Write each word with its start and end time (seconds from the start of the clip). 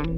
Добрий 0.00 0.12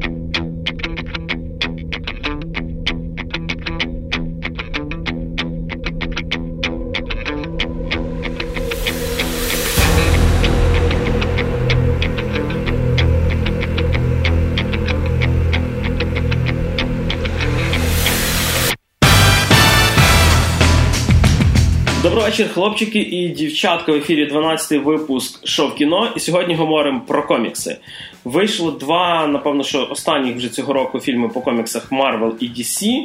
вечір, 22.24 22.48
хлопчики 22.52 22.98
і 22.98 23.28
дівчатка 23.28 23.92
в 23.92 23.94
ефірі 23.94 24.30
12-й 24.32 24.78
випуск 24.78 25.46
шоу 25.46 25.70
кіно. 25.70 26.12
І 26.16 26.20
сьогодні 26.20 26.54
говоримо 26.54 27.00
про 27.00 27.26
комікси. 27.26 27.76
Вийшло 28.24 28.70
два, 28.70 29.26
напевно, 29.26 29.64
що 29.64 29.88
останніх 29.90 30.36
вже 30.36 30.48
цього 30.48 30.72
року 30.72 31.00
фільми 31.00 31.28
по 31.28 31.40
коміксах 31.40 31.92
Marvel 31.92 32.32
і 32.40 32.48
DC. 32.48 33.04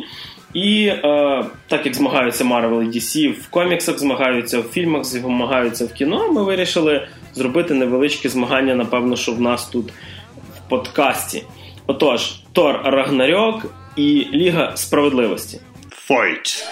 І 0.53 0.85
е, 0.87 1.45
так 1.67 1.85
як 1.85 1.95
змагаються 1.95 2.43
Marvel 2.43 2.83
і 2.83 2.87
DC 2.87 3.31
в 3.41 3.49
коміксах, 3.49 3.99
змагаються 3.99 4.59
в 4.59 4.63
фільмах, 4.63 5.03
змагаються 5.03 5.85
в 5.85 5.93
кіно. 5.93 6.31
Ми 6.31 6.43
вирішили 6.43 7.07
зробити 7.33 7.73
невеличке 7.73 8.29
змагання, 8.29 8.75
напевно, 8.75 9.15
що 9.15 9.31
в 9.31 9.41
нас 9.41 9.67
тут 9.67 9.91
в 10.57 10.69
подкасті. 10.69 11.43
Отож, 11.87 12.31
Тор 12.53 12.81
Рагнарьок 12.83 13.65
і 13.95 14.27
Ліга 14.33 14.71
Справедливості. 14.75 15.59
Fight! 16.09 16.65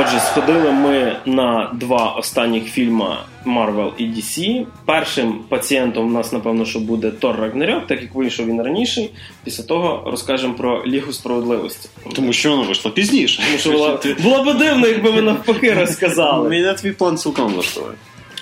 Отже, 0.00 0.20
сходили 0.20 0.72
ми 0.72 1.16
на 1.26 1.70
два 1.72 2.10
останніх 2.12 2.64
фільми 2.64 3.16
Marvel 3.46 3.90
і 3.98 4.04
DC. 4.04 4.66
Першим 4.86 5.38
пацієнтом 5.48 6.06
у 6.06 6.10
нас, 6.10 6.32
напевно, 6.32 6.64
що 6.64 6.78
буде 6.78 7.10
Тор 7.10 7.36
Рагнарьок, 7.36 7.86
так 7.86 8.02
як 8.02 8.14
вийшов 8.14 8.46
він 8.46 8.62
раніше. 8.62 9.08
Після 9.44 9.64
того 9.64 10.02
розкажемо 10.10 10.54
про 10.54 10.86
Лігу 10.86 11.12
справедливості. 11.12 11.88
Тому 12.14 12.32
що 12.32 12.50
воно 12.50 12.62
вийшло 12.62 12.90
пізніше. 12.90 13.42
Тому 13.46 13.58
що 13.58 13.70
було, 13.70 14.00
було 14.22 14.44
б 14.44 14.58
дивно, 14.58 14.86
якби 14.86 15.10
ви 15.10 15.22
навпаки 15.22 15.74
розказали. 15.74 16.48
Мене 16.48 16.74
твій 16.74 16.92
план 16.92 17.16
цілком 17.16 17.52
влаштовує. 17.52 17.94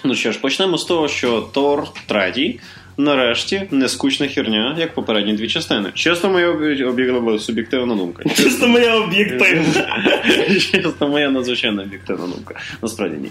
Ну 0.05 0.15
що 0.15 0.33
ж, 0.33 0.39
почнемо 0.39 0.79
з 0.79 0.85
того, 0.85 1.09
що 1.09 1.41
Тор 1.41 1.89
третій. 2.07 2.61
Нарешті 2.97 3.63
не 3.71 3.89
скучна 3.89 4.29
херня, 4.29 4.77
як 4.79 4.95
попередні 4.95 5.33
дві 5.33 5.49
частини. 5.49 5.91
Чесно, 5.95 6.31
моя 6.31 6.49
об'єктивна 6.49 7.39
суб'єктивна 7.39 7.95
думка. 7.95 8.25
Чисто 8.37 8.69
моя 8.69 8.97
об'єктивна. 8.97 10.05
Чесно, 10.73 11.09
моя 11.09 11.31
надзвичайно 11.31 11.83
об'єктивна 11.83 12.27
думка. 12.27 12.55
Насправді 12.83 13.17
ні. 13.23 13.29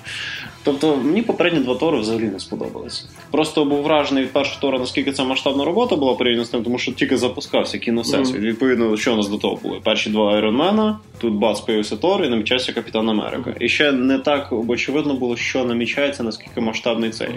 Тобто, 0.63 0.97
мені 1.03 1.21
попередні 1.21 1.59
два 1.59 1.75
Тори 1.75 1.99
взагалі 1.99 2.23
не 2.23 2.39
сподобались. 2.39 3.05
Просто 3.31 3.65
був 3.65 3.81
вражений 3.81 4.23
від 4.23 4.31
першого 4.31 4.61
Тора, 4.61 4.79
наскільки 4.79 5.11
це 5.11 5.23
масштабна 5.23 5.65
робота 5.65 5.95
була 5.95 6.13
порівняно 6.13 6.45
з 6.45 6.49
тим, 6.49 6.63
тому 6.63 6.77
що 6.77 6.91
тільки 6.91 7.17
запускався 7.17 7.77
кіновсесвіт. 7.77 8.39
Mm. 8.39 8.45
Відповідно, 8.45 8.97
що 8.97 9.13
у 9.13 9.17
нас 9.17 9.27
до 9.27 9.37
того 9.37 9.59
були? 9.63 9.79
Перші 9.83 10.09
два 10.09 10.35
Айронмена, 10.35 10.99
тут 11.17 11.33
бац 11.33 11.59
появився 11.59 11.95
Тор 11.95 12.25
і 12.25 12.29
намічався 12.29 12.73
Капітан 12.73 13.09
Америка. 13.09 13.55
І 13.59 13.69
ще 13.69 13.91
не 13.91 14.19
так 14.19 14.53
очевидно 14.67 15.13
було, 15.13 15.37
що 15.37 15.65
намічається, 15.65 16.23
наскільки 16.23 16.61
масштабний 16.61 17.09
цей. 17.09 17.29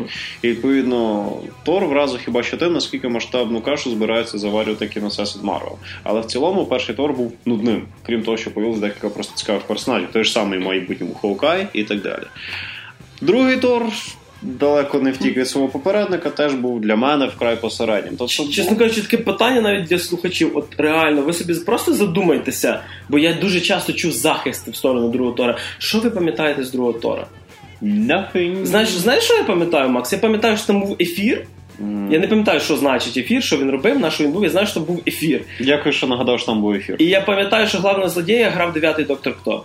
І 0.42 0.48
відповідно, 0.48 1.32
Тор 1.64 1.86
вразив 1.86 2.13
хіба 2.18 2.42
що 2.42 2.56
тим, 2.56 2.72
наскільки 2.72 3.08
масштабну 3.08 3.60
кашу 3.60 3.90
збирається 3.90 4.38
заварювати 4.38 4.88
кіновсесвіт 4.88 5.36
від 5.36 5.44
Марвел. 5.44 5.78
Але 6.02 6.20
в 6.20 6.24
цілому 6.24 6.66
перший 6.66 6.94
Тор 6.94 7.12
був 7.12 7.32
нудним, 7.44 7.86
крім 8.06 8.22
того, 8.22 8.36
що 8.36 8.50
появилось 8.50 8.80
декілька 8.80 9.08
просто 9.08 9.34
цікавих 9.36 9.62
персонажів. 9.62 10.08
Той 10.12 10.24
ж 10.24 10.32
самий 10.32 10.58
майбутній 10.58 11.14
Хоукай 11.14 11.68
і 11.72 11.84
так 11.84 12.02
далі. 12.02 12.24
Другий 13.20 13.56
Тор. 13.56 13.82
Далеко 14.42 14.98
не 14.98 15.10
втік 15.10 15.36
від 15.36 15.48
свого 15.48 15.68
попередника, 15.68 16.30
теж 16.30 16.54
був 16.54 16.80
для 16.80 16.96
мене 16.96 17.26
вкрай 17.26 17.56
посереднім. 17.56 18.16
Тобто, 18.18 18.48
чесно 18.48 18.76
кажучи, 18.76 19.02
таке 19.02 19.16
питання 19.16 19.60
навіть 19.60 19.84
для 19.84 19.98
слухачів. 19.98 20.50
От 20.54 20.66
реально, 20.78 21.22
ви 21.22 21.32
собі 21.32 21.54
просто 21.54 21.94
задумайтеся, 21.94 22.80
бо 23.08 23.18
я 23.18 23.32
дуже 23.32 23.60
часто 23.60 23.92
чув 23.92 24.12
захисти 24.12 24.70
в 24.70 24.76
сторону 24.76 25.08
другого 25.08 25.36
Тора. 25.36 25.58
Що 25.78 26.00
ви 26.00 26.10
пам'ятаєте 26.10 26.64
з 26.64 26.72
другого 26.72 26.98
Тора? 26.98 27.26
Nothing. 27.82 28.64
Знаєш, 28.64 28.88
знаєш, 28.88 29.24
що 29.24 29.34
я 29.34 29.44
пам'ятаю, 29.44 29.88
Макс? 29.88 30.12
Я 30.12 30.18
пам'ятаю, 30.18 30.56
що 30.56 30.66
там 30.66 30.80
був 30.80 30.96
ефір. 31.00 31.46
Mm. 31.80 32.12
Я 32.12 32.18
не 32.18 32.26
пам'ятаю, 32.28 32.60
що 32.60 32.76
значить 32.76 33.16
ефір, 33.16 33.42
що 33.42 33.56
він 33.56 33.70
робив, 33.70 33.98
на 33.98 34.10
що 34.10 34.24
він 34.24 34.32
був. 34.32 34.44
Я 34.44 34.50
знаю, 34.50 34.66
що 34.66 34.74
там 34.74 34.84
був 34.84 35.02
ефір. 35.06 35.40
Дякую, 35.60 35.92
що 35.92 36.06
нагадав, 36.06 36.38
що 36.38 36.46
там 36.46 36.60
був 36.60 36.72
ефір. 36.72 36.96
І 36.98 37.04
я 37.04 37.20
пам'ятаю, 37.20 37.66
що 37.66 37.78
главного 37.78 38.08
злодія 38.08 38.50
грав 38.50 38.72
дев'ятий 38.72 39.04
доктор 39.04 39.34
Хто. 39.40 39.64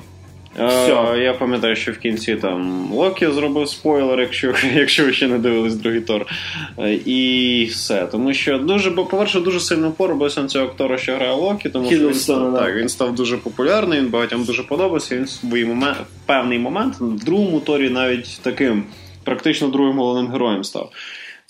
Все. 0.55 1.19
Я 1.23 1.33
пам'ятаю, 1.33 1.75
що 1.75 1.91
в 1.91 1.97
кінці 1.97 2.35
там 2.35 2.91
Локі 2.91 3.27
зробив 3.27 3.69
спойлер, 3.69 4.19
якщо 4.19 4.53
якщо 4.73 5.05
ви 5.05 5.13
ще 5.13 5.27
не 5.27 5.37
дивились 5.37 5.75
другий 5.75 6.01
Тор. 6.01 6.25
І 7.05 7.67
все. 7.71 8.07
Тому 8.11 8.33
що 8.33 8.57
дуже, 8.57 8.89
бо, 8.89 9.05
по-перше, 9.05 9.39
дуже 9.39 9.59
сильно 9.59 9.91
поробився 9.91 10.41
на 10.41 10.47
цього 10.47 10.65
актора, 10.65 10.97
що 10.97 11.15
грає 11.15 11.33
Локі, 11.33 11.69
тому 11.69 11.91
що 11.91 12.07
він 12.07 12.13
став, 12.13 12.55
так, 12.59 12.75
він 12.75 12.89
став 12.89 13.15
дуже 13.15 13.37
популярний, 13.37 13.99
він 13.99 14.07
багатьом 14.07 14.43
дуже 14.43 14.63
подобався. 14.63 15.15
Він 15.15 15.23
в 15.23 15.29
свій 15.29 15.65
момент, 15.65 15.97
певний 16.25 16.59
момент 16.59 16.95
в 16.99 17.25
другому 17.25 17.59
торі 17.59 17.89
навіть 17.89 18.39
таким 18.41 18.83
практично 19.23 19.67
другим 19.67 19.97
головним 19.97 20.31
героєм 20.31 20.63
став. 20.63 20.91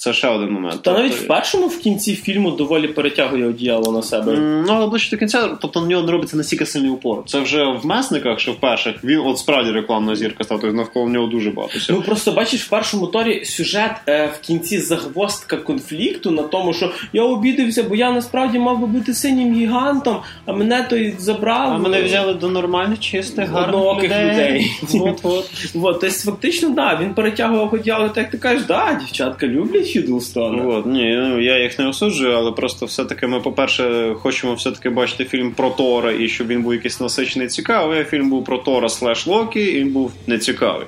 Це 0.02 0.14
ще 0.14 0.28
один 0.28 0.50
момент. 0.50 0.82
Та 0.82 0.94
навіть 0.94 1.12
тобто... 1.12 1.26
в 1.26 1.28
першому 1.28 1.68
в 1.68 1.80
кінці 1.80 2.16
фільму 2.16 2.52
доволі 2.52 2.88
перетягує 2.88 3.48
одіяло 3.48 3.92
на 3.92 4.02
себе. 4.02 4.38
Ну, 4.40 4.74
але 4.74 4.88
ближче 4.88 5.12
до 5.12 5.18
кінця, 5.18 5.58
тобто 5.62 5.82
на 5.82 5.88
нього 5.88 6.04
не 6.06 6.12
робиться 6.12 6.38
настільки 6.38 6.66
сильний 6.66 6.92
упор. 6.92 7.24
Це 7.26 7.40
вже 7.40 7.64
в 7.64 7.86
месниках, 7.86 8.40
що 8.40 8.52
в 8.52 8.56
перших 8.56 9.04
він 9.04 9.20
от 9.20 9.38
справді 9.38 9.72
рекламна 9.72 10.16
зірка 10.16 10.44
став, 10.44 10.60
тобто 10.62 10.78
навколо 10.78 11.10
нього 11.10 11.28
дуже 11.28 11.52
багато. 11.52 11.74
Ну 11.90 12.02
просто 12.02 12.32
бачиш, 12.32 12.64
в 12.64 12.70
першому 12.70 13.08
торі 13.08 13.46
сюжет 13.46 13.92
е, 14.08 14.26
в 14.26 14.40
кінці 14.40 14.80
загвоздка 14.80 15.58
конфлікту 15.58 16.32
на 16.32 16.44
тому, 16.44 16.74
що 16.74 16.92
я 17.14 17.24
обідався, 17.24 17.84
бо 17.84 17.96
я 17.96 18.12
насправді 18.12 18.60
мав 18.60 18.80
би 18.80 18.88
бути 18.88 19.14
синім 19.14 19.54
гігантом, 19.54 20.18
а 20.46 20.54
мене 20.54 20.88
той 20.90 21.16
забрав. 21.18 21.72
А 21.72 21.78
мене 21.78 22.02
взяли 22.02 22.34
до 22.34 22.50
нормальних, 22.50 23.00
чистих, 23.00 23.50
гарних 23.50 24.04
людей. 24.04 24.32
людей. 24.32 24.72
От, 25.02 25.20
от. 25.24 25.50
От, 25.74 26.00
тобто, 26.02 26.10
фактично, 26.10 26.70
да, 26.70 27.00
він 27.02 27.14
перетягував 27.14 27.74
одіяло, 27.74 28.10
так 28.10 28.30
ти 28.30 28.38
кажеш, 28.38 28.64
да, 28.66 29.00
дівчатка 29.02 29.48
люблять. 29.48 29.89
Хідлстона. 29.90 30.64
От, 30.64 30.86
ні, 30.86 31.10
я 31.44 31.64
їх 31.64 31.80
не 31.80 31.88
осуджую, 31.88 32.34
але 32.34 32.52
просто 32.52 32.86
все-таки 32.86 33.28
ми, 33.28 33.40
по-перше, 33.40 34.16
хочемо 34.20 34.54
все-таки 34.54 34.90
бачити 34.90 35.26
фільм 35.26 35.52
про 35.52 35.70
Тора 35.70 36.12
і 36.12 36.28
щоб 36.28 36.48
він 36.48 36.62
був 36.62 36.74
якийсь 36.74 37.00
насичений 37.00 37.48
цікавий. 37.48 38.02
а 38.02 38.04
Фільм 38.04 38.30
був 38.30 38.46
про 38.46 38.58
Тора 38.58 38.90
слеш 38.90 39.28
Локі, 39.28 39.60
і 39.60 39.80
він 39.80 39.90
був 39.90 40.14
нецікавий. 40.28 40.88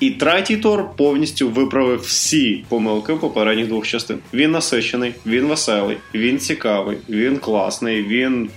І 0.00 0.10
третій 0.10 0.56
Тор 0.56 0.96
повністю 0.96 1.48
виправив 1.48 2.00
всі 2.00 2.64
помилки 2.68 3.14
попередніх 3.14 3.66
двох 3.66 3.86
частин. 3.86 4.18
Він 4.34 4.50
насичений, 4.50 5.14
він 5.26 5.46
веселий, 5.46 5.96
він 6.14 6.38
цікавий, 6.38 6.96
він 7.08 7.36
класний, 7.36 8.02
він. 8.02 8.50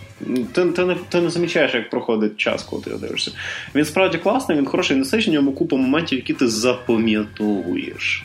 Ти 0.54 0.66
ти, 0.66 0.86
не 0.86 0.96
ти 1.10 1.22
не 1.22 1.30
замічаєш, 1.30 1.74
як 1.74 1.90
проходить 1.90 2.38
час, 2.38 2.64
коли 2.64 2.82
ти 2.82 2.90
дивишся. 2.90 3.32
Він 3.76 3.86
справді 3.86 4.18
класний, 4.18 4.58
він 4.58 4.66
хороший, 4.66 4.98
насичений, 4.98 5.40
в 5.40 5.42
ньому 5.42 5.56
купа 5.56 5.76
моментів, 5.76 6.18
які 6.18 6.34
ти 6.34 6.48
запам'ятовуєш. 6.48 8.24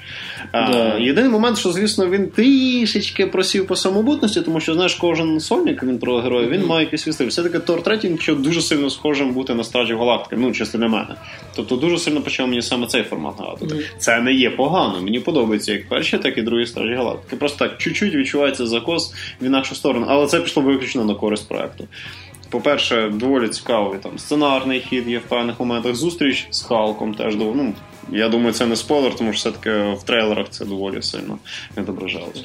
Да. 0.52 0.98
Єдиний 0.98 1.30
момент, 1.30 1.58
що, 1.58 1.72
звісно, 1.72 2.10
він 2.10 2.26
трішечки 2.26 3.26
просів 3.26 3.66
по 3.66 3.76
самобутності, 3.76 4.40
тому 4.40 4.60
що, 4.60 4.74
знаєш, 4.74 4.94
кожен 4.94 5.40
сольник 5.40 5.82
він 5.82 5.98
про 5.98 6.20
героя, 6.20 6.48
він 6.48 6.60
mm-hmm. 6.60 6.66
має 6.66 6.84
якийсь 6.84 7.02
свій 7.02 7.12
стиль. 7.12 7.26
Все-таки 7.26 7.58
Тор 7.58 7.82
третій 7.82 8.08
почав 8.08 8.42
дуже 8.42 8.62
сильно 8.62 8.90
схожим 8.90 9.32
бути 9.32 9.54
на 9.54 9.64
стражі 9.64 9.94
галактики, 9.94 10.36
ну, 10.36 10.52
чисто 10.52 10.78
для 10.78 10.88
мене. 10.88 11.14
Тобто 11.56 11.76
дуже 11.76 11.98
сильно 11.98 12.20
почав 12.20 12.48
мені 12.48 12.62
саме 12.62 12.86
цей 12.86 13.02
формат 13.02 13.38
нагадувати. 13.38 13.74
Mm-hmm. 13.74 13.98
Це 13.98 14.20
не 14.20 14.32
є 14.32 14.50
погано. 14.50 15.02
Мені 15.02 15.20
подобається 15.20 15.72
як 15.72 15.88
перші, 15.88 16.18
так 16.18 16.38
і 16.38 16.42
другі 16.42 16.66
стражі 16.66 16.94
галактики. 16.94 17.36
Просто 17.36 17.58
так 17.58 17.78
чуть-чуть 17.78 18.14
відчувається 18.14 18.66
закос 18.66 19.14
в 19.40 19.44
інакшу 19.44 19.74
сторону, 19.74 20.06
але 20.08 20.26
це 20.26 20.40
пішло 20.40 20.62
виключно 20.62 21.04
на 21.04 21.14
користь 21.14 21.48
проекту. 21.48 21.81
По-перше, 22.50 23.08
доволі 23.08 23.48
цікавий 23.48 23.98
там 23.98 24.18
сценарний 24.18 24.80
хід 24.80 25.08
є 25.08 25.18
в 25.18 25.22
певних 25.22 25.60
моментах. 25.60 25.94
Зустріч 25.94 26.46
з 26.50 26.62
Халком 26.62 27.14
теж 27.14 27.36
ну, 27.36 27.74
я 28.10 28.28
думаю, 28.28 28.52
це 28.52 28.66
не 28.66 28.76
спойлер, 28.76 29.14
тому 29.14 29.32
що 29.32 29.38
все-таки 29.38 29.70
в 29.92 30.02
трейлерах 30.02 30.46
це 30.50 30.64
доволі 30.64 31.02
сильно 31.02 31.38
відображалось. 31.76 32.44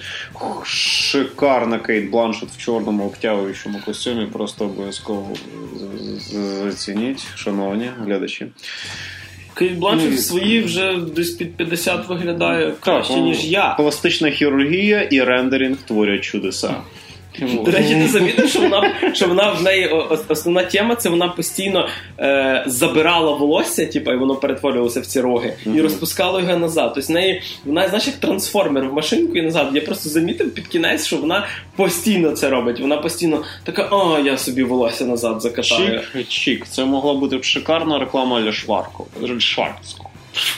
Шикарна 0.63 1.79
Кейт 1.79 2.09
Бланшет 2.09 2.49
в 2.49 2.57
чорному 2.57 3.05
обтягуючому 3.05 3.79
костюмі. 3.85 4.25
Просто 4.25 4.66
обов'язково 4.66 5.35
зацініть, 6.63 7.28
шановні 7.35 7.90
глядачі. 8.05 8.47
Кейт 9.53 9.78
Бланшет 9.78 10.13
в 10.13 10.19
свої 10.19 10.61
вже 10.61 10.97
десь 11.16 11.31
під 11.31 11.55
50 11.55 12.07
виглядає 12.07 12.73
краще, 12.79 13.13
так, 13.13 13.23
ніж 13.23 13.45
я. 13.45 13.73
Пластична 13.73 14.29
хірургія 14.29 15.01
і 15.01 15.22
рендеринг 15.22 15.78
творять 15.78 16.23
чудеса. 16.23 16.75
До 17.66 17.72
речі, 17.72 17.95
ти 17.95 18.07
замітив, 18.07 18.49
що 18.49 18.59
вона 18.59 18.93
що 19.13 19.28
вона 19.28 19.51
в 19.51 19.61
неї 19.61 19.89
основна 20.28 20.63
тема 20.63 20.95
це 20.95 21.09
вона 21.09 21.28
постійно 21.28 21.87
е, 22.19 22.63
забирала 22.67 23.31
волосся, 23.31 23.85
типу, 23.85 24.11
і 24.11 24.17
воно 24.17 24.35
перетворювалося 24.35 25.01
в 25.01 25.05
ці 25.05 25.22
роги, 25.22 25.53
mm-hmm. 25.66 25.75
і 25.78 25.81
розпускала 25.81 26.41
його 26.41 26.57
назад. 26.57 26.91
Тобто 26.95 27.07
в 27.07 27.11
неї 27.11 27.41
вона 27.66 27.87
знаєш, 27.87 28.07
як 28.07 28.16
трансформер 28.16 28.89
в 28.89 28.93
машинку 28.93 29.35
і 29.37 29.41
назад. 29.41 29.69
Я 29.73 29.81
просто 29.81 30.09
замітив 30.09 30.53
під 30.53 30.67
кінець, 30.67 31.05
що 31.05 31.17
вона 31.17 31.47
постійно 31.75 32.31
це 32.31 32.49
робить. 32.49 32.79
Вона 32.79 32.97
постійно 32.97 33.43
така, 33.63 33.87
о, 33.91 34.19
я 34.19 34.37
собі 34.37 34.63
волосся 34.63 35.05
назад 35.05 35.41
закатаю. 35.41 36.01
Чік, 36.13 36.28
чік. 36.28 36.66
Це 36.69 36.85
могла 36.85 37.13
бути 37.13 37.43
шикарна 37.43 37.99
реклама 37.99 38.41
для 38.41 38.51
Шварку. 38.51 39.07
Шварцку. 39.40 40.06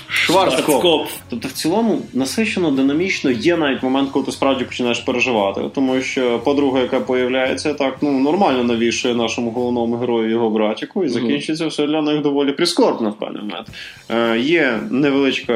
Шварцкоп. 0.07 1.07
Тобто, 1.29 1.47
в 1.47 1.51
цілому 1.51 2.01
насичено, 2.13 2.71
динамічно 2.71 3.31
є 3.31 3.57
навіть 3.57 3.83
момент, 3.83 4.09
коли 4.11 4.25
ти 4.25 4.31
справді 4.31 4.63
починаєш 4.63 4.99
переживати. 4.99 5.61
Тому 5.75 6.01
що 6.01 6.39
подруга, 6.39 6.79
яка 6.79 6.99
появляється, 6.99 7.73
так 7.73 7.97
ну 8.01 8.19
нормально 8.19 8.63
навішує 8.63 9.15
нашому 9.15 9.51
головному 9.51 9.95
герою 9.95 10.29
його 10.29 10.49
братіку, 10.49 11.03
і 11.05 11.09
закінчиться 11.09 11.67
все 11.67 11.87
для 11.87 12.01
них 12.01 12.21
доволі 12.21 12.51
прискорбно 12.51 13.09
в 13.09 13.17
певний 13.19 13.41
момент. 13.41 13.67
Е, 14.09 14.39
Є 14.39 14.79
невеличка 14.91 15.53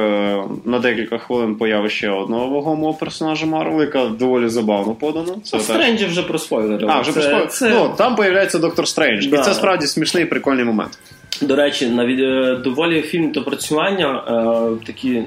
на 0.65 0.79
декілька 0.79 1.17
хвилин 1.17 1.55
появи 1.55 1.89
ще 1.89 2.09
одного 2.09 2.47
вагомого 2.47 2.93
персонажа 2.93 3.45
Марвел, 3.45 3.81
яка 3.81 4.05
доволі 4.05 4.49
забавно 4.49 4.93
подана. 4.93 5.33
Це 5.43 5.59
Стрендж... 5.59 6.02
і 6.02 6.05
вже 6.05 6.23
про 6.23 6.39
спойлери. 6.39 6.87
А, 6.89 7.01
вже 7.01 7.11
про 7.11 7.21
спойлери. 7.21 7.47
Це... 7.47 7.69
Ну, 7.69 7.93
там 7.97 8.15
появляється 8.15 8.59
доктор 8.59 8.87
Стрендж. 8.87 9.25
Да. 9.25 9.37
І 9.37 9.43
це 9.43 9.53
справді 9.53 9.87
смішний 9.87 10.25
прикольний 10.25 10.65
момент. 10.65 10.99
До 11.41 11.55
речі, 11.55 11.89
навіть 11.89 12.61
доволі 12.61 13.01
фільм 13.01 13.31
допрацювання 13.31 14.23
е, 14.27 14.85
такі 14.85 15.23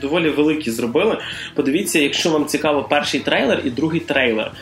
доволі 0.00 0.30
великі 0.30 0.70
зробили. 0.70 1.18
Подивіться, 1.54 1.98
якщо 1.98 2.30
вам 2.30 2.46
цікаво 2.46 2.82
перший 2.90 3.20
трейлер 3.20 3.60
і 3.64 3.70
другий 3.70 4.00
трейлер, 4.00 4.52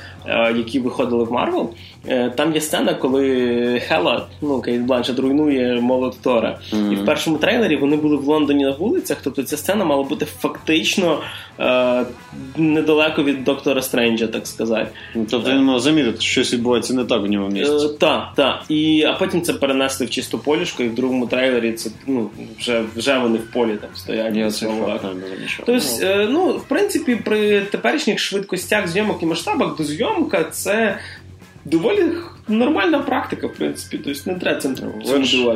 які 0.56 0.78
виходили 0.78 1.24
в 1.24 1.32
Марвел. 1.32 1.70
Е, 2.08 2.30
там 2.30 2.54
є 2.54 2.60
сцена, 2.60 2.94
коли 2.94 3.82
Хела, 3.88 4.26
ну 4.42 4.60
Кейт 4.60 4.82
Бланшет, 4.82 5.18
руйнує 5.18 5.80
молот 5.80 6.20
Тора. 6.22 6.58
Mm-hmm. 6.72 6.92
І 6.92 6.96
в 6.96 7.04
першому 7.04 7.38
трейлері 7.38 7.76
вони 7.76 7.96
були 7.96 8.16
в 8.16 8.24
Лондоні 8.24 8.64
на 8.64 8.70
вулицях. 8.70 9.18
Тобто 9.24 9.42
ця 9.42 9.56
сцена 9.56 9.84
мала 9.84 10.02
бути 10.02 10.26
фактично 10.38 11.20
е, 11.60 12.04
недалеко 12.56 13.22
від 13.22 13.44
доктора 13.44 13.82
Стренджа, 13.82 14.26
так 14.26 14.46
сказати. 14.46 14.88
Тобто 15.30 15.50
він 15.50 15.62
мав 15.62 15.80
замітити, 15.80 16.20
що 16.20 16.30
щось 16.30 16.52
відбувається 16.52 16.94
не 16.94 17.04
так 17.04 17.22
у 17.22 17.26
нього 17.26 17.48
місці. 17.48 17.86
Е, 17.86 17.88
так, 17.98 18.28
так. 18.36 18.62
І 18.68 19.02
а 19.02 19.12
потім 19.12 19.42
це 19.42 19.52
перенесли 19.52 20.06
в 20.06 20.10
чисту 20.10 20.38
полюшку, 20.38 20.82
і 20.82 20.88
в 20.88 20.94
другому 20.94 21.26
трейлері 21.26 21.72
це 21.72 21.90
ну 22.06 22.30
вже 22.58 22.82
вже 22.96 23.18
вони 23.18 23.38
в 23.38 23.52
полі 23.52 23.76
там 23.80 23.90
стоять. 23.94 24.36
Я 24.36 24.50
це 24.50 24.66
Тобто, 25.66 26.06
е, 26.06 26.28
ну 26.30 26.48
в 26.48 26.64
принципі, 26.68 27.16
при 27.24 27.60
теперішніх 27.60 28.18
швидкостях 28.18 28.88
зйомок 28.88 29.22
і 29.22 29.26
масштабах 29.26 29.76
дозйомка 30.16 30.44
це 30.44 30.98
доволі 31.64 32.12
нормальна 32.48 32.98
практика, 32.98 33.46
в 33.46 33.52
принципі. 33.52 34.00
Тобто 34.04 34.30
не 34.30 34.38
треба 34.38 34.60
цим 34.60 34.74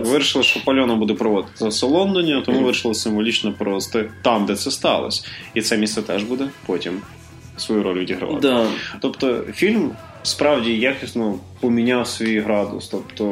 Вирішили, 0.05 0.45
що 0.45 0.65
Пальона 0.65 0.95
буде 0.95 1.15
проводитися 1.15 1.87
в 1.87 1.91
Лондоні, 1.91 2.43
тому 2.47 2.59
mm-hmm. 2.59 2.65
вирішили 2.65 2.95
символічно 2.95 3.53
провести 3.53 4.11
там, 4.23 4.47
де 4.47 4.57
це 4.57 4.71
сталося. 4.71 5.25
І 5.55 5.63
це 5.63 5.77
місце 5.77 6.03
теж 6.03 6.23
буде 6.23 6.49
потім 6.67 7.01
свою 7.57 7.83
роль 7.83 7.99
відігравати. 7.99 8.41
Да. 8.41 8.67
Тобто 9.01 9.45
фільм. 9.55 9.91
Справді 10.23 10.77
якісно 10.77 11.39
поміняв 11.61 12.07
свій 12.07 12.41
градус, 12.41 12.89
тобто 12.89 13.25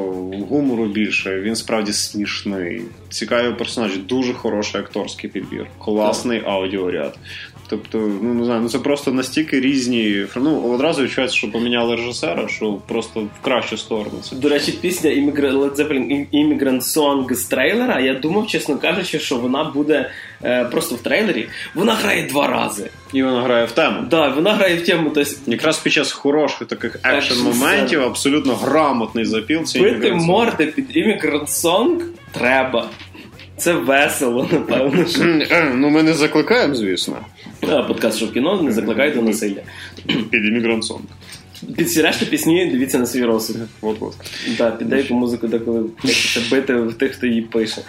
гумору 0.51 0.87
більше, 0.87 1.41
він 1.41 1.57
справді 1.57 1.93
смішний, 1.93 2.83
цікавий 3.09 3.53
персонаж, 3.53 3.99
дуже 3.99 4.33
хороший 4.35 4.81
акторський 4.81 5.31
підбір, 5.31 5.67
класний 5.79 6.43
аудіоряд. 6.47 7.19
Тобто, 7.69 7.99
ну 7.99 8.35
не 8.35 8.45
знаю, 8.45 8.61
ну 8.61 8.69
це 8.69 8.79
просто 8.79 9.13
настільки 9.13 9.61
різні. 9.61 10.27
Ну 10.37 10.73
одразу 10.75 11.03
відчувається, 11.03 11.37
що 11.37 11.53
поміняли 11.53 11.97
режисера, 11.97 12.49
що 12.49 12.73
просто 12.73 13.21
в 13.21 13.45
кращу 13.45 13.77
сторону. 13.77 14.19
Це 14.23 14.37
до 14.37 14.49
речі, 14.49 14.73
пісня 14.73 15.11
Immigrant 15.11 16.81
Song 16.81 17.35
з 17.35 17.45
трейлера. 17.45 18.01
Я 18.01 18.15
думав, 18.15 18.47
чесно 18.47 18.79
кажучи, 18.79 19.19
що 19.19 19.37
вона 19.37 19.65
буде 19.65 20.11
е, 20.45 20.65
просто 20.65 20.95
в 20.95 20.99
трейлері. 20.99 21.49
Вона 21.75 21.95
грає 21.95 22.23
два 22.23 22.47
рази. 22.47 22.91
І 23.13 23.23
вона 23.23 23.43
грає 23.43 23.65
в 23.65 23.73
тему. 23.73 23.97
Так, 23.97 24.09
да, 24.09 24.29
вона 24.29 24.53
грає 24.55 24.77
в 24.77 24.87
тему. 24.87 25.11
Тобто... 25.15 25.31
Якраз 25.47 25.79
під 25.79 25.93
час 25.93 26.13
хороших 26.13 26.69
таких 26.69 27.01
екшн 27.05 27.43
моментів 27.43 28.03
абсолютно 28.03 28.55
грамотний 28.55 29.25
запил. 29.25 29.61
Бити 29.81 30.13
морди 30.13 30.67
під 30.67 30.97
Immigrant 30.97 31.47
Song 31.47 32.01
треба. 32.33 32.89
Це 33.59 33.73
весело, 33.73 34.49
напевно. 34.53 35.07
що... 35.07 35.25
Ну, 35.75 35.91
ми 35.91 36.03
не 36.03 36.15
закликаємо, 36.15 36.75
звісно. 36.75 37.17
А, 37.63 37.83
подкаст 37.83 38.23
«В 38.23 38.33
кіно» 38.33 38.63
не 38.63 38.73
закликає 38.73 39.11
до 39.11 39.23
насилля. 39.23 39.61
Під 40.07 40.45
Immigrant 40.45 40.81
Song. 40.81 41.01
Під 41.77 41.87
всі 41.87 42.03
решта 42.03 42.27
пісні 42.27 42.67
дивіться 42.67 42.99
на 42.99 43.07
свій 43.07 43.25
розсуд. 43.25 43.57
От-от. 43.81 44.15
Так, 44.59 44.79
під 44.79 44.89
деяку 44.89 45.15
музику, 45.15 45.47
деколи 45.47 45.85
бити 46.51 46.75
в 46.75 46.95
тих, 46.95 47.13
хто 47.13 47.27
її 47.27 47.43
пише. 47.43 47.83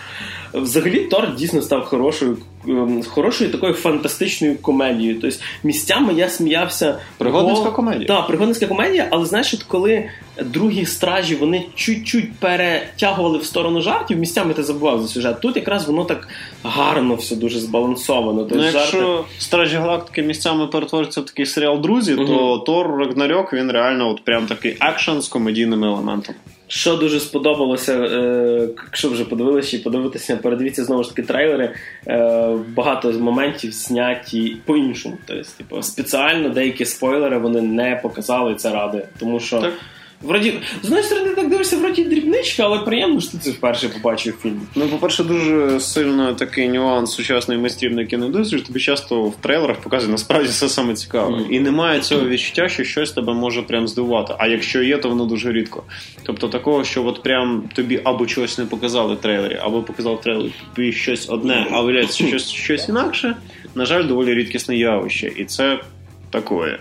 Взагалі, 0.54 1.00
Тор 1.00 1.36
дійсно 1.36 1.62
став 1.62 1.86
хорошою 1.86 2.38
ем, 2.68 3.04
хорошою 3.04 3.51
такою 3.51 3.74
фантастичною 3.74 4.57
комедією. 4.57 5.22
Тобто 5.22 5.38
місцями 5.63 6.13
я 6.13 6.30
сміявся. 6.30 6.98
Пригодницька 7.18 7.72
комедія. 7.72 8.07
Так, 8.07 8.28
пригодницька 8.28 8.68
комедія, 8.68 9.07
але 9.12 9.25
знаєш, 9.25 9.54
от 9.54 9.63
коли 9.63 10.10
другі 10.46 10.86
стражі 10.86 11.36
вони 11.36 11.66
чуть-чуть 11.75 12.34
перетягували 12.34 13.38
в 13.38 13.46
сторону 13.46 13.81
жартів, 13.81 14.18
місцями 14.18 14.54
ти 14.54 14.63
забував 14.63 15.01
за 15.01 15.07
сюжет. 15.07 15.42
Тут 15.42 15.56
якраз 15.56 15.88
воно 15.88 16.06
так 16.06 16.28
гарно 16.63 17.16
все 17.16 17.36
дуже 17.36 17.60
збалансовано. 17.60 18.40
Тобто, 18.40 18.56
ну, 18.56 18.63
Якщо 18.63 19.02
жарти... 19.02 19.24
стражі 19.38 19.75
галактики 19.75 20.22
місцями 20.22 20.68
перетворюються 20.68 21.22
в 21.22 21.25
такий 21.25 21.45
серіал 21.45 21.81
Друзі, 21.81 22.13
угу. 22.13 22.25
то 22.25 22.57
Тор 22.57 22.98
Рагнарьок 22.98 23.54
він 23.54 23.72
реально 23.72 24.10
от 24.10 24.24
прям 24.24 24.48
такий 24.48 24.78
екшен 24.81 25.22
з 25.22 25.28
комедійними 25.28 25.88
елементами. 25.88 26.38
Що 26.71 26.95
дуже 26.95 27.19
сподобалося, 27.19 27.94
е, 27.94 28.69
якщо 28.86 29.10
вже 29.10 29.25
подивилися 29.25 29.77
і 29.77 29.80
подивитися, 29.80 30.38
передивіться 30.38 30.83
знову 30.83 31.04
ж 31.04 31.10
таки 31.10 31.21
трейлери. 31.21 31.75
Е, 32.07 32.57
багато 32.68 33.12
моментів 33.12 33.71
зняті 33.71 34.57
по-іншому. 34.66 35.18
Тобто, 35.25 35.44
типу, 35.57 35.81
спеціально 35.81 36.50
деякі 36.50 36.86
спойлери 36.86 37.38
вони 37.38 37.62
не 37.62 38.00
показали 38.04 38.56
це 38.56 38.71
ради, 38.71 39.07
тому 39.19 39.39
що. 39.39 39.60
Так. 39.60 39.74
Вроді, 40.21 40.54
з 40.81 40.86
однієї 40.86 41.06
сторони, 41.07 41.36
так 41.36 41.50
дивишся, 41.50 41.77
вроді 41.77 42.04
дрібничка, 42.04 42.63
але 42.63 42.80
приємно, 42.80 43.21
що 43.21 43.31
ти 43.31 43.38
це 43.38 43.51
вперше 43.51 43.89
побачив 43.89 44.38
фільм. 44.42 44.62
Ну, 44.75 44.88
по-перше, 44.88 45.24
дуже 45.24 45.80
сильно 45.80 46.33
такий 46.33 46.69
нюанс 46.69 47.12
сучасної 47.12 47.60
майстрівної 47.60 48.07
кіноіндустрії, 48.07 48.63
тобі 48.63 48.80
часто 48.80 49.24
в 49.24 49.36
трейлерах 49.36 49.77
показує 49.77 50.12
насправді 50.12 50.50
все 50.50 50.69
саме 50.69 50.94
цікаве. 50.94 51.38
Mm. 51.38 51.50
І 51.50 51.60
немає 51.60 52.00
цього 52.00 52.27
відчуття, 52.27 52.69
що 52.69 52.83
щось 52.83 53.12
тебе 53.12 53.33
може 53.33 53.62
прям 53.62 53.88
здивувати. 53.88 54.33
А 54.38 54.48
якщо 54.48 54.83
є, 54.83 54.98
то 54.98 55.10
воно 55.10 55.25
дуже 55.25 55.51
рідко. 55.51 55.83
Тобто 56.24 56.48
такого, 56.48 56.83
що 56.83 57.06
от 57.06 57.24
прям 57.24 57.63
тобі 57.75 58.01
або 58.04 58.25
чогось 58.25 58.57
не 58.57 58.66
показали 58.66 59.16
в 59.16 59.18
трейлері, 59.18 59.60
або 59.62 59.81
показали 59.81 60.16
в 60.16 60.21
трейлері 60.21 60.51
тобі 60.75 60.92
щось 60.92 61.30
одне, 61.30 61.68
а 61.71 61.81
виявляється 61.81 62.27
щось, 62.27 62.50
щось 62.50 62.89
інакше, 62.89 63.36
на 63.75 63.86
жаль, 63.86 64.07
доволі 64.07 64.33
рідкісне 64.33 64.77
явище. 64.77 65.31
І 65.36 65.45
це 65.45 65.80
такое. 66.31 66.80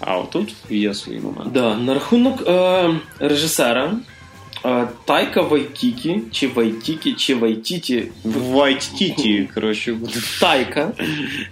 А 0.00 0.22
тут 0.22 0.54
є 0.70 0.94
свій 0.94 1.20
момент. 1.20 1.52
Да, 1.52 1.76
На 1.76 1.94
рахунок 1.94 2.48
е, 2.48 2.90
режисера. 3.18 3.94
Е, 4.64 4.88
Тайка 5.04 5.42
Вайтіті, 5.42 6.20
чи 6.32 6.48
Вайтікі, 6.48 7.12
чи 7.12 7.34
Вайтіті. 7.34 8.04
Вайтіті, 8.24 9.48
коротше. 9.54 9.96
Тайка. 10.40 10.92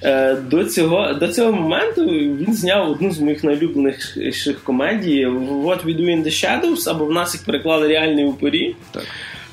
Е, 0.03 0.35
до 0.35 0.65
цього 0.65 1.13
до 1.13 1.29
цього 1.29 1.53
моменту 1.53 2.07
він 2.11 2.55
зняв 2.55 2.91
одну 2.91 3.11
з 3.11 3.21
моїх 3.21 3.45
найулюбленіших 3.45 4.65
комедій 4.65 5.27
What 5.27 5.85
We 5.85 5.97
Do 5.97 6.05
in 6.05 6.25
the 6.25 6.31
Shadows, 6.31 6.91
або 6.91 7.05
в 7.05 7.13
нас 7.13 7.35
їх 7.35 7.45
переклали 7.45 7.89
реальні 7.89 8.25
упирі. 8.25 8.77
Так. 8.91 9.05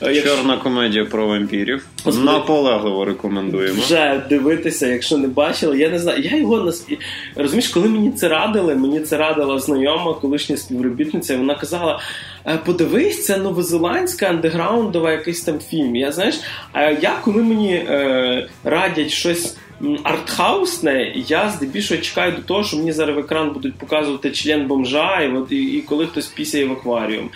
Якщо... 0.01 0.35
Чорна 0.35 0.57
комедія 0.57 1.05
про 1.05 1.27
вампірів. 1.27 1.85
Наполегливо 2.05 3.05
рекомендуємо. 3.05 3.81
Вже 3.81 4.23
дивитися, 4.29 4.87
якщо 4.87 5.17
не 5.17 5.27
бачили. 5.27 5.77
Я 5.77 5.89
не 5.89 5.99
знаю. 5.99 6.21
Я 6.21 6.37
його 6.37 6.61
нас 6.61 6.87
розумієш, 7.35 7.69
коли 7.69 7.89
мені 7.89 8.11
це 8.11 8.27
радили, 8.27 8.75
мені 8.75 8.99
це 8.99 9.17
радила 9.17 9.59
знайома, 9.59 10.13
колишня 10.13 10.57
співробітниця. 10.57 11.37
Вона 11.37 11.55
казала: 11.55 11.99
«Е, 12.47 12.59
подивись, 12.65 13.25
це 13.25 13.37
новозеландська 13.37 14.25
андеграундова 14.25 15.11
якийсь 15.11 15.41
там 15.41 15.59
фільм. 15.59 15.95
Я 15.95 16.11
знаєш, 16.11 16.39
а 16.71 16.81
я 16.83 17.19
коли 17.23 17.43
мені 17.43 17.73
е, 17.73 18.47
радять 18.63 19.11
щось. 19.11 19.57
Артхаусне, 20.03 21.13
я 21.15 21.49
здебільшого 21.49 22.01
чекаю 22.01 22.31
до 22.31 22.41
того, 22.41 22.63
що 22.63 22.77
мені 22.77 22.91
зараз 22.91 23.15
в 23.15 23.19
екран 23.19 23.53
будуть 23.53 23.75
показувати 23.75 24.31
член 24.31 24.67
бомжа, 24.67 25.21
і 25.21 25.31
от 25.31 25.51
і, 25.51 25.63
і 25.63 25.81
коли 25.81 26.07
хтось 26.07 26.27
пісяє 26.27 26.65
в 26.65 26.71
акваріум. 26.71 27.29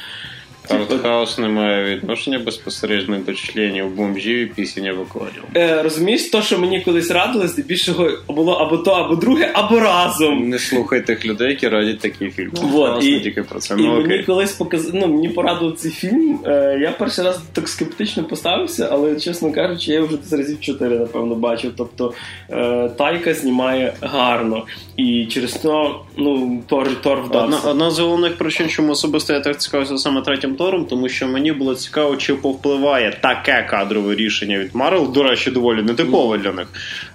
Артхаус 0.69 1.37
не 1.37 1.47
має 1.47 1.95
відношення 1.95 2.39
безпосередньо 2.39 3.19
до 3.25 3.33
членів 3.33 3.89
бомжів 3.89 4.37
і 4.37 4.45
пісень 4.45 4.91
в 4.91 5.01
акваріум. 5.01 5.45
Е, 5.55 5.83
Розумієш, 5.83 6.29
то, 6.29 6.41
що 6.41 6.59
мені 6.59 6.81
колись 6.81 7.11
радили, 7.11 7.47
здебільшого 7.47 8.09
було 8.27 8.53
або 8.53 8.77
то, 8.77 8.91
або 8.91 9.15
друге, 9.15 9.51
або 9.53 9.79
разом. 9.79 10.49
Не 10.49 10.59
слухай 10.59 11.01
тих 11.01 11.25
людей, 11.25 11.49
які 11.49 11.67
радять 11.67 11.99
такий 11.99 12.29
фільм. 12.29 12.51
Вот, 12.53 13.03
і, 13.03 13.19
тільки 13.19 13.43
про 13.43 13.59
це. 13.59 13.73
І 13.73 13.77
ну, 13.77 14.01
мені 14.01 14.23
колись 14.23 14.51
показ... 14.51 14.93
ну, 14.93 15.07
мені 15.07 15.29
порадив 15.29 15.75
цей 15.75 15.91
фільм. 15.91 16.39
Е, 16.45 16.77
Я 16.81 16.91
перший 16.91 17.25
раз 17.25 17.41
так 17.53 17.69
скептично 17.69 18.23
поставився, 18.23 18.89
але, 18.91 19.15
чесно 19.15 19.51
кажучи, 19.51 19.91
я 19.91 20.01
вже 20.01 20.17
десь 20.17 20.33
разів 20.33 20.59
чотири, 20.61 20.99
напевно, 20.99 21.35
бачив. 21.35 21.73
Тобто 21.77 22.13
е, 22.49 22.89
Тайка 22.97 23.33
знімає 23.33 23.93
гарно. 24.01 24.65
І 24.97 25.25
через 25.25 25.53
то 25.53 26.01
ну, 26.17 26.63
Тор, 26.67 27.01
Тор 27.01 27.21
вдався. 27.21 27.57
Одна, 27.57 27.71
одна 27.71 27.91
з 27.91 27.99
головних 27.99 28.37
причин, 28.37 28.69
чому 28.69 28.91
особисто 28.91 29.33
я 29.33 29.39
так 29.39 29.61
цікавився 29.61 29.97
саме 29.97 30.21
третім 30.21 30.55
Тором, 30.55 30.85
тому 30.85 31.09
що 31.09 31.27
мені 31.27 31.51
було 31.51 31.75
цікаво, 31.75 32.15
чи 32.15 32.33
повпливає 32.33 33.19
таке 33.21 33.67
кадрове 33.69 34.15
рішення 34.15 34.59
від 34.59 34.75
Марвел, 34.75 35.11
до 35.11 35.23
речі, 35.23 35.51
доволі 35.51 35.81
нетипове 35.81 36.37
для 36.37 36.51
них. 36.51 36.67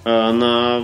Е, 0.05 0.33
на 0.33 0.83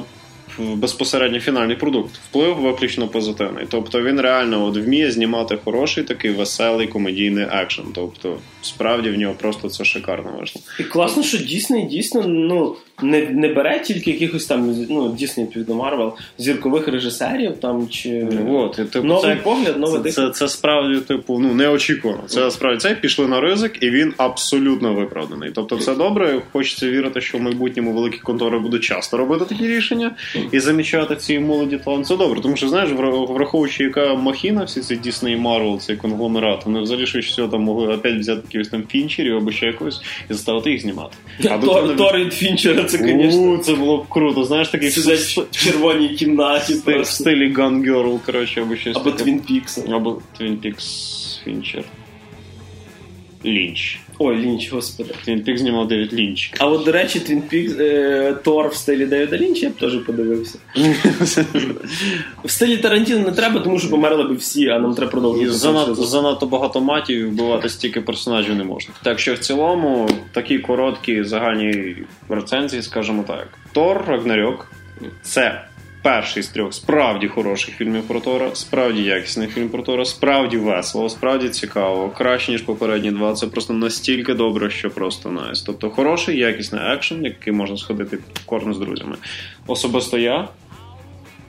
безпосередньо 0.59 1.41
фінальний 1.41 1.77
продукт. 1.77 2.15
Вплив 2.17 2.57
виключно 2.57 3.09
позитивний. 3.09 3.67
Тобто 3.71 4.03
він 4.03 4.21
реально 4.21 4.65
от 4.65 4.77
вміє 4.77 5.11
знімати 5.11 5.59
хороший, 5.65 6.05
такий 6.05 6.31
веселий 6.31 6.87
комедійний 6.87 7.47
екшен. 7.53 7.85
Тобто, 7.95 8.39
справді 8.63 9.11
в 9.11 9.19
нього 9.19 9.35
просто 9.35 9.69
це 9.69 9.85
шикарно 9.85 10.31
вийшло. 10.39 10.63
І 10.81 10.83
класно, 10.85 11.23
що 11.23 11.39
дійсно 11.39 11.81
дійсно 11.81 12.23
ну 12.27 12.77
не 13.03 13.21
не 13.31 13.49
бере 13.49 13.81
тільки 13.81 14.11
якихось 14.11 14.47
там 14.47 14.87
ну, 14.91 15.13
Дійсно, 15.19 15.43
відповідно 15.43 15.75
Марвел, 15.75 16.17
зіркових 16.39 16.89
режисерів 16.89 17.57
там 17.57 17.89
чи 17.89 18.29
ну, 18.33 18.59
от, 18.59 18.91
типу, 18.91 19.07
новий 19.07 19.37
це, 19.37 19.43
погляд, 19.43 19.79
новий 19.79 20.03
це, 20.03 20.11
це, 20.11 20.31
це 20.31 20.49
справді, 20.49 21.01
типу, 21.01 21.39
ну 21.39 21.55
неочікувано. 21.55 22.23
Це 22.27 22.51
справді 22.51 22.81
це 22.81 22.95
пішли 22.95 23.29
на 23.29 23.41
ризик, 23.41 23.83
і 23.83 23.91
він 23.91 24.15
абсолютно 24.17 24.95
виправданий. 24.95 25.51
Тобто, 25.55 25.77
це 25.77 25.95
добре. 25.95 26.43
Хочеться 26.53 26.91
вірити, 26.91 27.21
що 27.21 27.39
в 27.39 27.43
майбутньому 27.43 27.93
великі 27.93 28.19
контори 28.19 28.59
будуть 28.59 28.83
часто 28.83 29.17
робити 29.17 29.45
такі 29.45 29.67
рішення 29.67 30.15
і 30.53 30.61
замічати 30.61 31.17
ці 31.17 31.39
молоді 31.39 31.79
таланти. 31.85 32.09
Це 32.09 32.17
добре, 32.17 32.41
тому 32.41 32.57
що 32.57 32.69
знаєш, 32.69 32.91
враховуючи, 33.29 33.85
яка 33.85 34.15
махіна, 34.15 34.65
всі 34.65 34.81
ці 34.81 34.95
Disney 34.95 35.29
і 35.29 35.37
Marvel, 35.37 35.79
цей 35.79 35.97
конгломерат, 35.97 36.67
вони 36.67 36.81
взагалі 36.81 37.07
щось 37.07 37.27
все 37.27 37.49
там 37.49 37.63
могли 37.63 37.95
опять 37.95 38.15
взяти 38.15 38.43
якихось 38.45 38.69
там 38.69 38.85
фінчерів 38.89 39.37
або 39.37 39.51
ще 39.51 39.67
якось 39.67 40.03
і 40.31 40.33
заставити 40.33 40.71
їх 40.71 40.83
знімати. 40.83 41.17
А 41.51 41.59
Тор 41.97 42.31
Фінчера, 42.31 42.85
це, 42.89 42.99
звісно. 42.99 43.59
Це 43.59 43.75
було 43.75 43.99
б 43.99 44.09
круто. 44.09 44.45
Знаєш, 44.45 44.69
такий 44.69 44.89
в 44.91 45.51
червоній 45.51 46.09
кімнаті. 46.09 46.75
В 46.75 47.07
стилі 47.07 47.55
Gun 47.55 47.85
Girl, 47.85 48.19
коротше, 48.27 48.63
або 48.63 48.77
щось. 48.77 48.97
Або 48.97 49.11
Twin 49.11 49.41
Peaks. 49.51 49.95
Або 49.95 50.21
Twin 50.41 50.57
Peaks 50.61 51.45
Фінчер. 51.45 51.85
Лінч. 53.45 54.01
Ой, 54.19 54.37
Лінч, 54.37 54.73
господи. 54.73 55.15
Твін 55.25 55.43
Пік 55.43 55.59
знімав 55.59 55.89
Девід 55.89 56.15
Лінч. 56.15 56.53
А 56.59 56.67
от, 56.67 56.85
до 56.85 56.93
речі, 56.93 57.21
Твін 57.21 57.43
Пік 57.43 57.81
е, 57.81 58.35
Тор 58.45 58.69
в 58.69 58.75
стилі 58.75 59.07
Девіда 59.07 59.37
Лінча 59.37 59.67
я 59.67 59.73
б 59.73 59.77
теж 59.77 59.95
подивився. 59.95 60.59
в 62.45 62.51
стилі 62.51 62.77
Тарантіно 62.77 63.19
не 63.19 63.33
треба, 63.33 63.61
тому 63.61 63.79
що 63.79 63.91
померли 63.91 64.25
б 64.25 64.37
всі, 64.37 64.69
а 64.69 64.79
нам 64.79 64.95
треба 64.95 65.13
продовжувати. 65.13 65.53
Занадто, 65.53 65.95
занадто 65.95 66.47
багато 66.47 66.81
матів 66.81 67.19
і 67.19 67.25
вбивати 67.25 67.69
стільки 67.69 68.01
персонажів 68.01 68.55
не 68.55 68.65
можна. 68.65 68.95
Так 69.03 69.19
що 69.19 69.35
в 69.35 69.39
цілому 69.39 70.11
такі 70.33 70.59
короткі 70.59 71.25
загальні 71.25 71.97
рецензії, 72.29 72.83
скажімо 72.83 73.25
так. 73.27 73.49
Тор 73.73 74.05
Рагнарьок 74.09 74.73
це 75.23 75.65
перший 76.09 76.43
з 76.43 76.49
трьох 76.49 76.75
справді 76.75 77.29
хороших 77.29 77.75
фільмів 77.75 78.03
про 78.03 78.21
Тора, 78.21 78.51
справді 78.53 79.03
якісний 79.03 79.49
фільм 79.49 79.69
про 79.69 79.83
Тора, 79.83 80.05
справді 80.05 80.57
весело, 80.57 81.09
справді 81.09 81.49
цікаво, 81.49 82.13
краще 82.19 82.53
ніж 82.53 82.63
попередні 82.63 83.11
два. 83.11 83.33
Це 83.33 83.47
просто 83.47 83.73
настільки 83.73 84.35
добре, 84.35 84.71
що 84.71 84.91
просто 84.91 85.31
найс. 85.31 85.63
Тобто 85.63 85.91
хороший, 85.91 86.39
якісний 86.39 86.83
екшен, 86.95 87.25
який 87.25 87.53
можна 87.53 87.77
сходити 87.77 88.17
в 88.17 88.47
корну 88.47 88.75
з 88.75 88.79
друзями. 88.79 89.17
Особисто 89.67 90.19
я. 90.19 90.49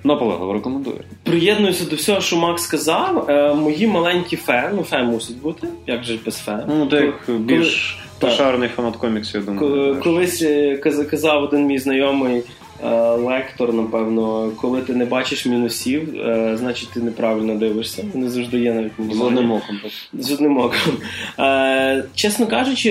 Наполегливо 0.03 0.53
рекомендую. 0.53 0.99
Приєднуюся 1.23 1.85
до 1.85 1.95
всього, 1.95 2.21
що 2.21 2.37
Макс 2.37 2.63
сказав. 2.63 3.29
Е, 3.29 3.53
мої 3.53 3.87
маленькі 3.87 4.37
фен, 4.37 4.71
ну 4.75 4.83
фен 4.83 5.05
мусить 5.05 5.41
бути, 5.41 5.67
як 5.87 6.03
же 6.03 6.17
без 6.25 6.37
фен. 6.37 6.61
Ну, 6.67 6.85
ти 6.85 6.95
як 6.95 7.39
більш 7.39 7.99
пошарений 8.19 8.69
фанат 8.69 8.95
коміксів, 8.95 9.35
я 9.35 9.53
думаю. 9.53 10.01
Колись 10.03 10.41
е, 10.41 10.77
казав 11.11 11.43
один 11.43 11.65
мій 11.65 11.79
знайомий. 11.79 12.43
Е, 12.83 12.89
лектор, 13.15 13.73
напевно, 13.73 14.51
коли 14.61 14.81
ти 14.81 14.93
не 14.95 15.05
бачиш 15.05 15.45
мінусів, 15.45 16.15
е, 16.19 16.57
значить 16.57 16.89
ти 16.93 16.99
неправильно 16.99 17.55
дивишся. 17.55 18.05
Вони 18.13 18.29
завжди 18.29 18.59
є 18.59 18.73
навіть 18.73 18.99
мінімальні. 18.99 19.23
З 19.23 19.27
одним 19.27 19.51
оком. 19.51 19.79
З 20.13 20.31
одним 20.31 20.57
оком. 20.57 20.97
Е, 21.39 22.03
чесно 22.15 22.47
кажучи, 22.47 22.89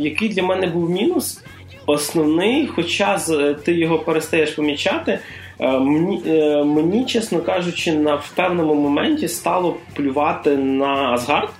який 0.00 0.28
для 0.28 0.42
мене 0.42 0.66
був 0.66 0.90
мінус, 0.90 1.42
основний, 1.86 2.66
хоча 2.66 3.20
ти 3.64 3.72
його 3.72 3.98
перестаєш 3.98 4.50
помічати. 4.50 5.18
Мені, 5.60 6.22
мені, 6.64 7.04
чесно 7.04 7.40
кажучи, 7.40 7.92
на 7.92 8.14
в 8.14 8.32
певному 8.36 8.74
моменті 8.74 9.28
стало 9.28 9.76
плювати 9.94 10.56
на 10.56 11.12
Асгард. 11.12 11.50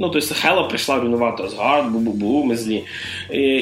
Ну, 0.00 0.08
тобто 0.08 0.34
Хела 0.34 0.62
прийшла 0.62 1.00
руйнувати 1.00 1.42
Асгард, 1.42 1.92
бу-бу-бу, 1.92 2.44
ми 2.44 2.56
злі. 2.56 2.84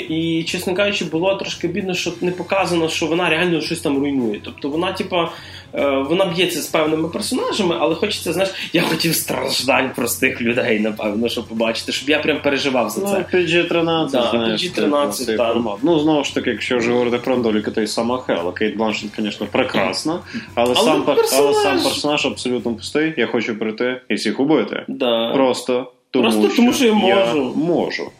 І, 0.08 0.44
чесно 0.46 0.74
кажучи, 0.74 1.04
було 1.04 1.34
трошки 1.34 1.68
бідно, 1.68 1.94
що 1.94 2.12
не 2.20 2.30
показано, 2.30 2.88
що 2.88 3.06
вона 3.06 3.30
реально 3.30 3.60
щось 3.60 3.80
там 3.80 3.98
руйнує. 3.98 4.40
Тобто 4.44 4.68
вона, 4.68 4.92
типа, 4.92 5.30
е, 5.74 5.90
вона 5.90 6.24
б'ється 6.24 6.62
з 6.62 6.66
певними 6.66 7.08
персонажами, 7.08 7.76
але 7.80 7.94
хочеться, 7.94 8.32
знаєш, 8.32 8.54
я 8.72 8.82
хотів 8.82 9.14
страждань 9.14 9.90
простих 9.96 10.40
людей, 10.40 10.80
напевно, 10.80 11.28
щоб 11.28 11.46
побачити, 11.48 11.92
щоб 11.92 12.08
я 12.08 12.18
прям 12.18 12.42
переживав 12.42 12.90
за 12.90 13.00
це. 13.00 13.26
Ну, 13.32 13.38
PG-13, 13.38 14.10
да, 14.10 14.32
PG-13, 14.32 15.36
так. 15.36 15.56
Ну, 15.82 15.98
знову 15.98 16.24
ж 16.24 16.34
таки, 16.34 16.50
якщо 16.50 16.78
вже 16.78 16.92
говорити 16.92 17.18
про 17.18 17.34
Андоліка, 17.34 17.70
то 17.70 17.80
й 17.80 17.86
сама 17.86 18.18
Хела. 18.18 18.52
Кейт 18.52 18.76
Бланшет, 18.76 19.10
звісно, 19.18 19.46
прекрасна, 19.52 20.20
але, 20.54 20.74
але, 20.76 20.90
сам, 20.90 21.02
персонаж... 21.02 21.44
але 21.44 21.54
сам 21.54 21.90
персонаж 21.90 22.26
абсолютно 22.26 22.74
пустий. 22.74 23.14
Я 23.16 23.26
хочу 23.26 23.58
прийти 23.58 24.00
і 24.08 24.14
всіх 24.14 24.40
убити. 24.40 24.84
Да. 24.88 25.32
Просто. 25.32 25.92
Тому 26.22 26.30
Просто 26.30 26.48
що 26.48 26.56
тому, 26.56 26.72
що 26.72 26.84
я 26.84 26.92
можу. 26.92 27.36
Я 27.36 27.64
можу. 27.64 28.10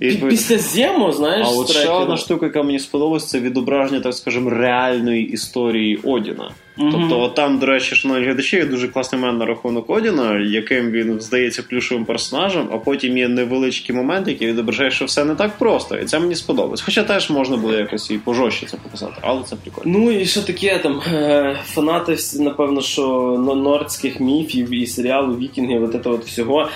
І, 0.00 0.10
Після 0.10 0.58
зиму, 0.58 1.12
знаєш, 1.12 1.46
а 1.50 1.50
от 1.50 1.70
ще 1.70 1.88
одна 1.88 2.16
штука, 2.16 2.46
яка 2.46 2.62
мені 2.62 2.78
сподобалась, 2.78 3.28
це 3.28 3.40
відображення, 3.40 4.00
так 4.00 4.14
скажемо, 4.14 4.50
реальної 4.50 5.30
історії 5.30 6.00
Одіна. 6.04 6.50
Mm-hmm. 6.78 6.92
Тобто, 6.92 7.20
от 7.20 7.34
там, 7.34 7.58
до 7.58 7.66
речі, 7.66 7.94
шановні 7.94 8.26
глядачі, 8.26 8.56
є 8.56 8.64
дуже 8.64 8.88
класний 8.88 9.20
момент 9.20 9.38
на 9.38 9.46
рахунок 9.46 9.90
Одіна, 9.90 10.40
яким 10.40 10.90
він 10.90 11.20
здається 11.20 11.62
плюшовим 11.62 12.04
персонажем, 12.04 12.68
а 12.72 12.78
потім 12.78 13.18
є 13.18 13.28
невеличкі 13.28 13.92
моменти, 13.92 14.30
які 14.30 14.46
відображають, 14.46 14.92
що 14.92 15.04
все 15.04 15.24
не 15.24 15.34
так 15.34 15.58
просто. 15.58 15.96
І 15.96 16.04
це 16.04 16.18
мені 16.18 16.34
сподобалось. 16.34 16.80
Хоча 16.80 17.02
теж 17.02 17.30
можна 17.30 17.56
було 17.56 17.74
якось 17.74 18.10
і 18.10 18.18
пожорстче 18.18 18.66
це 18.66 18.76
показати, 18.76 19.14
але 19.20 19.42
це 19.42 19.56
прикольно. 19.56 19.98
Ну 19.98 20.10
і 20.10 20.24
що 20.24 20.42
таке 20.42 20.78
там 20.78 21.00
е, 21.12 21.56
фанати, 21.64 22.16
напевно, 22.38 22.80
що 22.80 23.06
нордських 23.56 24.20
міфів 24.20 24.74
і 24.74 24.86
серіалу 24.86 25.36
Вікінгів, 25.36 25.82
от 25.82 26.06
от 26.06 26.24
всього. 26.24 26.68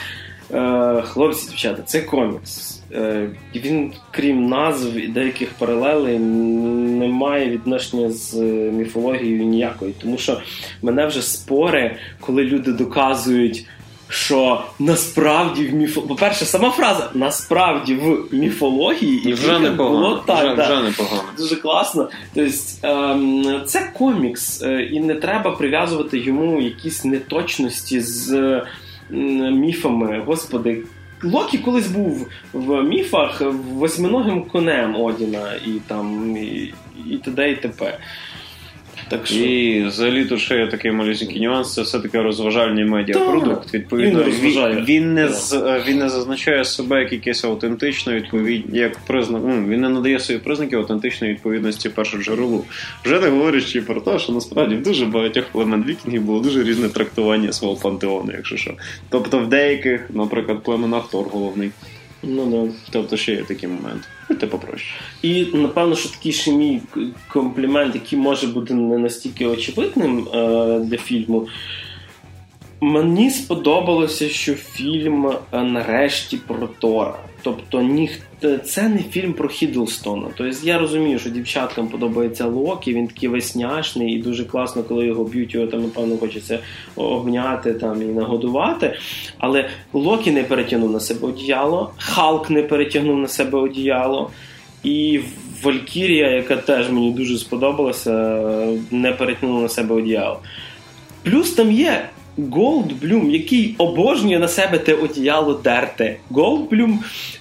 Е, 0.53 1.03
хлопці, 1.03 1.49
дівчата, 1.49 1.83
це 1.83 2.01
комікс. 2.01 2.81
Е, 2.93 3.29
він, 3.55 3.93
крім 4.11 4.47
назв 4.47 4.97
і 4.97 5.07
деяких 5.07 5.49
паралелей, 5.51 6.19
не 6.19 7.09
має 7.09 7.51
відношення 7.51 8.11
з 8.11 8.35
міфологією 8.73 9.45
ніякої. 9.45 9.95
Тому 10.03 10.19
що 10.19 10.41
мене 10.83 11.07
вже 11.07 11.23
спори, 11.23 11.97
коли 12.21 12.45
люди 12.45 12.73
доказують. 12.73 13.67
Що 14.09 14.63
насправді 14.79 15.67
в 15.67 15.75
міфо... 15.75 16.03
По-перше, 16.03 16.45
сама 16.45 16.71
фраза 16.71 17.11
насправді 17.15 17.95
в 17.95 18.35
міфології 18.35 19.29
і 19.29 19.33
вже 19.33 19.59
непогано. 19.59 20.23
так, 20.27 20.59
вже, 20.59 20.63
вже 20.63 20.83
непогано. 20.83 21.23
Дуже 21.39 21.57
класно. 21.57 22.09
Тобто, 22.35 22.53
ем, 22.83 23.63
це 23.67 23.91
комікс, 23.99 24.63
е, 24.63 24.83
і 24.83 25.01
не 25.01 25.15
треба 25.15 25.51
прив'язувати 25.51 26.19
йому 26.19 26.61
якісь 26.61 27.05
неточності 27.05 28.01
з 28.01 28.63
міфами. 29.11 30.23
Господи, 30.27 30.83
Локі 31.25 31.59
колись 31.59 31.89
був 31.89 32.29
в 32.53 32.83
міфах 32.83 33.43
восьминогим 33.73 34.45
конем 34.45 34.97
Одіна 34.97 35.55
і 35.67 35.71
там 35.87 36.37
і, 36.37 36.75
і 37.11 37.19
т.д. 37.19 37.51
і 37.51 37.57
т.п. 37.57 37.99
Так 39.12 39.26
що... 39.26 39.37
І 39.37 39.83
взагалі 39.83 40.25
тут 40.25 40.40
ще 40.40 40.59
є 40.59 40.66
такий 40.66 40.92
малюсенький 40.92 41.40
нюанс, 41.40 41.75
це 41.75 41.83
все-таки 41.83 42.23
розважальний 42.23 42.85
медіапродукт. 42.85 43.75
Відповідно, 43.75 44.25
він, 44.25 44.85
він 44.85 45.14
не 45.14 45.28
з, 45.28 45.62
він 45.88 45.99
не 45.99 46.09
зазначає 46.09 46.64
себе 46.64 47.00
як 47.00 47.12
якесь 47.12 47.45
аутентичне 47.45 48.14
відповідь, 48.14 48.64
як 48.73 48.99
признак. 48.99 49.42
Ну, 49.47 49.66
він 49.69 49.81
не 49.81 49.88
надає 49.88 50.21
свої 50.21 50.40
признаки 50.40 50.76
аутентичної 50.76 51.33
відповідності 51.33 51.88
першоджерелу. 51.88 52.64
Вже 53.04 53.21
не 53.21 53.28
говорячи 53.28 53.83
про 53.83 54.00
те, 54.00 54.19
що 54.19 54.33
насправді 54.33 54.75
в 54.75 54.83
дуже 54.83 55.07
багатьох 55.07 55.45
племен 55.52 55.85
вікінгів 55.85 56.23
було 56.23 56.40
дуже 56.40 56.62
різне 56.62 56.88
трактування 56.88 57.52
свого 57.52 57.76
пантеону, 57.76 58.33
якщо 58.37 58.57
що. 58.57 58.75
Тобто 59.09 59.38
в 59.38 59.49
деяких, 59.49 60.00
наприклад, 60.11 60.62
племенах 60.62 61.11
Тор 61.11 61.26
головний. 61.31 61.71
Ну 62.23 62.47
да. 62.47 62.73
Тобто 62.91 63.17
ще 63.17 63.33
є 63.33 63.43
такий 63.43 63.69
момент. 63.69 64.09
Будьте 64.29 64.47
попроще. 64.47 64.95
І 65.23 65.47
напевно, 65.55 65.97
що 65.97 66.09
такий 66.09 66.33
ще 66.33 66.52
мій 66.52 66.81
комплімент, 67.29 67.95
який 67.95 68.19
може 68.19 68.47
бути 68.47 68.75
не 68.75 68.99
настільки 68.99 69.47
очевидним 69.47 70.29
е, 70.35 70.79
для 70.79 70.97
фільму. 70.97 71.47
Мені 72.81 73.31
сподобалося, 73.31 74.29
що 74.29 74.55
фільм 74.55 75.26
е, 75.52 75.62
нарешті 75.62 76.37
про 76.37 76.67
Тора. 76.67 77.19
Тобто 77.43 77.83
ніхто 77.83 78.59
це 78.59 78.89
не 78.89 78.99
фільм 78.99 79.33
про 79.33 79.49
Хідлстона. 79.49 80.29
Тобто 80.37 80.67
я 80.67 80.79
розумію, 80.79 81.19
що 81.19 81.31
дівчаткам 81.31 81.89
подобається 81.89 82.47
Локі, 82.47 82.95
він 82.95 83.07
такий 83.07 83.29
весняшний 83.29 84.15
і 84.15 84.23
дуже 84.23 84.45
класно, 84.45 84.83
коли 84.83 85.07
його 85.07 85.25
б'ють, 85.25 85.55
його 85.55 85.67
там, 85.67 85.83
напевно, 85.83 86.17
хочеться 86.17 86.59
обняти 86.97 87.75
там 87.75 88.03
і 88.03 88.05
нагодувати. 88.05 88.97
Але 89.39 89.69
Локі 89.93 90.31
не 90.31 90.45
перетягнув 90.45 90.93
на 90.93 91.01
себе 91.01 91.29
одіяло, 91.29 91.91
Халк 91.97 92.51
не 92.51 92.63
перетягнув 92.63 93.19
на 93.19 93.29
себе 93.29 93.59
одіяло. 93.59 94.31
І 94.83 95.21
Валькірія, 95.63 96.31
яка 96.31 96.57
теж 96.57 96.91
мені 96.91 97.11
дуже 97.11 97.39
сподобалася, 97.39 98.13
не 98.91 99.13
перетягнула 99.13 99.63
на 99.63 99.69
себе 99.69 99.95
одіяло. 99.95 100.41
Плюс 101.23 101.53
там 101.53 101.73
є 101.73 102.09
Голдблюм, 102.37 103.31
який 103.31 103.75
обожнює 103.79 104.39
на 104.39 104.49
себе 104.49 104.79
те 104.79 104.95
одіяло 104.95 105.61
дерте. 105.65 106.17
Голдблюм, 106.31 107.01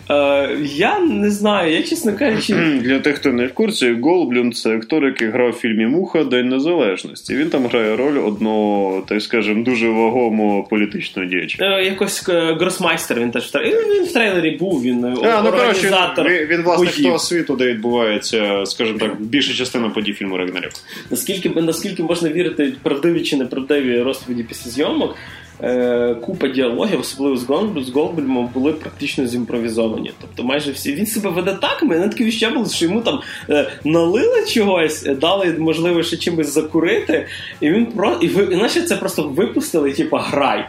е, 0.10 0.57
я 0.75 1.00
не 1.00 1.31
знаю, 1.31 1.74
я 1.74 1.83
чесно 1.83 2.13
кажучи. 2.17 2.53
Для 2.83 3.00
тих, 3.00 3.15
хто 3.15 3.29
не 3.29 3.45
в 3.45 3.53
курсі, 3.53 3.91
Голблюм 4.01 4.53
це 4.53 4.75
актор, 4.75 5.05
який 5.05 5.27
грав 5.27 5.50
в 5.50 5.53
фільмі 5.53 5.86
Муха 5.86 6.24
День 6.24 6.50
Незалежності. 6.50 7.36
Він 7.36 7.50
там 7.50 7.65
грає 7.67 7.95
роль 7.95 8.27
одного, 8.27 9.03
так 9.07 9.21
скажемо, 9.21 9.63
дуже 9.63 9.89
вагомого 9.89 10.63
політичного 10.63 11.27
діяча. 11.29 11.57
Е, 11.65 11.83
якось 11.83 12.29
е, 12.29 12.53
Грандмайстер 12.60 13.19
він 13.19 13.31
теж 13.31 13.43
в 13.43 13.51
трейлері. 13.51 14.00
Він 14.00 14.03
в 14.05 14.13
трейлері 14.13 14.51
був, 14.51 14.81
він 14.83 15.05
е, 15.05 15.13
А, 15.24 15.41
ну 15.43 15.50
організатор. 15.50 16.29
він, 16.29 16.48
він 16.48 16.62
власник 16.62 16.89
боїв. 16.89 17.05
того 17.05 17.19
світу, 17.19 17.55
де 17.55 17.65
відбувається, 17.65 18.65
скажімо 18.65 19.00
так, 19.00 19.21
більша 19.21 19.53
частина 19.53 19.89
подій 19.89 20.13
фільму 20.13 20.38
Рагнарок. 20.38 20.71
Наскільки, 21.12 21.50
наскільки 21.50 22.03
можна 22.03 22.29
вірити 22.29 22.74
правдиві 22.83 23.21
чи 23.21 23.36
неправдиві 23.38 24.01
розповіді 24.01 24.43
після 24.43 24.71
зйомок, 24.81 25.15
е, 25.63 26.15
купа 26.22 26.48
діалогів, 26.48 27.00
особливо 27.00 27.38
з 27.38 27.44
Голдблюм, 27.44 27.84
з 27.84 27.89
Голдблюмом, 27.89 28.50
були 28.53 28.74
практично 28.74 29.25
зімпровізовані. 29.27 30.12
Тобто 30.22 30.44
майже 30.44 30.72
всі. 30.72 30.94
Він 30.94 31.06
себе 31.06 31.30
веде 31.30 31.58
так, 31.62 31.84
в 31.83 31.88
мене 31.88 32.07
таке 32.08 32.50
було, 32.50 32.70
що 32.70 32.86
йому 32.86 33.01
там 33.01 33.20
е, 33.50 33.72
налили 33.84 34.46
чогось, 34.48 35.06
е, 35.06 35.15
дали, 35.15 35.56
можливо, 35.60 36.03
ще 36.03 36.18
чимось 36.18 36.53
закурити, 36.53 37.27
і 37.62 37.70
він 37.70 37.86
про 37.86 38.18
і 38.22 38.27
ви, 38.27 38.44
іначе 38.53 38.82
це 38.82 38.96
просто 38.96 39.24
випустили, 39.24 39.94
типа 39.94 40.20
грай. 40.20 40.65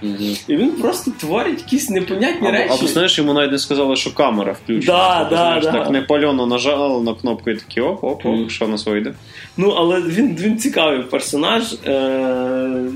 І 0.48 0.56
він 0.56 0.70
просто 0.70 1.10
творить 1.10 1.58
якісь 1.58 1.90
непонятні 1.90 2.48
Або, 2.48 2.56
речі. 2.56 2.74
або 2.78 2.86
знаєш, 2.86 3.18
йому 3.18 3.32
навіть 3.32 3.52
не 3.52 3.58
сказали, 3.58 3.96
що 3.96 4.14
камера 4.14 4.56
включена. 4.64 4.98
Да, 4.98 5.18
Тобто, 5.18 5.34
да, 5.36 5.42
знаєш, 5.42 5.64
да. 5.64 5.72
Так 5.72 5.90
непальоно 5.90 6.46
нажали 6.46 7.02
на 7.02 7.14
кнопку 7.14 7.50
і 7.50 7.56
такі 7.56 7.80
оп, 7.80 8.04
оп, 8.04 8.26
оп, 8.26 8.50
що 8.50 8.64
в 8.64 8.68
нас 8.68 8.86
вийде. 8.86 9.14
Ну, 9.56 9.68
але 9.68 10.00
він, 10.00 10.36
він 10.40 10.58
цікавий 10.58 11.02
персонаж. 11.02 11.62
Е, 11.86 11.88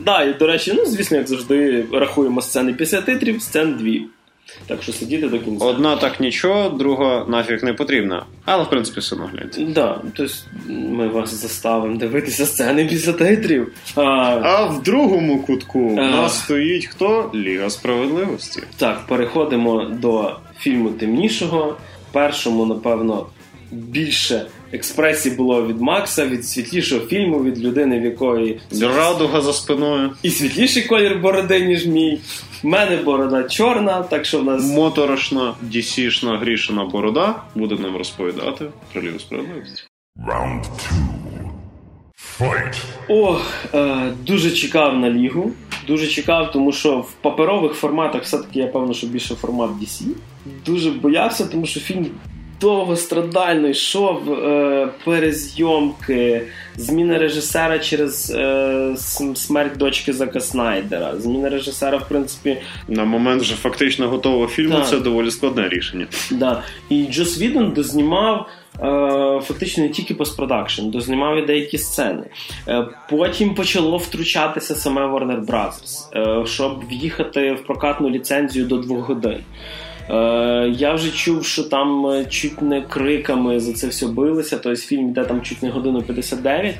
да, 0.04 0.22
і 0.22 0.38
до 0.38 0.46
речі, 0.46 0.72
ну, 0.76 0.86
звісно, 0.86 1.16
як 1.16 1.28
завжди, 1.28 1.84
рахуємо 1.92 2.42
сцени 2.42 2.72
після 2.72 3.00
титрів, 3.00 3.42
сцен 3.42 3.74
дві. 3.74 4.02
Так 4.66 4.82
що 4.82 4.92
сидіти 4.92 5.28
до 5.28 5.38
кінця. 5.38 5.64
Одна 5.64 5.96
так 5.96 6.20
нічого, 6.20 6.68
друга 6.68 7.24
нафіг 7.28 7.64
не 7.64 7.72
потрібна. 7.72 8.26
Але 8.44 8.64
в 8.64 8.70
принципі 8.70 9.00
все 9.00 9.14
одно 9.14 9.30
гляньте. 9.32 9.60
Да, 9.64 10.00
тобто 10.14 10.32
ми 10.68 11.08
вас 11.08 11.34
заставимо 11.34 11.96
дивитися 11.96 12.46
сцени 12.46 12.84
після 12.84 13.12
титрів. 13.12 13.72
А, 13.94 14.02
А 14.42 14.64
в 14.66 14.82
другому 14.82 15.42
кутку 15.42 15.78
у 15.80 15.98
А. 15.98 16.10
нас 16.10 16.38
стоїть 16.38 16.86
хто? 16.86 17.30
Ліга 17.34 17.70
справедливості. 17.70 18.62
так, 18.76 19.06
переходимо 19.06 19.84
до 19.84 20.36
фільму 20.58 20.90
темнішого. 20.90 21.76
Першому, 22.12 22.66
напевно, 22.66 23.26
більше 23.70 24.46
експресії 24.76 25.34
було 25.34 25.66
від 25.66 25.80
Макса, 25.80 26.26
від 26.26 26.46
світлішого 26.46 27.06
фільму, 27.06 27.44
від 27.44 27.58
людини, 27.58 28.00
в 28.00 28.04
якої 28.04 28.60
Радуга 28.82 29.40
за 29.40 29.52
спиною. 29.52 30.10
і 30.22 30.30
світліший 30.30 30.82
колір 30.82 31.18
бороди, 31.18 31.66
ніж 31.66 31.86
мій. 31.86 32.20
В 32.62 32.66
мене 32.66 32.96
борода 32.96 33.42
чорна, 33.42 34.02
так 34.02 34.24
що 34.24 34.38
в 34.38 34.44
нас. 34.44 34.64
Моторошна, 34.70 35.54
дісішна, 35.62 36.38
грішина 36.38 36.84
борода 36.84 37.34
буде 37.54 37.74
нам 37.74 37.96
розповідати 37.96 38.64
про 38.92 39.02
Лігу 39.02 39.18
справедливості. 39.18 39.82
Round 40.28 40.62
two. 40.62 41.16
Fight. 42.40 42.84
О, 43.08 43.38
е, 43.74 44.12
дуже 44.26 44.50
чекав 44.50 44.98
на 44.98 45.10
лігу. 45.10 45.52
Дуже 45.86 46.06
чекав, 46.06 46.52
тому 46.52 46.72
що 46.72 46.98
в 46.98 47.12
паперових 47.12 47.72
форматах 47.72 48.22
все-таки 48.22 48.58
я 48.58 48.66
певно, 48.66 48.94
що 48.94 49.06
більше 49.06 49.34
формат 49.34 49.70
DC. 49.70 50.02
Дуже 50.66 50.90
боявся, 50.90 51.46
тому 51.46 51.66
що 51.66 51.80
фільм 51.80 52.06
довгострадально 52.60 53.68
йшов 53.68 54.32
е, 54.32 54.88
перезйомки, 55.04 56.42
зміна 56.76 57.18
режисера 57.18 57.78
через 57.78 58.30
е, 58.30 58.94
смерть 59.34 59.76
дочки 59.76 60.12
Зака 60.12 60.40
Снайдера. 60.40 61.16
Зміна 61.18 61.48
режисера, 61.48 61.98
в 61.98 62.08
принципі, 62.08 62.56
На 62.88 63.04
момент 63.04 63.42
вже 63.42 63.54
фактично 63.54 64.08
готового 64.08 64.46
фільму 64.46 64.74
Так. 64.74 64.88
це 64.88 64.98
доволі 64.98 65.30
складне 65.30 65.68
рішення. 65.68 66.06
Да. 66.30 66.62
І 66.88 67.06
Джос 67.06 67.40
Відон 67.40 67.72
дознімав 67.72 68.46
е, 68.74 69.40
фактично 69.44 69.82
не 69.82 69.88
тільки 69.88 70.14
постпродакшн, 70.14 70.88
дознімав 70.90 71.38
і 71.38 71.42
деякі 71.42 71.78
сцени. 71.78 72.22
Е, 72.68 72.86
потім 73.10 73.54
почало 73.54 73.96
втручатися 73.96 74.74
саме 74.74 75.00
Warner 75.00 75.46
Brothers, 75.46 76.18
е, 76.42 76.46
щоб 76.46 76.88
в'їхати 76.88 77.52
в 77.52 77.66
прокатну 77.66 78.10
ліцензію 78.10 78.64
до 78.64 78.76
двох 78.76 79.08
годин. 79.08 79.38
Е, 80.10 80.68
я 80.76 80.94
вже 80.94 81.10
чув, 81.10 81.44
що 81.44 81.62
там 81.62 82.06
е, 82.06 82.24
чуть 82.24 82.62
не 82.62 82.82
криками 82.82 83.60
за 83.60 83.72
це 83.72 83.86
все 83.86 84.06
билися. 84.06 84.58
Тобто 84.58 84.76
фільм 84.76 85.08
йде 85.08 85.24
там 85.24 85.42
чуть 85.42 85.62
не 85.62 85.70
годину 85.70 86.02
59. 86.02 86.74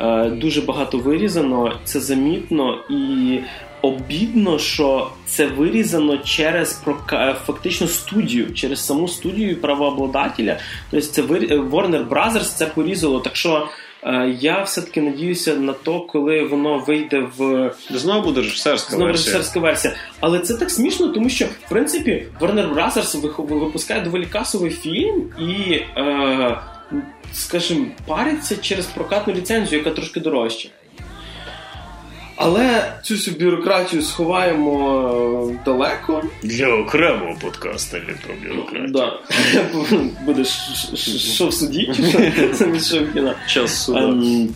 Е, 0.00 0.30
дуже 0.30 0.60
багато 0.60 0.98
вирізано, 0.98 1.72
це 1.84 2.00
замітно 2.00 2.78
і 2.90 3.38
обідно, 3.82 4.58
що 4.58 5.10
це 5.26 5.46
вирізано 5.46 6.18
через 6.18 6.82
прока- 6.84 7.34
фактично 7.46 7.86
студію, 7.86 8.54
через 8.54 8.86
саму 8.86 9.08
студію 9.08 9.60
правообладателя. 9.60 10.58
Тобто 10.90 11.06
це 11.06 11.22
вир... 11.22 11.42
Warner 11.42 12.08
Brothers 12.08 12.56
це 12.56 12.66
порізало. 12.66 13.20
Так 13.20 13.36
що 13.36 13.68
е, 14.02 14.36
я 14.40 14.62
все-таки 14.62 15.00
надіюся 15.00 15.54
на 15.54 15.72
то, 15.72 16.00
коли 16.00 16.42
воно 16.44 16.78
вийде 16.78 17.28
в 17.36 17.72
Знову 17.90 18.22
буде 18.22 18.40
режисерська 18.40 18.90
Знову 18.90 19.04
версія. 19.06 19.32
режисерська 19.34 19.60
версія. 19.60 19.94
Але 20.20 20.38
це 20.38 20.54
так 20.54 20.70
смішно, 20.70 21.08
тому 21.08 21.28
що 21.28 21.44
в 21.44 21.68
принципі 21.68 22.26
Warner 22.40 22.74
Brothers 22.74 23.20
випускає 23.58 24.00
доволі 24.00 24.26
касовий 24.26 24.70
фільм 24.70 25.24
і, 25.38 25.72
е, 25.72 26.58
скажімо, 27.32 27.86
париться 28.06 28.56
через 28.56 28.86
прокатну 28.86 29.34
ліцензію, 29.34 29.78
яка 29.78 29.90
трошки 29.90 30.20
дорожча. 30.20 30.68
Але 32.42 32.92
цю 33.02 33.14
всю 33.14 33.36
бюрократію 33.36 34.02
сховаємо 34.02 35.50
е, 35.52 35.58
далеко. 35.64 36.22
Для 36.42 36.68
окремого 36.68 37.36
подкасту 37.42 37.96
не 37.96 38.14
про 38.14 38.34
бюрократію. 38.48 38.88
Да. 38.88 39.18
Ш- 40.44 40.96
що 41.18 41.46
в 41.46 41.54
суді, 41.54 41.92
замість 42.52 42.98
кіно. 43.14 43.34
Час 43.46 43.84
суда. 43.84 43.98
Ем, 44.00 44.48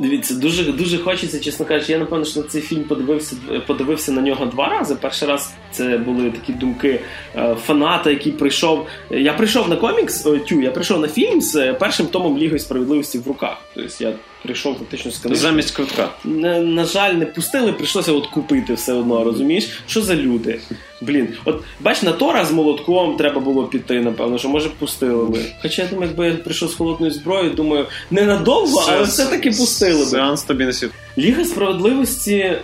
Дивіться, 0.00 0.34
дуже 0.34 0.72
дуже 0.72 0.98
хочеться, 0.98 1.40
чесно 1.40 1.66
кажучи, 1.66 1.92
я 1.92 1.98
напевно, 1.98 2.24
що 2.24 2.40
на 2.40 2.46
цей 2.46 2.62
фільм 2.62 2.84
подивився 2.84 3.36
подивився 3.66 4.12
на 4.12 4.20
нього 4.20 4.46
два 4.46 4.68
рази. 4.68 4.94
Перший 4.94 5.28
раз 5.28 5.52
це 5.72 5.98
були 5.98 6.30
такі 6.30 6.52
думки 6.52 7.00
е, 7.36 7.56
фаната, 7.66 8.10
який 8.10 8.32
прийшов. 8.32 8.86
Я 9.10 9.32
прийшов 9.32 9.68
на 9.68 9.76
комікс, 9.76 10.26
тю, 10.48 10.60
я 10.60 10.70
прийшов 10.70 11.00
на 11.00 11.08
фільм 11.08 11.40
з 11.40 11.56
е, 11.56 11.74
першим 11.74 12.06
томом 12.06 12.38
Ліги 12.38 12.58
справедливості 12.58 13.18
в 13.18 13.28
руках. 13.28 13.56
Тобто 13.74 14.04
я 14.04 14.12
прийшов 14.44 14.78
фактично 14.78 15.10
з 15.10 15.18
книжкою. 15.18 15.36
Замість 15.36 15.70
квитка. 15.70 16.08
Не, 16.24 16.60
на 16.60 16.84
жаль, 16.84 17.12
не 17.14 17.26
пустили, 17.26 17.72
прийшлося 17.72 18.12
от 18.12 18.26
купити 18.26 18.74
все 18.74 18.92
одно, 18.92 19.24
розумієш? 19.24 19.68
Що 19.86 20.02
за 20.02 20.14
люди? 20.14 20.60
Блін, 21.00 21.28
от 21.44 21.64
бач, 21.80 22.02
на 22.02 22.12
Тора 22.12 22.44
з 22.44 22.52
молотком 22.52 23.16
треба 23.16 23.40
було 23.40 23.64
піти, 23.64 24.00
напевно, 24.00 24.38
що 24.38 24.48
може 24.48 24.68
пустили 24.78 25.24
би. 25.24 25.38
Хоча 25.62 25.82
я 25.82 25.88
думаю, 25.88 26.08
якби 26.08 26.26
я 26.26 26.34
прийшов 26.34 26.70
з 26.70 26.74
холодною 26.74 27.12
зброєю, 27.12 27.50
думаю, 27.50 27.86
ненадовго, 28.10 28.84
але 28.88 29.02
все-таки 29.02 29.50
пустили 29.50 29.98
би. 29.98 30.06
Сеанс 30.06 30.42
тобі 30.42 30.64
не. 30.64 30.72
Ліга 31.18 31.44
справедливості 31.44 32.36
е, 32.36 32.58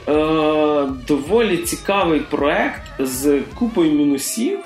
доволі 1.09 1.57
цікавий 1.57 2.21
проект 2.21 2.83
з 2.99 3.41
купою 3.55 3.93
мінусів. 3.93 4.59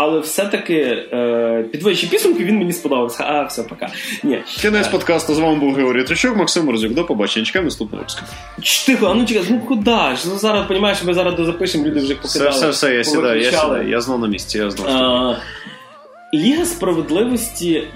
Але 0.00 0.20
все-таки 0.20 0.74
е, 1.12 1.64
підводячи 1.72 2.06
підсумки, 2.06 2.44
він 2.44 2.58
мені 2.58 2.72
сподобався. 2.72 3.24
А, 3.24 3.42
все, 3.42 3.62
пока. 3.62 3.88
Ні. 4.22 4.42
Кінець 4.60 4.88
подкасту. 4.88 5.34
З 5.34 5.38
вами 5.38 5.58
був 5.58 5.74
Георгій 5.74 6.04
Тричок, 6.04 6.36
Максим 6.36 6.64
Морзюк. 6.64 6.92
До 6.92 7.04
побачення. 7.04 7.46
Чекаємо 7.46 7.64
наступного 7.66 7.98
випуску. 8.02 8.26
Тихо, 8.86 9.06
а 9.06 9.14
ну 9.14 9.26
чекай, 9.26 9.44
ну 9.50 9.60
куди 9.68 9.90
ж? 9.90 10.28
Ну 10.28 10.38
зараз 10.38 10.68
розумієш, 10.68 11.02
ми 11.04 11.14
зараз 11.14 11.34
дозапишемо, 11.34 11.84
люди 11.84 12.00
вже 12.00 12.14
Все, 12.14 12.22
покидали. 12.22 12.50
все, 12.50 12.68
все, 12.68 12.94
я 12.94 13.04
сідаю, 13.04 13.42
я 13.42 13.52
сідаю. 13.52 13.88
Я 13.88 14.00
знов 14.00 14.20
на 14.20 14.28
місці, 14.28 14.58
я 14.58 14.70
знов. 14.70 15.36
Ліга 16.34 16.64
справедливості 16.64 17.88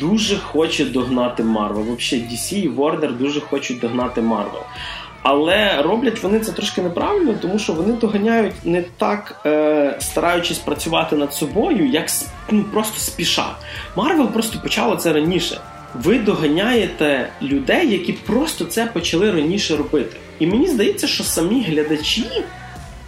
дуже 0.00 0.36
хоче 0.36 0.84
догнати 0.84 1.42
Марвел. 1.42 1.82
Взагалі, 1.82 2.26
DC 2.30 2.54
і 2.54 2.70
Warner 2.70 3.18
дуже 3.18 3.40
хочуть 3.40 3.78
догнати 3.80 4.20
Марвел. 4.22 4.62
Але 5.22 5.82
роблять 5.82 6.22
вони 6.22 6.40
це 6.40 6.52
трошки 6.52 6.82
неправильно, 6.82 7.34
тому 7.42 7.58
що 7.58 7.72
вони 7.72 7.92
доганяють 7.92 8.54
не 8.64 8.82
так, 8.82 9.40
е, 9.46 9.96
стараючись 10.00 10.58
працювати 10.58 11.16
над 11.16 11.34
собою, 11.34 11.86
як 11.86 12.06
ну, 12.50 12.64
просто 12.64 13.00
спіша. 13.00 13.46
Марвел 13.96 14.28
просто 14.28 14.58
почала 14.62 14.96
це 14.96 15.12
раніше. 15.12 15.60
Ви 15.94 16.18
доганяєте 16.18 17.28
людей, 17.42 17.92
які 17.92 18.12
просто 18.12 18.64
це 18.64 18.86
почали 18.86 19.30
раніше 19.30 19.76
робити. 19.76 20.16
І 20.38 20.46
мені 20.46 20.68
здається, 20.68 21.06
що 21.06 21.24
самі 21.24 21.62
глядачі 21.62 22.26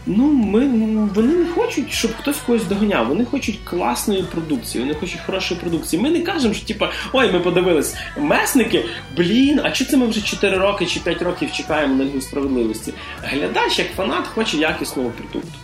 Ну, 0.06 0.32
ми, 0.32 0.66
вони 1.14 1.34
не 1.34 1.46
хочуть, 1.46 1.92
щоб 1.92 2.10
хтось 2.16 2.38
когось 2.38 2.64
доганяв. 2.64 3.08
Вони 3.08 3.24
хочуть 3.24 3.58
класної 3.64 4.22
продукції, 4.22 4.84
вони 4.84 4.94
хочуть 4.94 5.20
хорошої 5.26 5.60
продукції. 5.60 6.02
Ми 6.02 6.10
не 6.10 6.20
кажемо, 6.20 6.54
що 6.54 6.66
типа, 6.66 6.90
ой, 7.12 7.32
ми 7.32 7.40
подивились 7.40 7.96
месники, 8.18 8.84
блін, 9.16 9.60
а 9.64 9.70
чи 9.70 9.84
це 9.84 9.96
ми 9.96 10.06
вже 10.06 10.22
4 10.22 10.56
роки 10.56 10.86
чи 10.86 11.00
5 11.00 11.22
років 11.22 11.52
чекаємо 11.52 11.94
на 11.94 12.04
Лігу 12.04 12.20
справедливості? 12.20 12.92
Глядач, 13.22 13.78
як 13.78 13.88
фанат, 13.96 14.26
хоче 14.26 14.56
якісного 14.56 15.10
продукту. 15.10 15.58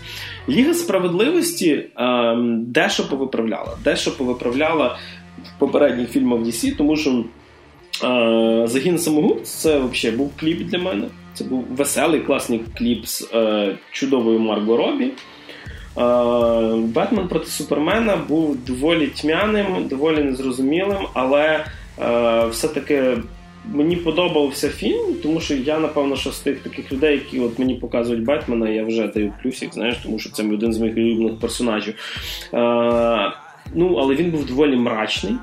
Ліга 0.49 0.75
справедливості 0.75 1.87
ем, 1.97 2.65
дещо 2.67 3.09
повиправляла. 3.09 3.77
Дещо 3.85 4.17
повиправляла 4.17 4.99
в 5.45 5.59
попередніх 5.59 6.11
фільмах 6.11 6.41
DC, 6.41 6.77
тому 6.77 6.97
що 6.97 7.25
е, 8.05 8.67
загін 8.67 8.99
самогуб 8.99 9.43
це 9.43 9.79
взагалі 9.79 10.17
був 10.17 10.33
кліп 10.37 10.63
для 10.63 10.79
мене. 10.79 11.05
Це 11.41 11.47
був 11.47 11.65
веселий, 11.71 12.21
класний 12.21 12.61
кліп 12.79 13.07
з 13.07 13.31
е, 13.35 13.77
чудовою 13.91 14.39
Марго 14.39 14.77
Робі. 14.77 15.05
Е, 15.05 15.11
Бетмен 16.77 17.29
проти 17.29 17.47
Супермена 17.47 18.17
був 18.17 18.65
доволі 18.67 19.07
тьмяним, 19.07 19.67
доволі 19.89 20.25
незрозумілим, 20.25 20.99
але 21.15 21.65
е, 22.03 22.47
все-таки 22.47 23.17
мені 23.75 23.97
подобався 23.97 24.69
фільм, 24.69 25.15
тому 25.23 25.41
що 25.41 25.55
я, 25.55 25.79
напевно, 25.79 26.17
що 26.17 26.33
з 26.33 26.39
тих 26.39 26.59
таких 26.59 26.93
людей, 26.93 27.13
які 27.13 27.41
от 27.41 27.59
мені 27.59 27.75
показують 27.75 28.25
Бетмена, 28.25 28.69
я 28.69 28.85
вже 28.85 29.07
даю 29.07 29.33
плюсик, 29.43 29.75
знаєш, 29.75 29.97
тому 30.03 30.19
що 30.19 30.31
це 30.31 30.43
один 30.43 30.73
з 30.73 30.79
моїх 30.79 30.97
улюблених 30.97 31.41
персонажів. 31.41 31.95
Е, 32.55 33.33
ну, 33.75 33.97
але 33.97 34.15
він 34.15 34.31
був 34.31 34.47
доволі 34.47 34.77
мрачний. 34.77 35.35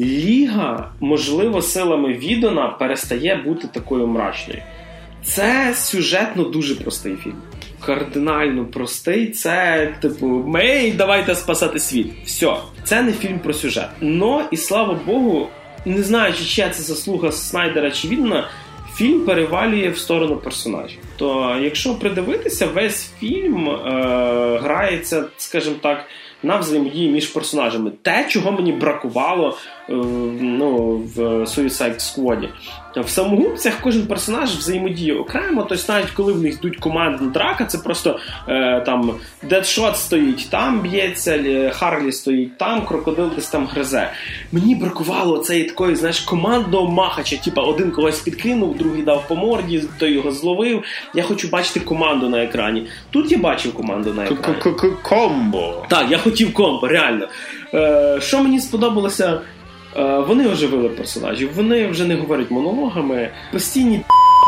Ліга, 0.00 0.90
можливо, 1.00 1.62
силами 1.62 2.12
Відона 2.12 2.68
перестає 2.68 3.36
бути 3.36 3.68
такою 3.68 4.06
мрачною. 4.06 4.62
Це 5.24 5.74
сюжетно 5.74 6.44
дуже 6.44 6.74
простий 6.74 7.16
фільм. 7.16 7.36
Кардинально 7.86 8.64
простий. 8.64 9.30
Це, 9.30 9.88
типу, 10.00 10.26
мей, 10.26 10.92
давайте 10.92 11.34
спасати 11.34 11.78
світ. 11.78 12.06
Все, 12.24 12.56
це 12.84 13.02
не 13.02 13.12
фільм 13.12 13.38
про 13.38 13.54
сюжет. 13.54 13.88
Но 14.00 14.44
і 14.50 14.56
слава 14.56 14.98
Богу, 15.06 15.48
не 15.84 16.02
знаю, 16.02 16.34
чи 16.34 16.44
чия 16.44 16.68
це 16.70 16.82
заслуга 16.82 17.32
Снайдера 17.32 17.90
чи 17.90 18.08
Відона, 18.08 18.48
фільм 18.94 19.20
перевалює 19.20 19.88
в 19.88 19.98
сторону 19.98 20.36
персонажів. 20.36 20.98
То, 21.16 21.56
якщо 21.62 21.94
придивитися, 21.94 22.66
весь 22.66 23.12
фільм 23.20 23.68
е- 23.70 24.58
грається, 24.62 25.24
скажімо 25.36 25.76
так 25.82 26.04
на 26.42 26.56
взаємодії 26.56 27.10
між 27.10 27.26
персонажами. 27.26 27.92
Те, 28.02 28.26
чого 28.28 28.52
мені 28.52 28.72
бракувало 28.72 29.56
е, 29.88 29.92
ну, 30.40 30.96
в 31.16 31.20
Suicide 31.20 31.98
Squad. 32.00 32.48
В 32.96 33.08
самогубцях 33.08 33.74
кожен 33.80 34.06
персонаж 34.06 34.50
взаємодіє 34.50 35.14
окремо, 35.14 35.66
тобто 35.68 35.92
навіть 35.92 36.10
коли 36.10 36.32
в 36.32 36.42
них 36.42 36.54
йдуть 36.54 36.76
командна 36.76 37.28
драка, 37.28 37.64
це 37.64 37.78
просто 37.78 38.18
е, 38.48 38.80
там 38.86 39.14
Дедшот 39.42 39.96
стоїть 39.96 40.50
там, 40.50 40.80
б'ється, 40.80 41.70
Харлі 41.74 42.12
стоїть 42.12 42.58
там, 42.58 42.86
крокодил 42.86 43.30
десь 43.36 43.48
там 43.48 43.66
гризе. 43.66 44.10
Мені 44.52 44.74
бракувало 44.74 45.38
цієї 45.38 45.64
такої, 45.64 45.96
знаєш, 45.96 46.20
командного 46.20 46.90
махача, 46.90 47.36
типа 47.36 47.62
один 47.62 47.90
когось 47.90 48.20
підкинув, 48.20 48.76
другий 48.76 49.02
дав 49.02 49.28
по 49.28 49.36
морді, 49.36 49.84
той 49.98 50.12
його 50.12 50.30
зловив. 50.30 50.82
Я 51.14 51.22
хочу 51.22 51.48
бачити 51.48 51.80
команду 51.80 52.28
на 52.28 52.42
екрані. 52.42 52.86
Тут 53.10 53.32
я 53.32 53.38
бачив 53.38 53.74
команду 53.74 54.14
на 54.14 54.24
екрані. 54.24 54.62
Комбо. 55.02 55.84
Так, 55.88 56.10
я 56.10 56.18
хотів 56.18 56.54
комбо, 56.54 56.88
реально. 56.88 57.28
Е, 57.74 58.18
Що 58.20 58.42
мені 58.42 58.60
сподобалося? 58.60 59.40
Е, 59.96 60.18
Вони 60.18 60.48
оживили 60.48 60.88
персонажів, 60.88 61.50
вони 61.54 61.86
вже 61.86 62.04
не 62.04 62.14
говорять 62.14 62.50
монологами. 62.50 63.30
Постійні 63.52 64.00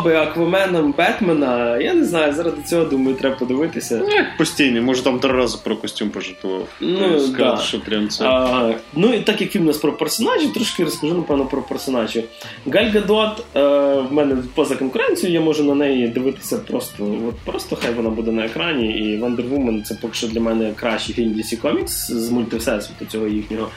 Акваменом 0.05 0.93
Бетмена. 0.97 1.77
Я 1.77 1.93
не 1.93 2.05
знаю, 2.05 2.33
заради 2.33 2.61
цього 2.61 2.85
думаю, 2.85 3.15
треба 3.15 3.35
подивитися. 3.35 4.01
Ну, 4.03 4.09
як 4.15 4.37
постійний, 4.37 4.81
може 4.81 5.03
там 5.03 5.19
три 5.19 5.31
рази 5.31 5.57
про 5.63 5.75
костюм 5.75 6.09
пожартував. 6.09 6.67
Ну, 6.79 7.19
Сказати, 7.19 7.37
да. 7.37 7.57
що 7.57 7.79
прям 7.79 8.09
це. 8.09 8.25
А, 8.25 8.73
ну 8.93 9.13
і 9.13 9.19
так 9.19 9.41
як 9.41 9.51
фільм 9.51 9.63
у 9.63 9.67
нас 9.67 9.77
про 9.77 9.93
персонажів, 9.93 10.53
трошки 10.53 10.83
розкажу, 10.83 11.13
напевно, 11.13 11.45
про 11.45 11.61
персонажів. 11.61 12.23
Галь 12.73 12.89
Гадот 12.89 13.43
е, 13.55 13.61
в 14.09 14.13
мене 14.13 14.37
поза 14.55 14.75
конкуренцією, 14.75 15.39
я 15.39 15.45
можу 15.45 15.63
на 15.63 15.75
неї 15.75 16.07
дивитися 16.07 16.57
просто. 16.57 17.03
От 17.29 17.35
просто 17.35 17.75
хай 17.81 17.93
вона 17.93 18.09
буде 18.09 18.31
на 18.31 18.45
екрані. 18.45 18.99
І 18.99 19.19
Wonder 19.21 19.49
Woman 19.49 19.81
це 19.81 19.95
поки 20.01 20.13
що 20.13 20.27
для 20.27 20.39
мене 20.41 20.71
кращий 20.75 21.15
фільм 21.15 21.33
DC 21.33 21.61
Comics 21.61 21.87
з 21.87 22.29
мультивсесвіту 22.29 23.05
цього 23.05 23.27
їхнього. 23.27 23.69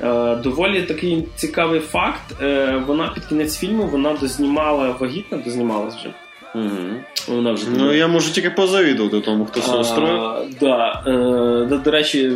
Е, 0.00 0.36
доволі 0.36 0.82
такий 0.82 1.24
цікавий 1.36 1.80
факт. 1.80 2.42
Е, 2.42 2.82
вона 2.86 3.08
під 3.08 3.24
кінець 3.24 3.58
фільму 3.58 3.86
вона 3.86 4.12
дознімала 4.20 4.96
вагітна, 5.00 5.38
дознімалась 5.38 5.94
вже. 5.96 6.14
Угу. 6.54 7.02
Вона 7.28 7.52
вже 7.52 7.64
Ну 7.76 7.92
я 7.92 8.08
можу 8.08 8.32
тільки 8.32 8.50
позавідувати 8.50 9.20
тому, 9.20 9.44
хто 9.44 9.60
це 9.60 9.76
устроїв. 9.76 10.20
да. 10.60 11.02
Е, 11.06 11.66
до, 11.66 11.78
до 11.78 11.90
речі, 11.90 12.32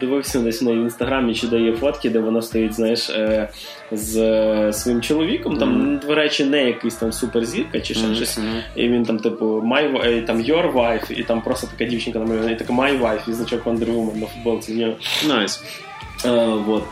дивився 0.00 0.40
десь 0.40 0.62
на 0.62 0.70
інстаграмі, 0.70 1.34
чи 1.34 1.46
дає 1.46 1.72
фотки, 1.72 2.10
де 2.10 2.18
вона 2.18 2.42
стоїть, 2.42 2.74
знаєш, 2.74 3.10
е, 3.10 3.48
з 3.92 4.16
е, 4.16 4.72
своїм 4.72 5.02
чоловіком. 5.02 5.56
Там, 5.56 6.00
до 6.06 6.14
речі, 6.14 6.44
не 6.44 6.64
якийсь 6.64 6.94
там 6.94 7.12
суперзірка 7.12 7.80
чи 7.80 7.94
ще 7.94 8.14
щось. 8.14 8.38
І 8.76 8.88
він 8.88 9.02
там, 9.02 9.18
типу, 9.18 9.46
my, 9.46 10.24
там 10.24 10.38
your 10.42 10.72
wife, 10.72 11.12
і 11.12 11.22
там 11.22 11.42
просто 11.42 11.66
така 11.66 11.90
дівчинка 11.90 12.18
намальована, 12.18 12.50
і 12.50 12.58
така 12.58 12.72
my 12.72 13.00
wife, 13.00 13.30
і 13.30 13.32
значок 13.32 13.64
Wonder 13.64 13.94
Woman 13.94 14.20
на 14.20 14.26
футболці. 14.26 14.96
Nice. 15.28 15.62
Е, 15.64 15.95
вот. 16.24 16.84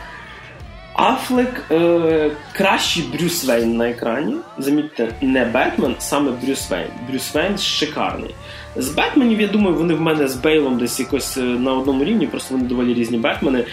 Афлек 0.94 1.64
е, 1.70 2.30
кращий 2.52 3.02
Брюс 3.02 3.44
Вейн 3.44 3.76
на 3.76 3.88
екрані. 3.88 4.36
Замітьте, 4.58 5.08
не 5.20 5.44
Бетмен, 5.44 5.94
саме 5.98 6.30
Брюс 6.30 6.70
Вейн. 6.70 6.88
Брюс 7.10 7.34
Вейн 7.34 7.58
шикарний. 7.58 8.34
З 8.76 8.88
Бетменів, 8.88 9.40
я 9.40 9.46
думаю, 9.46 9.76
вони 9.76 9.94
в 9.94 10.00
мене 10.00 10.28
з 10.28 10.36
Бейлом 10.36 10.78
десь 10.78 11.00
якось 11.00 11.36
е, 11.36 11.40
на 11.40 11.72
одному 11.72 12.04
рівні, 12.04 12.26
просто 12.26 12.54
вони 12.54 12.66
доволі 12.66 12.94
різні 12.94 13.18
Бетмени. 13.18 13.64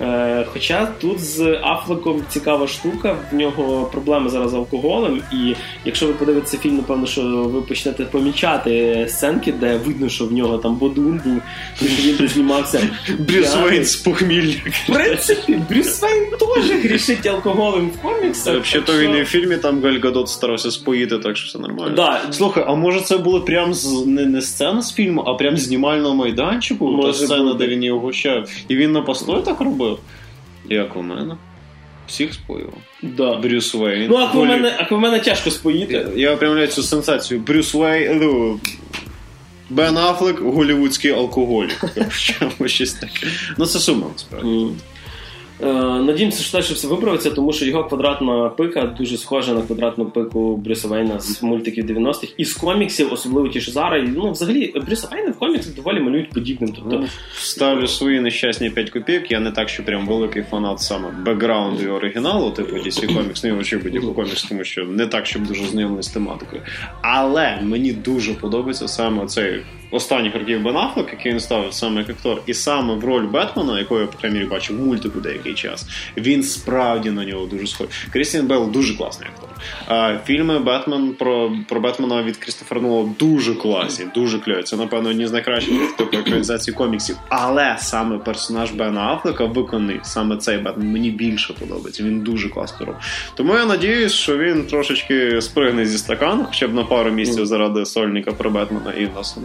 Е, 0.00 0.46
хоча 0.52 0.86
тут 1.00 1.20
з 1.20 1.58
Афлеком 1.62 2.22
цікава 2.28 2.66
штука, 2.66 3.16
в 3.32 3.34
нього 3.34 3.88
проблеми 3.92 4.30
зараз 4.30 4.50
з 4.50 4.54
алкоголем, 4.54 5.22
і 5.32 5.54
якщо 5.84 6.06
ви 6.06 6.12
подивитеся 6.12 6.58
фільм, 6.58 6.76
напевно, 6.76 7.06
що 7.06 7.22
ви 7.22 7.62
почнете 7.62 8.04
помічати 8.04 9.06
сценки, 9.08 9.52
де 9.52 9.76
видно, 9.76 10.08
що 10.08 10.24
в 10.26 10.32
нього 10.32 10.58
там 10.58 10.74
бодун 10.76 11.20
був, 11.24 11.40
він 11.82 12.28
знімався. 12.28 12.88
Брюс. 13.18 13.56
Вейн 13.56 13.84
з 13.84 13.96
похмілля. 13.96 14.54
В 14.88 14.92
принципі, 14.92 15.60
Брюс 15.70 16.02
Вейн 16.02 16.26
теж 16.30 16.70
грішить 16.70 17.26
алкоголем 17.26 17.90
в 17.90 18.02
коміксах. 18.02 18.62
Взагалі, 18.62 18.86
то 18.86 18.98
він 18.98 19.16
і 19.16 19.22
в 19.22 19.26
фільмі 19.26 19.56
там 19.56 19.82
Галь 19.82 19.98
Гадот 20.02 20.28
старався 20.28 20.70
споїти, 20.70 21.18
так 21.18 21.36
що 21.36 21.46
все 21.46 21.58
нормально. 21.58 21.94
Да. 21.96 22.20
Слухай, 22.32 22.64
а 22.66 22.74
може 22.74 23.00
це 23.00 23.18
було 23.18 23.40
прям 23.40 23.74
з 23.74 24.06
не, 24.06 24.26
не 24.26 24.42
сцена 24.42 24.82
з 24.82 24.94
фільму, 24.94 25.20
а 25.26 25.34
прям 25.34 25.56
знімального 25.56 26.14
майданчику? 26.14 26.88
Може 26.88 27.18
Та 27.20 27.26
сцена, 27.26 27.42
бути. 27.52 27.58
де 27.58 27.66
він 27.68 27.82
його 27.82 28.00
гощав. 28.00 28.48
І 28.68 28.76
він 28.76 28.92
на 28.92 29.02
постой 29.02 29.42
так 29.42 29.60
робив? 29.60 29.87
Як 30.68 30.96
у 30.96 31.02
мене? 31.02 31.36
Всіх 32.06 32.34
споював. 32.34 32.78
Да. 33.02 33.36
Брюс 33.36 33.74
Вейн. 33.74 34.10
Ну, 34.10 34.16
а 34.16 34.24
в 34.90 34.98
мене, 34.98 35.20
тяжко 35.20 35.50
споїти. 35.50 35.92
Я, 35.92 36.30
я 36.30 36.34
уявляю 36.36 36.66
цю 36.66 36.82
сенсацію. 36.82 37.40
Брюс 37.40 37.74
Вейн. 37.74 38.18
Ну, 38.18 38.60
Бен 39.70 39.96
Афлек, 39.98 40.40
голівудський 40.40 41.10
алкоголік. 41.10 41.84
Щось 42.66 42.92
таке. 42.92 43.26
Ну, 43.58 43.66
це 43.66 43.78
сумно, 43.78 44.10
насправді. 44.12 44.66
Е, 45.62 45.72
Надіємося, 45.98 46.42
що 46.42 46.58
теж 46.58 46.70
все 46.70 46.88
виправиться, 46.88 47.30
тому 47.30 47.52
що 47.52 47.64
його 47.64 47.84
квадратна 47.84 48.48
пика 48.48 48.94
дуже 48.98 49.16
схожа 49.16 49.54
на 49.54 49.62
квадратну 49.62 50.04
пику 50.06 50.56
Брюса 50.56 50.88
Вейна 50.88 51.20
з 51.20 51.42
мультиків 51.42 51.84
90-х 51.86 52.32
і 52.36 52.44
з 52.44 52.54
коміксів, 52.54 53.12
особливо 53.12 53.48
ті, 53.48 53.60
що 53.60 53.72
зараз. 53.72 54.08
Ну, 54.14 54.30
взагалі, 54.30 54.74
Брюса 54.86 55.08
Вейна 55.12 55.30
в 55.30 55.38
коміксах 55.38 55.74
доволі 55.74 56.00
малюють 56.00 56.30
подібним. 56.30 56.72
Тобто, 56.72 56.98
Ну, 56.98 57.06
Ставлю 57.34 57.86
свої 57.86 58.20
нещасні 58.20 58.70
5 58.70 58.90
копійок. 58.90 59.30
Я 59.30 59.40
не 59.40 59.50
так, 59.50 59.68
що 59.68 59.84
прям 59.84 60.06
великий 60.06 60.42
фанат 60.42 60.80
саме 60.80 61.10
бекграунду 61.24 61.82
і 61.82 61.88
оригіналу, 61.88 62.50
типу 62.50 62.76
DC 62.76 63.16
Comics, 63.16 63.46
не 63.46 63.52
очі 63.52 63.76
будь-яку 63.76 64.12
комікс, 64.12 64.44
тому 64.44 64.64
що 64.64 64.84
не 64.84 65.06
так, 65.06 65.26
щоб 65.26 65.46
дуже 65.46 65.64
знайомий 65.64 66.02
з 66.02 66.08
тематикою. 66.08 66.62
Але 67.02 67.58
мені 67.62 67.92
дуже 67.92 68.34
подобається 68.34 68.88
саме 68.88 69.26
цей 69.26 69.60
останніх 69.90 70.34
років 70.34 70.62
Бен 70.62 70.76
Аффлек, 70.76 71.08
який 71.12 71.32
він 71.32 71.40
ставив 71.40 71.74
саме 71.74 72.00
як 72.00 72.10
актор, 72.10 72.42
і 72.46 72.54
саме 72.54 72.94
в 72.94 73.04
роль 73.04 73.26
Бетмена, 73.26 73.78
яку 73.78 73.98
я 73.98 74.06
по 74.06 74.18
крайній 74.18 74.38
мірі 74.38 74.48
бачив 74.48 74.76
в 74.76 74.86
мультику 74.86 75.20
деякий 75.20 75.54
час, 75.54 75.86
він 76.16 76.42
справді 76.42 77.10
на 77.10 77.24
нього 77.24 77.46
дуже 77.46 77.66
схожий. 77.66 77.92
Крістіан 78.12 78.46
Белл 78.46 78.70
дуже 78.70 78.96
класний 78.96 79.28
актор. 79.28 79.48
Фільми 80.24 80.58
Бетмен 80.58 81.14
про, 81.14 81.52
про 81.68 81.80
Бетмена 81.80 82.22
від 82.22 82.36
Крістофера 82.36 82.80
Нолана 82.80 83.14
дуже 83.18 83.54
класні, 83.54 84.06
дуже 84.14 84.38
кльові. 84.38 84.62
Це, 84.62 84.76
напевно, 84.76 85.10
одні 85.10 85.26
з 85.26 85.32
найкращих 85.32 85.96
типу, 85.96 86.16
екранізацій 86.16 86.72
коміксів. 86.72 87.16
Але 87.28 87.76
саме 87.78 88.18
персонаж 88.18 88.70
Бена 88.70 89.12
Аффлека 89.12 89.44
виконаний, 89.44 90.00
саме 90.02 90.36
цей 90.36 90.58
Бетмен, 90.58 90.92
мені 90.92 91.10
більше 91.10 91.52
подобається. 91.52 92.02
Він 92.02 92.20
дуже 92.20 92.48
класно 92.48 92.86
робить. 92.86 93.02
Тому 93.34 93.54
я 93.54 93.64
надіюсь, 93.64 94.12
що 94.12 94.38
він 94.38 94.66
трошечки 94.66 95.42
спригне 95.42 95.86
зі 95.86 95.98
стакану, 95.98 96.44
хоча 96.44 96.68
б 96.68 96.74
на 96.74 96.84
пару 96.84 97.10
місяців 97.10 97.46
заради 97.46 97.86
сольника 97.86 98.32
про 98.32 98.50
Бетмена 98.50 98.92
і 98.92 99.06
в 99.06 99.14
нас 99.14 99.36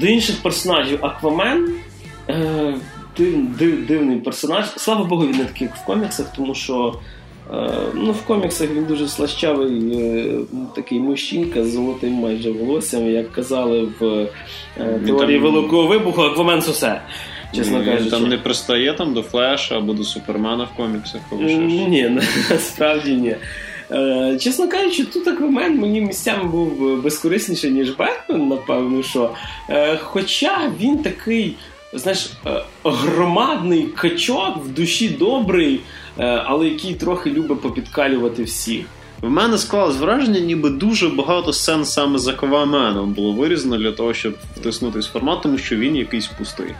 До 0.00 0.06
інших 0.06 0.36
персонажів 0.42 0.98
Аквамен. 1.04 1.74
Е, 2.28 2.74
див, 3.16 3.56
див, 3.58 3.86
дивний 3.86 4.16
персонаж. 4.16 4.66
Слава 4.76 5.04
Богу, 5.04 5.22
він 5.26 5.36
не 5.38 5.44
такий, 5.44 5.66
як 5.66 5.76
в 5.76 5.84
коміксах, 5.84 6.32
тому 6.36 6.54
що 6.54 6.94
е, 7.54 7.70
ну, 7.94 8.12
в 8.12 8.22
коміксах 8.22 8.70
він 8.70 8.84
дуже 8.84 9.08
слащавий, 9.08 9.98
е, 9.98 10.38
такий 10.74 11.00
мужчинка 11.00 11.64
з 11.64 11.72
золотим 11.72 12.12
майже 12.12 12.50
волоссям, 12.50 13.10
як 13.10 13.32
казали 13.32 13.88
в 14.00 14.04
е, 14.04 14.28
теорії 15.06 15.40
там- 15.40 15.52
Великого 15.52 15.86
вибуху, 15.86 16.22
Аквамен 16.22 16.62
сосе. 16.62 17.00
Чесно 17.54 17.78
Він 17.78 17.84
кажучи. 17.84 18.10
там 18.10 18.28
не 18.28 18.38
пристає 18.38 18.92
там 18.92 19.14
до 19.14 19.22
Флеша 19.22 19.78
або 19.78 19.92
до 19.92 20.04
Супермена 20.04 20.64
в 20.64 20.76
коміксах. 20.76 21.20
Ні, 21.32 22.18
насправді 22.50 23.12
ні. 23.14 23.36
Е, 23.92 24.38
Чесно 24.40 24.68
кажучи, 24.68 25.04
тут 25.04 25.28
Аквамен 25.28 25.78
мені 25.78 26.00
місцями 26.00 26.44
був 26.44 27.02
безкорисніший, 27.02 27.70
ніж 27.70 27.90
Бетмен, 27.90 28.48
напевно, 28.48 29.02
що. 29.02 29.30
Е, 29.70 29.96
Хоча 30.02 30.72
він 30.80 30.98
такий, 30.98 31.56
знаєш, 31.92 32.30
е, 32.46 32.62
громадний 32.84 33.82
качок, 33.82 34.56
в 34.64 34.68
душі 34.68 35.08
добрий, 35.08 35.80
е, 36.18 36.24
але 36.46 36.68
який 36.68 36.94
трохи 36.94 37.30
любить 37.30 37.60
попідкалювати 37.60 38.42
всіх. 38.42 38.86
В 39.22 39.30
мене 39.30 39.58
склалось 39.58 39.96
враження, 39.96 40.40
ніби 40.40 40.70
дуже 40.70 41.08
багато 41.08 41.52
сцен 41.52 41.84
саме 41.84 42.18
з 42.18 42.28
Акваменом 42.28 43.12
було 43.12 43.32
вирізано 43.32 43.76
для 43.78 43.92
того, 43.92 44.14
щоб 44.14 44.34
втиснутись 44.56 45.08
в 45.08 45.12
формат, 45.12 45.42
тому 45.42 45.58
що 45.58 45.76
він 45.76 45.96
якийсь 45.96 46.26
пустий. 46.26 46.74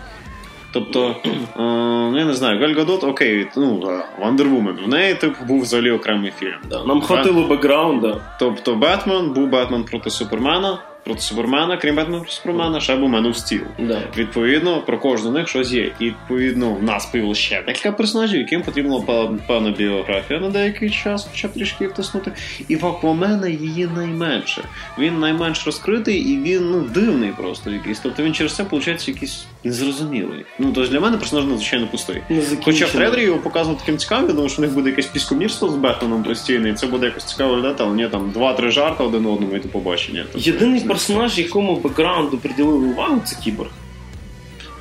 Тобто, 0.72 1.16
е, 1.24 1.30
ну, 1.56 2.18
я 2.18 2.24
не 2.24 2.35
знаю, 2.35 2.61
Галь 2.61 2.74
Гадот, 2.74 3.04
окей, 3.04 3.46
ну, 3.56 4.00
Вандервумен. 4.20 4.78
В 4.87 4.88
неї 4.88 5.14
типу, 5.14 5.44
був 5.44 5.61
взагалі 5.62 5.90
окремий 5.90 6.33
фільм. 6.38 6.59
Да, 6.70 6.85
нам 6.85 7.00
хватило 7.00 7.46
бекграунда. 7.46 8.16
Тобто 8.38 8.74
Бетмен 8.74 9.33
був 9.33 9.48
Бетмен 9.48 9.85
проти 9.85 10.11
Супермена, 10.11 10.78
проти 11.04 11.20
Супермена, 11.20 11.76
крім 11.76 11.96
Бетмена 11.96 12.18
проти 12.18 12.32
Супермена, 12.32 12.80
ще 12.80 12.96
був 12.96 13.10
Man 13.10 13.26
of 13.26 13.34
Steel. 13.34 13.62
Да. 13.78 14.02
Відповідно, 14.16 14.82
про 14.82 14.98
кожну 14.98 15.30
з 15.30 15.32
них 15.32 15.48
щось 15.48 15.72
є. 15.72 15.92
І 16.00 16.04
відповідно, 16.04 16.74
в 16.74 16.82
нас 16.82 17.06
появилося 17.06 17.40
ще 17.40 17.62
декілька 17.66 17.92
персонажів, 17.92 18.40
яким 18.40 18.62
потрібна 18.62 19.00
певна 19.46 19.70
біографія 19.70 20.40
на 20.40 20.48
деякий 20.48 20.90
час, 20.90 21.28
хоча 21.30 21.48
б 21.48 21.52
трішки 21.52 21.86
втиснути. 21.86 22.32
І 22.68 22.76
в 22.76 22.86
Аквамена 22.86 23.48
її 23.48 23.88
найменше. 23.96 24.62
Він 24.98 25.20
найменш 25.20 25.66
розкритий 25.66 26.18
і 26.18 26.42
він 26.42 26.70
ну, 26.70 26.80
дивний 26.80 27.30
просто 27.30 27.70
якийсь. 27.70 27.98
Тобто 27.98 28.22
він 28.22 28.34
через 28.34 28.54
це 28.54 28.62
виходить 28.62 29.08
якийсь 29.08 29.46
незрозумілий. 29.64 30.44
Ну 30.58 30.72
тож 30.72 30.90
для 30.90 31.00
мене 31.00 31.16
персонаж 31.16 31.44
надзвичайно 31.44 31.86
пустий. 31.86 32.22
Хоча 32.62 32.86
в 32.86 32.92
трейлері 32.92 33.22
його 33.22 33.38
показував 33.38 33.78
таким 33.78 33.98
цікавим, 33.98 34.26
я 34.26 34.32
думаю, 34.32 34.48
що 34.48 34.62
в 34.62 34.64
них 34.64 34.74
буде 34.74 34.90
якесь 34.90 35.06
піскомірство 35.06 35.68
з 35.68 35.74
Бетменом 35.74 36.22
постійно, 36.22 36.68
і 36.68 36.74
це 36.74 36.86
буде 36.86 37.06
якось 37.06 37.24
цікаво 37.24 37.54
глядати, 37.54 37.82
але 37.86 37.94
ні, 37.96 38.08
там 38.08 38.30
два-три 38.30 38.70
жарти 38.70 39.04
один 39.04 39.26
одному 39.26 39.56
і 39.56 39.58
до 39.58 39.68
побачення. 39.68 40.24
Тобто, 40.32 40.50
Єдиний 40.50 40.80
персонаж, 40.90 41.38
якому 41.38 41.76
бекграунду 41.76 42.38
приділили 42.38 42.87
увагу, 42.87 43.20
це 43.24 43.37
кіборг. 43.44 43.70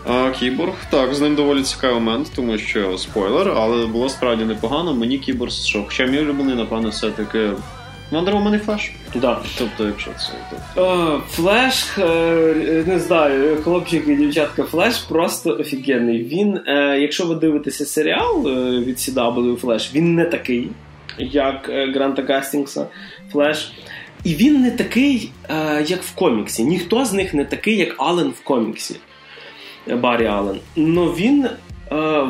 А 0.06 0.32
Кіборг, 0.32 0.74
так, 0.89 1.13
з 1.13 1.22
ним 1.22 1.36
доволі 1.36 1.62
цікавий 1.62 2.00
момент, 2.00 2.32
тому 2.36 2.58
що 2.58 2.98
спойлер, 2.98 3.54
але 3.58 3.86
було 3.86 4.10
справді 4.10 4.43
непогано. 4.43 4.93
Мені 4.93 5.17
Кіборг 5.17 5.52
що, 5.52 5.84
хоча 5.84 6.06
мій 6.06 6.19
улюблений, 6.19 6.56
напевно, 6.56 6.89
все-таки 6.89 7.50
Wonder 8.12 8.32
Woman 8.34 8.56
і 8.56 8.58
Флеш. 8.58 8.91
Да. 9.15 9.39
Тобто, 9.58 9.86
якщо 9.86 10.12
це. 10.12 10.58
То... 10.76 11.22
Е, 11.26 11.32
Флеш, 11.32 11.98
е, 11.98 12.84
не 12.88 13.00
знаю, 13.00 13.58
хлопчик 13.63 14.08
і 14.08 14.15
дівчатка, 14.15 14.63
Флеш 14.63 14.98
просто 14.98 15.58
офігенний. 15.60 16.24
Він, 16.24 16.60
е, 16.67 17.00
якщо 17.02 17.26
ви 17.26 17.36
дивитеся 17.36 17.86
серіал 17.86 18.48
е, 18.48 18.80
від 18.80 18.95
CW 18.95 19.56
Флеш, 19.56 19.91
він 19.93 20.15
не 20.15 20.26
такий, 20.26 20.69
як 21.17 21.72
Гранта 21.95 22.24
Гастінгса 22.34 22.88
Флеш. 23.32 23.72
І 24.23 24.36
він 24.36 24.62
не 24.62 24.71
такий, 24.71 25.32
е, 25.49 25.86
як 25.88 26.03
в 26.03 26.15
коміксі. 26.15 26.63
Ніхто 26.63 27.05
з 27.05 27.13
них 27.13 27.34
не 27.34 27.45
такий, 27.45 27.77
як 27.77 27.95
Ален 27.97 28.29
в 28.29 28.43
коміксі. 28.43 28.95
Барі 29.88 30.25
Аллен. 30.25 30.60
Но 30.75 31.05
він 31.05 31.45
е, 31.45 31.55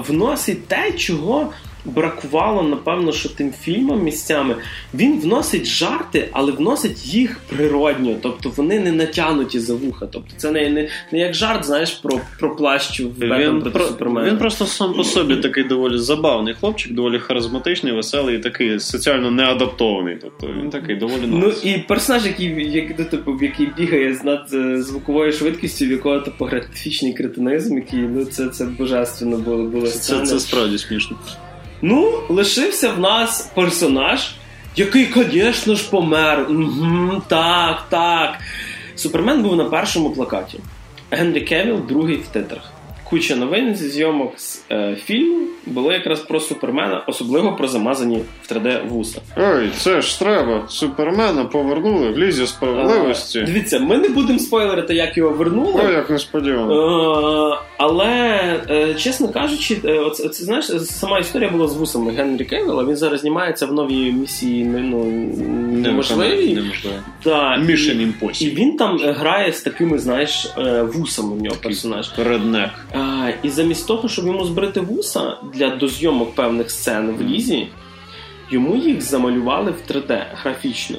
вносить 0.08 0.68
те, 0.68 0.92
чого 0.92 1.54
бракувало, 1.86 2.64
напевно, 2.64 3.12
що 3.12 3.30
тим 3.30 3.52
фільмам 3.52 4.04
місцями. 4.04 4.56
Він 4.94 5.20
вносить 5.20 5.66
жарти, 5.66 6.30
але 6.32 6.52
вносить 6.52 7.14
їх 7.14 7.40
природньо. 7.40 8.16
Тобто 8.22 8.52
вони 8.56 8.80
не 8.80 8.92
натягнуті 8.92 9.60
за 9.60 9.74
вуха. 9.74 10.08
Тобто 10.12 10.30
це 10.38 10.52
не, 10.52 10.70
не, 10.70 10.90
не 11.12 11.20
як 11.20 11.34
жарт, 11.34 11.66
знаєш, 11.66 11.92
про, 11.92 12.22
про 12.40 12.56
плащ 12.56 13.00
в 13.00 13.28
проти 13.60 13.70
про... 13.70 13.86
Супермена. 13.86 14.28
він 14.28 14.38
просто 14.38 14.66
сам 14.66 14.94
по 14.94 15.04
собі 15.04 15.36
такий 15.36 15.64
доволі 15.64 15.98
забавний 15.98 16.54
хлопчик, 16.54 16.94
доволі 16.94 17.20
харизматичний, 17.20 17.94
веселий 17.94 18.36
і 18.36 18.40
такий 18.40 18.80
соціально 18.80 19.32
неадаптований. 19.32 20.18
Тобто 20.22 20.48
він 20.62 20.70
такий 20.70 20.96
доволі 20.96 21.22
Ну 21.28 21.54
і 21.64 21.78
персонаж, 21.78 22.26
який, 22.26 22.72
як, 22.72 23.00
ну, 23.00 23.06
типу, 23.06 23.40
який 23.42 23.68
бігає 23.78 24.14
з 24.14 24.24
над 24.24 24.54
е, 24.54 24.82
звуковою 24.82 25.32
швидкістю, 25.32 25.86
в 25.86 25.92
якого 25.92 26.20
типу, 26.20 26.46
графічний 26.46 27.14
кретинизм, 27.14 27.76
який 27.76 28.00
ну 28.00 28.26
це, 28.26 28.48
це 28.48 28.66
божественно 28.66 29.38
було, 29.38 29.64
було 29.64 29.88
Це, 29.88 30.26
це 30.26 30.40
справді 30.40 30.78
смішно. 30.78 31.18
Ну, 31.82 32.22
лишився 32.30 32.92
в 32.92 33.00
нас 33.00 33.52
персонаж, 33.56 34.32
який, 34.76 35.14
звісно 35.16 35.76
ж, 35.76 35.90
помер. 35.90 36.46
Угу, 36.50 37.22
так, 37.28 37.86
так. 37.90 38.38
Супермен 38.96 39.44
був 39.44 39.56
на 39.56 39.66
першому 39.66 40.10
плакаті. 40.10 40.60
Генрі 41.12 41.42
Кевіл 41.42 41.80
другий 41.88 42.16
в 42.16 42.28
титрах. 42.28 42.72
Куча 43.10 43.36
новин 43.36 43.76
зі 43.76 43.90
зйомок 43.90 44.40
з 44.40 44.64
е, 44.72 44.98
фільму 45.06 45.48
було 45.66 45.92
якраз 45.92 46.20
про 46.20 46.40
Супермена, 46.40 47.04
особливо 47.08 47.56
про 47.56 47.68
замазані 47.68 48.22
в 48.44 48.54
3D 48.54 48.88
вуса. 48.88 49.22
Ой, 49.38 49.70
це 49.78 50.02
ж 50.02 50.20
треба. 50.20 50.64
Супермена 50.68 51.46
повернули 51.46 52.10
в 52.10 52.18
лізі 52.18 52.48
справедливості. 52.48 53.40
Е, 53.40 53.44
Дивіться, 53.44 53.80
ми 53.80 53.98
не 53.98 54.10
будемо 54.10 54.40
спойлерити, 54.40 54.96
як 54.96 55.18
його 55.18 55.30
вернули. 55.30 55.82
Ой, 55.86 55.94
як 55.94 56.10
несподівано. 56.10 57.54
Е, 57.54 57.58
але, 57.78 58.10
е, 58.70 58.94
чесно 58.94 59.30
кажучи, 59.30 59.78
е, 59.86 60.00
оце, 60.00 60.24
оце, 60.24 60.44
знаєш, 60.46 60.66
сама 60.86 61.20
історія 61.20 61.50
була 61.50 61.68
з 61.68 61.76
вусами 61.76 62.12
Генрі 62.12 62.46
Кевіла. 62.46 62.84
Він 62.84 62.96
зараз 62.96 63.22
знімається 63.22 63.66
в 63.66 63.74
новій 63.74 64.12
місії 64.12 64.64
ну, 64.66 65.06
неможливій. 65.72 66.56
Неможливо. 66.56 66.98
Да, 67.24 67.58
Mission 67.58 68.02
і, 68.02 68.06
Impossible. 68.06 68.44
і 68.44 68.50
він 68.50 68.78
там 68.78 69.00
е, 69.04 69.12
грає 69.12 69.54
з 69.54 69.62
такими, 69.62 70.00
знаєш, 70.00 70.54
е, 70.58 70.82
вусами 70.84 71.36
в 71.36 71.42
нього 71.42 71.56
персонаж. 71.64 72.12
Реднек. 72.18 72.70
А, 73.00 73.30
і 73.44 73.50
замість 73.50 73.88
того, 73.88 74.10
щоб 74.10 74.28
йому 74.28 74.46
збрити 74.46 74.80
вуса 74.80 75.38
для 75.54 75.70
дозйомок 75.70 76.36
певних 76.36 76.72
сцен 76.72 77.16
в 77.16 77.22
лізі, 77.22 77.68
йому 78.52 78.76
їх 78.76 79.02
замалювали 79.02 79.72
в 79.72 79.92
3D 79.92 80.24
графічно. 80.34 80.98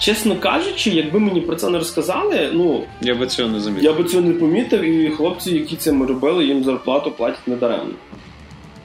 Чесно 0.00 0.36
кажучи, 0.36 0.90
якби 0.90 1.20
мені 1.20 1.40
про 1.40 1.56
це 1.56 1.70
не 1.70 1.78
розказали, 1.78 2.50
ну 2.52 2.84
Я 3.00 3.14
би 3.14 3.26
цього 3.26 3.48
не 3.48 3.60
замітив. 3.60 3.84
я 3.84 3.92
би 3.92 4.04
цього 4.04 4.22
не 4.22 4.32
помітив, 4.32 4.82
і 4.82 5.10
хлопці, 5.10 5.54
які 5.54 5.76
це 5.76 5.90
робили, 5.90 6.44
їм 6.44 6.64
зарплату 6.64 7.10
платять 7.10 7.48
недаремно. 7.48 7.94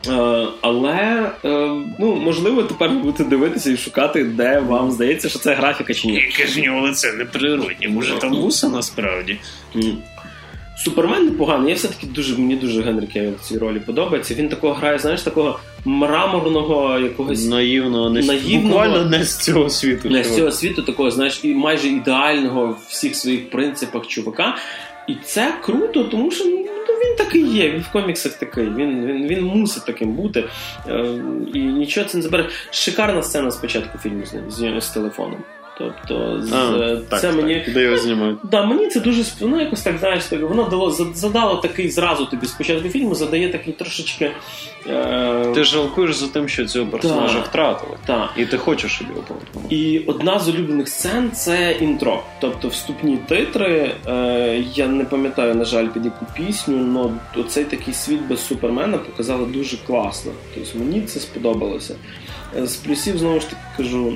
Е, 0.10 0.48
але 0.62 1.32
е, 1.46 1.50
ну, 2.00 2.16
можливо, 2.16 2.64
тепер 2.64 2.90
ви 2.90 2.96
будете 2.96 3.24
дивитися 3.24 3.72
і 3.72 3.78
шукати, 3.78 4.24
де 4.24 4.60
вам 4.60 4.92
здається, 4.92 5.30
що 5.30 5.40
це 5.40 5.54
графіка 5.54 5.94
чи 5.94 6.08
ні. 6.08 6.14
Яке 6.14 6.48
ж 6.48 6.62
нього 6.62 6.82
лице 6.82 7.14
неприродні, 7.14 7.88
може 7.88 8.16
там 8.20 8.36
вуса 8.36 8.70
насправді. 8.70 9.38
Супермен 10.78 11.26
непоганий. 11.26 11.70
Я 11.70 11.76
все-таки 11.76 12.08
дуже 12.08 12.38
мені 12.38 12.56
дуже 12.56 12.82
Генрі 12.82 13.08
Кевіл 13.08 13.32
в 13.32 13.40
цій 13.40 13.58
ролі 13.58 13.80
подобається. 13.80 14.34
Він 14.34 14.50
такого 14.50 14.74
грає, 14.74 15.00
знаєш, 15.00 15.22
такого 15.22 15.60
мраморного 15.86 17.00
якогось 17.00 17.48
Наївного, 17.48 18.10
не 18.10 18.22
Наївного. 18.22 18.64
буквально 18.64 19.06
не 19.06 19.24
з 19.24 19.38
цього 19.38 19.70
світу. 19.70 20.10
не 20.10 20.24
з 20.24 20.36
цього 20.36 20.52
світу, 20.52 20.82
такого, 20.82 21.12
знаєш, 21.12 21.40
і 21.44 21.54
майже 21.54 21.88
ідеального 21.88 22.68
в 22.68 22.78
всіх 22.90 23.16
своїх 23.16 23.50
принципах 23.50 24.08
чувака. 24.08 24.56
І 25.08 25.16
це 25.24 25.54
круто, 25.62 26.04
тому 26.04 26.32
що 26.32 26.46
ну, 26.46 26.58
він 27.04 27.16
такий 27.18 27.48
є, 27.48 27.72
він 27.72 27.82
в 27.82 27.92
коміксах 27.92 28.34
такий, 28.34 28.64
він, 28.64 29.06
він, 29.06 29.28
він 29.28 29.44
мусить 29.44 29.86
таким 29.86 30.12
бути. 30.14 30.44
Е, 30.88 31.06
і 31.54 31.60
нічого 31.60 32.08
це 32.08 32.18
не 32.18 32.24
забере. 32.24 32.50
Шикарна 32.72 33.24
сцена 33.24 33.52
спочатку 33.52 33.98
фільму 33.98 34.26
з 34.26 34.34
ним, 34.34 34.52
з, 34.52 34.82
з 34.82 34.90
телефоном. 34.90 35.38
Тобто, 35.78 36.42
з, 36.42 36.54
А, 36.54 36.96
так, 37.10 37.22
це 37.22 37.28
так. 37.28 37.36
мені. 37.42 37.66
Де 37.74 37.84
його 37.84 37.98
знімають? 37.98 38.38
Да, 38.44 38.66
мені 38.66 38.88
це 38.88 39.00
дуже 39.00 39.24
ну, 39.42 39.60
якось 39.62 39.82
так, 39.82 39.98
знаєш, 39.98 40.26
так, 40.26 40.42
воно 40.42 40.64
дало, 40.64 40.92
за- 40.92 41.14
задало 41.14 41.56
такий 41.56 41.90
зразу 41.90 42.26
тобі 42.26 42.46
спочатку 42.46 42.90
фільму, 42.90 43.16
задає 43.16 43.50
такий 43.52 43.74
трошечки. 43.74 44.32
Е, 44.90 45.52
Ти 45.56 45.64
жалкуєш 45.64 46.16
за 46.16 46.28
тим, 46.28 46.48
що 46.50 46.66
цього 46.66 46.86
персонажа 46.86 47.38
Так. 47.40 47.46
втратили. 47.48 47.98
та. 48.06 48.30
І 48.38 48.46
ти 48.46 48.58
хочеш, 48.58 48.92
щоб 48.92 49.08
його 49.10 49.22
повернули. 49.22 49.76
І 49.76 50.00
одна 50.08 50.40
з 50.40 50.50
улюблених 50.50 50.88
сцен 50.88 51.32
це 51.32 51.72
інтро. 51.80 52.24
Тобто 52.42 52.68
вступні 52.68 53.18
титри. 53.18 53.92
Е, 54.08 54.64
я 54.76 54.88
не 54.88 55.06
пам'ятаю, 55.06 55.56
на 55.56 55.66
жаль, 55.66 55.88
під 55.88 56.06
яку 56.06 56.26
пісню, 56.36 57.00
але 57.36 57.44
оцей 57.44 57.64
такий 57.64 57.94
світ 57.94 58.22
без 58.30 58.46
супермена 58.48 58.98
показали 58.98 59.46
дуже 59.46 59.78
класно. 59.78 60.32
Тобто 60.56 60.80
мені 60.80 61.02
це 61.02 61.20
сподобалося. 61.20 61.96
Е, 62.58 62.68
З 62.68 62.76
плюсів, 62.76 63.18
знову 63.18 63.40
ж 63.40 63.50
таки 63.50 63.62
кажу, 63.78 64.14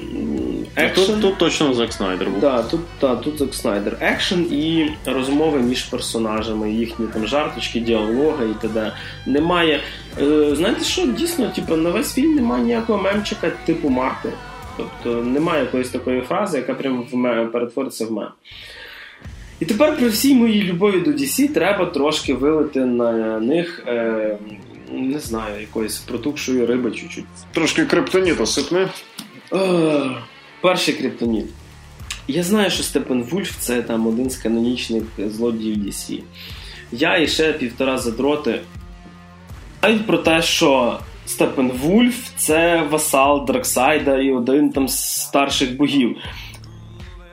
екшен. 0.76 1.06
Тут, 1.06 1.21
тут 1.21 1.38
точно 1.38 1.73
Зак 1.73 1.93
Снайдер 1.93 2.30
був. 2.30 2.39
Да, 2.39 2.63
тут, 2.63 2.82
та, 3.00 3.15
тут 3.15 3.38
Зак 3.38 3.54
Снайдер. 3.54 3.97
Екшен 4.02 4.54
і 4.54 4.91
розмови 5.06 5.60
між 5.60 5.84
персонажами, 5.84 6.71
їхні 6.71 7.08
там 7.08 7.28
жарточки, 7.28 7.80
діалоги 7.80 8.50
і 8.50 8.62
т.д. 8.62 8.91
Немає. 9.26 9.80
Е, 10.21 10.56
знаєте 10.56 10.84
що, 10.84 11.08
дійсно, 11.08 11.50
типу, 11.50 11.76
на 11.76 11.89
весь 11.89 12.13
фільм 12.13 12.36
немає 12.36 12.63
ніякого 12.63 13.04
мемчика 13.04 13.52
типу 13.65 13.89
Марти. 13.89 14.30
Тобто 14.78 15.23
немає 15.23 15.62
якоїсь 15.62 15.89
такої 15.89 16.21
фрази, 16.21 16.58
яка 16.58 16.73
прямо 16.73 17.06
в 17.12 17.15
мем, 17.15 17.52
перетвориться 17.52 18.06
в 18.06 18.12
мем. 18.12 18.28
І 19.60 19.65
тепер 19.65 19.97
при 19.97 20.08
всій 20.08 20.36
моїй 20.36 20.63
любові 20.63 21.00
до 21.00 21.12
DC 21.12 21.54
треба 21.54 21.86
трошки 21.86 22.34
вилити 22.34 22.80
на 22.80 23.39
них, 23.39 23.84
е, 23.88 24.38
не 24.91 25.19
знаю, 25.19 25.62
якоїсь 25.62 25.97
протухшої 25.97 26.65
риби 26.65 26.91
чуть-чуть. 26.91 27.26
Трошки 27.52 27.86
криптоніта 27.86 28.45
сипни. 28.45 28.88
Е, 29.54 30.12
Перший 30.62 30.93
криптоніт. 30.93 31.45
Я 32.28 32.43
знаю, 32.43 32.69
що 32.69 32.84
Степен 32.84 33.23
Вульф 33.23 33.52
це 33.60 33.82
там 33.82 34.08
один 34.08 34.30
з 34.30 34.38
канонічних 34.38 35.04
злодіїв 35.17 35.78
DC. 35.78 36.21
Я 36.91 37.17
і 37.17 37.28
ще 37.28 37.54
півтора 37.54 37.97
задроти. 37.97 38.62
Знають 39.82 40.08
про 40.08 40.17
те, 40.17 40.41
що 40.41 41.00
Степен 41.26 41.71
Вульф 41.71 42.30
це 42.38 42.82
васал 42.89 43.45
Драксайда 43.45 44.19
і 44.21 44.32
один 44.32 44.69
там 44.69 44.88
з 44.88 45.21
старших 45.21 45.76
богів. 45.76 46.17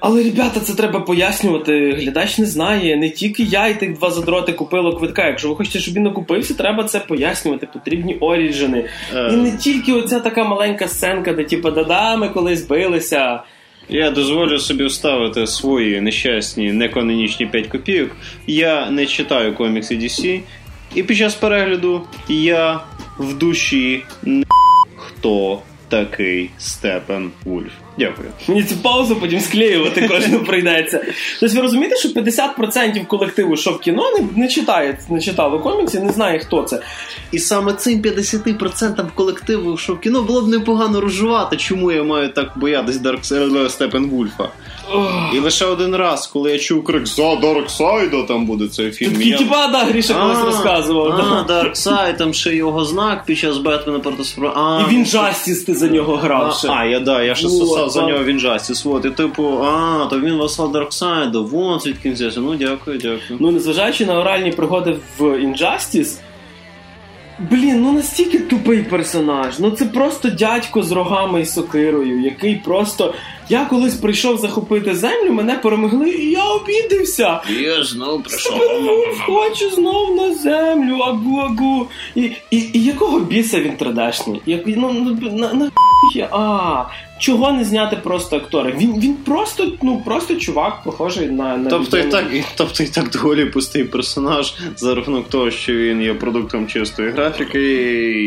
Але, 0.07 0.23
ребята, 0.23 0.61
це 0.61 0.75
треба 0.75 1.01
пояснювати. 1.01 1.93
Глядач 1.93 2.39
не 2.39 2.47
знає. 2.47 2.97
Не 2.97 3.11
тільки 3.11 3.43
я 3.43 3.69
і 3.69 3.81
тих 3.81 3.93
два 3.93 4.11
задроти 4.11 4.53
купило 4.53 4.97
квитка. 4.97 5.27
Якщо 5.27 5.49
ви 5.49 5.57
хочете, 5.57 5.79
щоб 5.79 5.95
він 5.95 6.07
окупився, 6.07 6.55
треба 6.55 6.85
це 6.85 7.01
пояснювати. 7.01 7.69
Потрібні 7.73 8.15
оріджини. 8.15 8.89
Е. 9.15 9.31
І 9.33 9.37
не 9.37 9.57
тільки 9.57 9.93
оця 9.93 10.21
така 10.21 10.45
маленька 10.45 10.89
сценка, 10.89 11.33
де 11.33 11.45
типу, 11.45 11.71
да-да, 11.71 12.17
ми 12.17 12.29
колись 12.29 12.67
билися. 12.67 13.43
Я 13.89 14.11
дозволю 14.11 14.59
собі 14.59 14.85
вставити 14.85 15.47
свої 15.47 16.01
нещасні 16.01 16.73
неканонічні 16.73 17.47
5 17.47 17.67
копійок. 17.67 18.11
Я 18.47 18.91
не 18.91 19.07
читаю 19.07 19.55
комікси 19.55 19.95
DC, 19.95 20.41
і 20.95 21.03
під 21.03 21.17
час 21.17 21.35
перегляду 21.35 22.03
я 22.29 22.81
в 23.19 23.39
душі 23.39 24.03
не 24.23 24.45
хто 24.97 25.63
такий 25.89 26.51
Степпенвульф. 26.59 27.84
Дякую. 27.99 28.29
Мені 28.49 28.63
цю 28.63 28.77
паузу 28.77 29.17
потім 29.17 29.41
склеювати 29.41 30.09
кожну 30.09 30.45
прийдеться. 30.45 31.05
Тобто 31.41 31.57
ви 31.57 31.63
розумієте, 31.63 31.97
що 31.97 32.09
50% 32.09 33.07
колективу, 33.07 33.57
що 33.57 33.71
в 33.71 33.81
кіно, 33.81 34.05
не, 34.19 34.43
не 34.43 34.49
читає, 34.49 34.99
не 35.11 35.21
читало 35.21 35.61
коміксів, 35.61 36.05
не 36.05 36.13
знає, 36.13 36.39
хто 36.39 36.63
це. 36.63 36.81
І 37.33 37.39
саме 37.39 37.73
цим 37.73 38.03
50% 38.03 39.07
колективу, 39.15 39.77
що 39.77 39.95
в 39.95 40.01
кіно 40.01 40.23
було 40.23 40.43
б 40.43 40.49
непогано 40.49 41.01
розжувати, 41.01 41.57
чому 41.57 41.93
я 41.93 42.03
маю 42.03 42.29
так 42.29 42.53
боятись 42.57 42.97
Дарк 42.97 43.21
Степпенвульфа. 43.69 44.49
І 45.35 45.39
лише 45.39 45.65
один 45.67 45.97
раз, 45.97 46.27
коли 46.27 46.53
я 46.53 46.59
чув 46.59 46.85
крик 46.85 47.07
за 47.07 47.37
Дарксайда, 47.37 48.23
там 48.23 48.47
буде 48.47 48.69
цей 48.69 48.91
фільм. 48.91 49.23
Я- 49.23 49.39
типа, 49.39 49.67
да, 49.67 49.79
Гріша 49.85 50.15
колись 50.15 50.45
розказував. 50.45 51.13
А, 51.13 51.43
да. 51.47 51.55
Дарксайд, 51.55 52.17
там 52.17 52.35
ще 52.35 52.57
його 52.57 52.85
знак 52.85 53.25
під 53.25 53.39
час 53.39 53.59
Бетмена 53.59 53.99
проти 53.99 54.25
Супе... 54.25 54.53
А, 54.57 54.83
І 54.89 54.95
він 54.95 55.07
Justice 55.07 55.63
ти 55.63 55.75
за 55.75 55.89
нього 55.89 56.17
грав. 56.17 56.47
А, 56.49 56.53
ще. 56.53 56.69
а, 56.69 56.85
я 56.85 57.01
да, 57.01 57.23
я 57.23 57.35
ще 57.35 57.49
сосав 57.49 57.91
за 57.91 58.03
нього 58.03 58.25
він 58.25 58.39
Justice. 58.39 58.85
Вот, 58.85 59.05
і 59.05 59.11
типу, 59.11 59.59
а, 59.65 60.07
то 60.11 60.21
він 60.21 60.35
васал 60.37 60.73
Дарксайда, 60.73 61.39
вон 61.39 61.81
звідки 61.81 62.11
взявся. 62.11 62.41
Ну 62.41 62.55
дякую, 62.55 62.99
дякую. 62.99 63.39
Ну, 63.41 63.51
незважаючи 63.51 64.07
на 64.07 64.21
оральні 64.21 64.51
пригоди 64.51 64.97
в 65.19 65.23
Injustice, 65.23 66.19
блін, 67.39 67.83
ну 67.83 67.93
настільки 67.93 68.39
тупий 68.39 68.83
персонаж. 68.83 69.59
Ну 69.59 69.71
це 69.71 69.85
просто 69.85 70.29
дядько 70.29 70.83
з 70.83 70.93
рогами 70.93 71.41
і 71.41 71.47
сокирою, 71.47 72.21
який 72.21 72.57
просто. 72.57 73.15
Я 73.49 73.65
колись 73.65 73.95
прийшов 73.95 74.39
захопити 74.39 74.95
землю, 74.95 75.33
мене 75.33 75.55
перемогли, 75.55 76.11
і 76.11 76.31
я 76.31 76.45
обідався. 76.45 77.41
Я 77.61 77.85
знов 77.85 78.23
Степенвулф 78.27 79.21
Хочу 79.21 79.71
знов 79.71 80.17
на 80.17 80.35
землю, 80.35 80.95
агу 80.95 81.39
агу. 81.39 81.87
І, 82.15 82.31
і, 82.51 82.71
і 82.73 82.85
якого 82.85 83.21
біса 83.21 83.61
він 83.61 83.73
3D-шний? 83.73 84.41
Як, 84.47 84.63
ну, 84.67 84.93
на, 84.93 85.31
на, 85.31 85.53
на 85.53 85.71
є? 86.15 86.29
А, 86.33 86.85
чого 87.19 87.53
не 87.53 87.65
зняти 87.65 87.97
просто 87.97 88.37
актора? 88.37 88.73
Він, 88.79 89.01
він 89.01 89.15
просто, 89.15 89.73
ну, 89.83 90.03
просто 90.05 90.35
чувак, 90.35 90.83
похожий 90.85 91.31
на, 91.31 91.57
на 91.57 91.71
Тобто 91.71 91.99
і, 91.99 92.03
так, 92.03 92.25
і, 92.33 92.43
тобто 92.57 92.83
і 92.83 92.87
так 92.87 93.11
доволі 93.11 93.45
пустий 93.45 93.85
персонаж 93.85 94.55
за 94.77 94.95
рахунок 94.95 95.29
того, 95.29 95.51
що 95.51 95.75
він 95.75 96.03
є 96.03 96.15
продуктом 96.15 96.67
чистої 96.67 97.11
графіки 97.11 97.61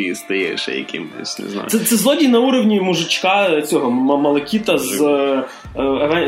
і 0.07 0.15
стає 0.15 0.57
ще 0.57 0.71
якимось, 0.71 1.39
не 1.39 1.49
знаю. 1.49 1.69
Це, 1.69 1.79
це 1.79 1.95
злодій 1.95 2.27
на 2.27 2.39
уровні 2.39 2.81
мужичка 2.81 3.61
цього 3.61 3.91
Малакіта 3.91 4.77
з 4.77 5.01
е, 5.01 5.43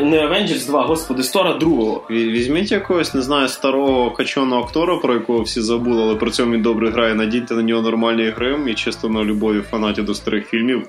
не 0.02 0.26
Avengers 0.26 0.66
2, 0.66 0.82
господи, 0.82 1.22
Стора 1.22 1.54
другого. 1.54 2.02
Візьміть 2.10 2.72
якогось, 2.72 3.14
не 3.14 3.22
знаю, 3.22 3.48
старого 3.48 4.10
качаного 4.10 4.62
актора, 4.62 4.96
про 4.96 5.14
якого 5.14 5.42
всі 5.42 5.60
забули, 5.60 6.02
але 6.02 6.14
при 6.14 6.30
цьому 6.30 6.52
він 6.52 6.62
добре 6.62 6.90
грає, 6.90 7.14
надійте 7.14 7.54
на 7.54 7.62
нього 7.62 7.82
нормальний 7.82 8.30
грим 8.30 8.68
і 8.68 8.74
чисто 8.74 9.08
на 9.08 9.24
любові 9.24 9.60
фанатів 9.70 10.04
до 10.04 10.14
старих 10.14 10.46
фільмів. 10.46 10.86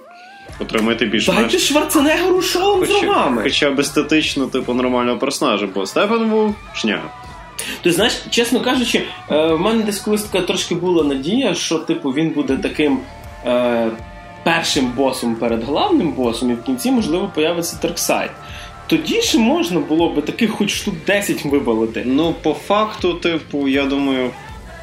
Отримайте 0.60 1.06
більш 1.06 1.26
Дайте 1.26 1.60
Шварценеггеру 1.60 2.42
шоу 2.42 2.86
з 2.86 2.90
рогами. 2.90 3.42
Хоча 3.44 3.72
б 3.72 3.80
естетично, 3.80 4.48
типу, 4.48 4.74
нормального 4.74 5.18
персонажа, 5.18 5.68
бо 5.76 5.86
Степпен 5.86 6.30
був 6.30 6.56
шняга. 6.74 7.10
Ти 7.84 7.92
знаєш, 7.92 8.14
чесно 8.30 8.62
кажучи, 8.62 9.04
е, 9.32 9.48
в 9.48 9.60
мене 9.60 9.84
десь 9.84 10.00
колись 10.00 10.24
така 10.24 10.46
трошки 10.46 10.76
була 10.76 11.04
надія, 11.04 11.56
що 11.56 11.78
типу 11.78 12.10
він 12.10 12.30
буде 12.30 12.58
таким 12.58 13.00
е, 13.46 13.92
першим 14.44 14.86
босом 14.86 15.36
перед 15.36 15.64
главним 15.64 16.12
босом, 16.12 16.52
і 16.52 16.54
в 16.54 16.64
кінці, 16.64 16.92
можливо, 16.92 17.32
появиться 17.36 17.78
Дарксайд. 17.82 18.32
Тоді 18.88 19.22
ще 19.22 19.38
можна 19.38 19.80
було 19.80 20.10
би 20.10 20.22
таких 20.22 20.52
хоч 20.52 20.70
штук 20.70 20.96
10 21.08 21.46
вивалити. 21.46 22.04
Ну, 22.06 22.36
по 22.42 22.54
факту, 22.54 23.14
типу, 23.14 23.68
я 23.68 23.86
думаю, 23.86 24.32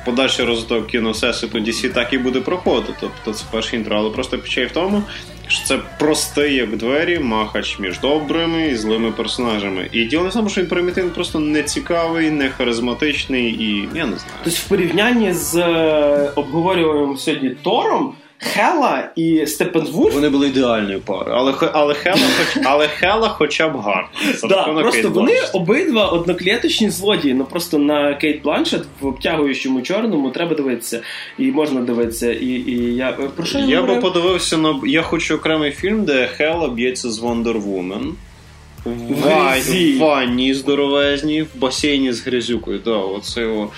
подальший 0.05 0.45
розвиток 0.45 0.87
кіносеситу 0.87 1.59
DC 1.59 1.93
так 1.93 2.13
і 2.13 2.19
буде 2.19 2.41
проходити. 2.41 2.95
Тобто 3.01 3.33
це 3.33 3.45
перший 3.51 3.79
інтро, 3.79 3.97
але 3.97 4.11
просто 4.11 4.39
печаль 4.39 4.67
в 4.67 4.71
тому, 4.73 5.03
що 5.49 5.65
це 5.65 5.79
простий, 5.99 6.55
як 6.55 6.77
двері, 6.77 7.19
махач 7.19 7.79
між 7.79 8.01
добрими 8.01 8.69
і 8.69 8.77
злими 8.77 9.13
персонажами. 9.13 9.89
І 9.93 10.05
діло 10.05 10.25
не 10.25 10.31
тому, 10.31 10.49
що 10.49 10.61
він 10.61 10.69
примітивний, 10.69 11.15
просто 11.15 11.41
не 11.41 11.63
цікавий, 11.63 12.31
не 12.31 12.49
харизматичний 12.49 13.45
і 13.45 13.89
я 13.95 14.07
не 14.07 14.17
знаю. 14.17 14.39
Тобто, 14.45 14.59
в 14.65 14.69
порівнянні 14.69 15.33
з 15.33 15.57
е, 15.57 16.33
обговорюваним 16.35 17.17
сьогодні 17.17 17.51
Тором, 17.51 18.15
Хела 18.41 19.11
і 19.17 19.47
Степпенвульф 19.47 20.15
Вони 20.15 20.29
були 20.29 20.47
ідеальною 20.47 21.01
парою, 21.01 21.37
але 21.37 21.55
але 21.73 21.95
Хела, 21.95 22.17
хоч 22.17 22.65
але 22.65 22.89
Хела 22.89 23.29
хоча 23.29 23.69
б 23.69 23.77
гарна. 23.77 24.09
Да, 24.49 24.65
просто 24.65 25.03
Кейт 25.03 25.15
вони 25.15 25.33
обидва 25.53 26.09
одноклеточні 26.09 26.91
злодії. 26.91 27.35
Ну 27.35 27.45
просто 27.45 27.79
на 27.79 28.15
Кейт 28.15 28.43
Бланшет 28.43 28.83
в 29.01 29.07
обтягуючому 29.07 29.83
чорному 29.83 30.31
треба 30.31 30.55
дивитися. 30.55 31.01
І 31.39 31.51
можна 31.51 31.81
дивитися. 31.81 32.33
І, 32.33 32.47
і 32.47 32.97
я 32.97 33.13
про 33.13 33.47
що 33.47 33.59
я, 33.59 33.65
Я 33.65 33.83
би 33.83 33.97
подивився 33.97 34.57
на. 34.57 34.81
Я 34.87 35.03
хочу 35.03 35.35
окремий 35.35 35.71
фільм, 35.71 36.05
де 36.05 36.27
Хела 36.27 36.69
б'ється 36.69 37.11
з 37.11 37.23
Wonder 37.23 37.63
Woman. 37.63 38.13
В, 38.85 38.91
В 38.91 39.97
в 39.97 39.99
ванні 39.99 40.55
здоровезній, 40.55 41.43
в 41.43 41.49
басейні 41.55 42.13
з 42.13 42.27
грязюкою. 42.27 42.81
Да, 42.85 42.97
оце 42.97 43.41
його. 43.41 43.71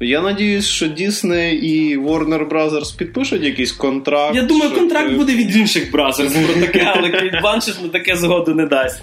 Я 0.00 0.20
надіюсь, 0.20 0.66
що 0.66 0.86
Disney 0.86 1.50
і 1.50 1.98
Warner 1.98 2.48
Brothers 2.48 2.96
підпишуть 2.98 3.42
якийсь 3.42 3.72
контракт. 3.72 4.34
Я 4.36 4.42
думаю, 4.42 4.70
щоб, 4.70 4.78
контракт 4.78 5.10
е, 5.12 5.16
буде 5.16 5.34
від 5.34 5.56
інших 5.56 5.92
Brothers 5.92 6.46
про 6.46 6.66
таке, 6.66 6.92
але 6.96 7.10
Кейт 7.10 7.40
Бланшет 7.42 7.82
на 7.82 7.88
таке 7.88 8.16
згоду 8.16 8.54
не 8.54 8.66
дасть. 8.66 9.02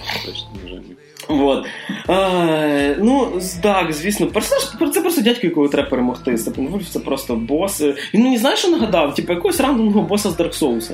Вот. 1.28 1.66
А, 2.08 2.96
ну, 3.00 3.42
так, 3.64 3.94
звісно, 3.94 4.28
персонаж 4.28 4.94
це 4.94 5.02
просто 5.02 5.22
дядько, 5.22 5.48
якого 5.48 5.68
треба 5.68 5.90
перемогти. 5.90 6.38
Степпенвульф 6.38 6.90
це 6.90 7.00
просто 7.00 7.36
бос. 7.36 7.82
Він 8.14 8.24
мені 8.24 8.38
знаєш, 8.38 8.60
що 8.60 8.70
нагадав? 8.70 9.16
Типу 9.16 9.34
якогось 9.34 9.60
рандомного 9.60 10.02
боса 10.02 10.30
з 10.30 10.38
Dark 10.38 10.60
Souls. 10.60 10.92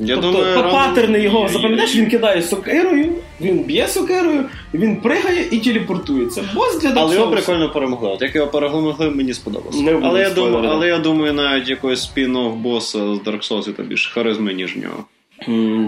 Я 0.00 0.14
тобто, 0.14 0.32
думаю, 0.32 0.56
по 0.56 0.62
паттерни 0.62 1.20
його 1.20 1.48
запам'ятаєш, 1.48 1.96
він 1.96 2.10
кидає 2.10 2.42
сокирою, 2.42 3.12
він 3.40 3.58
б'є 3.58 3.88
сокирою, 3.88 4.44
він 4.74 4.96
пригає 4.96 5.44
і 5.50 5.58
телепортується. 5.58 6.44
Бос 6.54 6.78
для 6.78 6.92
Але 6.96 7.14
його 7.14 7.30
прикольно 7.30 7.72
перемогли. 7.72 8.08
От 8.08 8.22
як 8.22 8.34
його 8.34 8.46
перемогли, 8.46 9.10
мені 9.10 9.34
сподобалося. 9.34 9.82
Не 9.82 10.00
але, 10.02 10.20
я 10.20 10.30
думаю, 10.30 10.68
але 10.72 10.88
я 10.88 10.98
думаю, 10.98 11.32
навіть 11.32 11.68
якогось 11.68 12.10
спін-офф 12.10 12.54
боса 12.54 12.98
з 12.98 13.18
Dark 13.18 13.50
Souls 13.50 13.72
там 13.72 13.86
більше 13.86 14.10
харизми, 14.10 14.54
ніж 14.54 14.76
в 14.76 14.78
нього. 14.78 15.04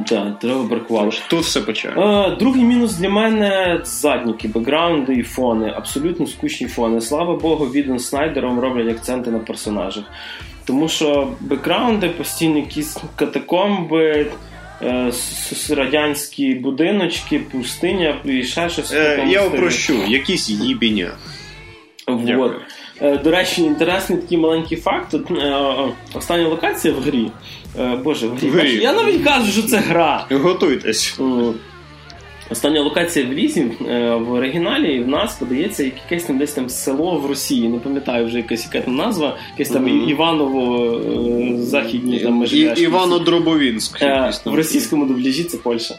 Так, 0.06 0.38
треба 0.38 0.62
бракувало. 0.62 1.10
Тут 1.28 1.40
все 1.40 1.60
печально. 1.60 2.32
Е, 2.32 2.36
Другий 2.36 2.64
мінус 2.64 2.94
для 2.94 3.08
мене 3.08 3.80
задніки, 3.84 4.48
бекграунди 4.48 5.12
і 5.14 5.22
фони. 5.22 5.72
Абсолютно 5.76 6.26
скучні 6.26 6.66
фони. 6.66 7.00
Слава 7.00 7.36
Богу, 7.36 7.64
Віден 7.64 7.98
Снайдером 7.98 8.60
роблять 8.60 8.88
акценти 8.88 9.30
на 9.30 9.38
персонажах. 9.38 10.04
Тому 10.70 10.88
що 10.88 11.28
бекграунди 11.40 12.08
постійно 12.08 12.58
якісь 12.58 12.96
катакомби, 13.16 14.26
е, 14.82 15.12
радянські 15.70 16.54
будиночки, 16.54 17.38
пустиня 17.38 18.16
і 18.24 18.42
ще 18.42 18.68
щось. 18.68 18.92
Е, 18.92 19.26
я 19.28 19.42
опрощу, 19.42 19.94
якісь 20.08 20.50
їбіння. 20.50 21.10
Вот. 22.06 22.52
Е, 23.02 23.16
До 23.18 23.30
речі, 23.30 23.62
інтересний 23.62 24.18
такий 24.18 24.38
маленький 24.38 24.78
факт. 24.78 25.14
Е, 25.14 25.54
Остання 26.14 26.48
локація 26.48 26.94
в 26.94 27.00
грі. 27.02 27.30
Боже. 28.04 28.26
В 28.26 28.50
грі. 28.50 28.76
Я 28.76 28.92
навіть 28.92 29.24
кажу, 29.24 29.52
що 29.52 29.62
це 29.62 29.76
гра. 29.76 30.26
Готуйтесь. 30.30 31.18
Остання 32.50 32.80
локація 32.80 33.26
в 33.26 33.32
Лізі 33.32 33.66
е, 33.88 34.14
в 34.14 34.32
оригіналі 34.32 34.96
і 34.96 35.02
в 35.02 35.08
нас 35.08 35.34
подається 35.34 35.84
як 35.84 35.94
якесь 35.96 36.24
там 36.24 36.38
десь 36.38 36.52
там 36.52 36.68
село 36.68 37.16
в 37.16 37.26
Росії. 37.26 37.68
Не 37.68 37.78
пам'ятаю 37.78 38.26
вже 38.26 38.36
якась 38.36 38.64
яка 38.64 38.80
там 38.80 38.96
назва, 38.96 39.36
якесь 39.50 39.72
там 39.72 39.82
Мгм. 39.82 40.08
Іваново 40.08 40.94
е, 40.96 41.56
західні 41.56 42.20
там 42.20 42.32
межі. 42.32 42.72
Івано-Дробовінськ. 42.76 44.02
Е, 44.02 44.32
в 44.44 44.54
російському 44.54 45.06
дубляжі 45.06 45.44
це 45.44 45.58
Польща. 45.58 45.94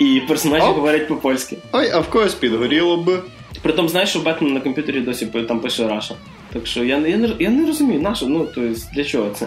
І 0.00 0.22
персонажі 0.28 0.66
Оп. 0.66 0.76
говорять 0.76 1.08
по-польськи. 1.08 1.56
Ой, 1.72 1.90
а 1.90 2.00
в 2.00 2.10
когось 2.10 2.34
підгоріло 2.34 2.96
б. 2.96 3.22
Притом, 3.62 3.88
знаєш, 3.88 4.10
що 4.10 4.18
Бетмен 4.18 4.52
на 4.52 4.60
комп'ютері 4.60 5.00
досі 5.00 5.26
там 5.26 5.60
пише 5.60 5.88
Раша. 5.88 6.14
Так 6.52 6.66
що 6.66 6.84
я, 6.84 6.98
я, 6.98 7.16
не, 7.16 7.30
я 7.38 7.50
не 7.50 7.66
розумію, 7.66 8.00
на 8.00 8.14
що, 8.14 8.26
ну, 8.26 8.46
то 8.54 8.62
есть, 8.62 8.94
для 8.94 9.04
чого 9.04 9.30
це? 9.30 9.46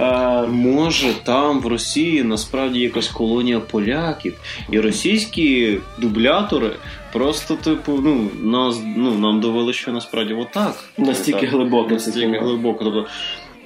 Е, 0.00 0.46
Може, 0.46 1.12
там 1.24 1.60
в 1.60 1.66
Росії 1.66 2.22
насправді 2.22 2.80
якась 2.80 3.08
колонія 3.08 3.60
поляків, 3.60 4.34
і 4.70 4.80
російські 4.80 5.78
дублятори 5.98 6.70
просто, 7.12 7.54
типу, 7.56 7.92
ну, 7.92 8.28
нас, 8.42 8.80
ну, 8.96 9.18
нам 9.18 9.40
довели, 9.40 9.72
що 9.72 9.92
насправді 9.92 10.34
отак. 10.34 10.84
Настільки 10.98 11.40
Так. 11.40 11.50
глибоко 11.50 11.90
Настільки 11.90 12.20
кіно. 12.20 12.40
глибоко. 12.40 12.84
Тобто, 12.84 13.06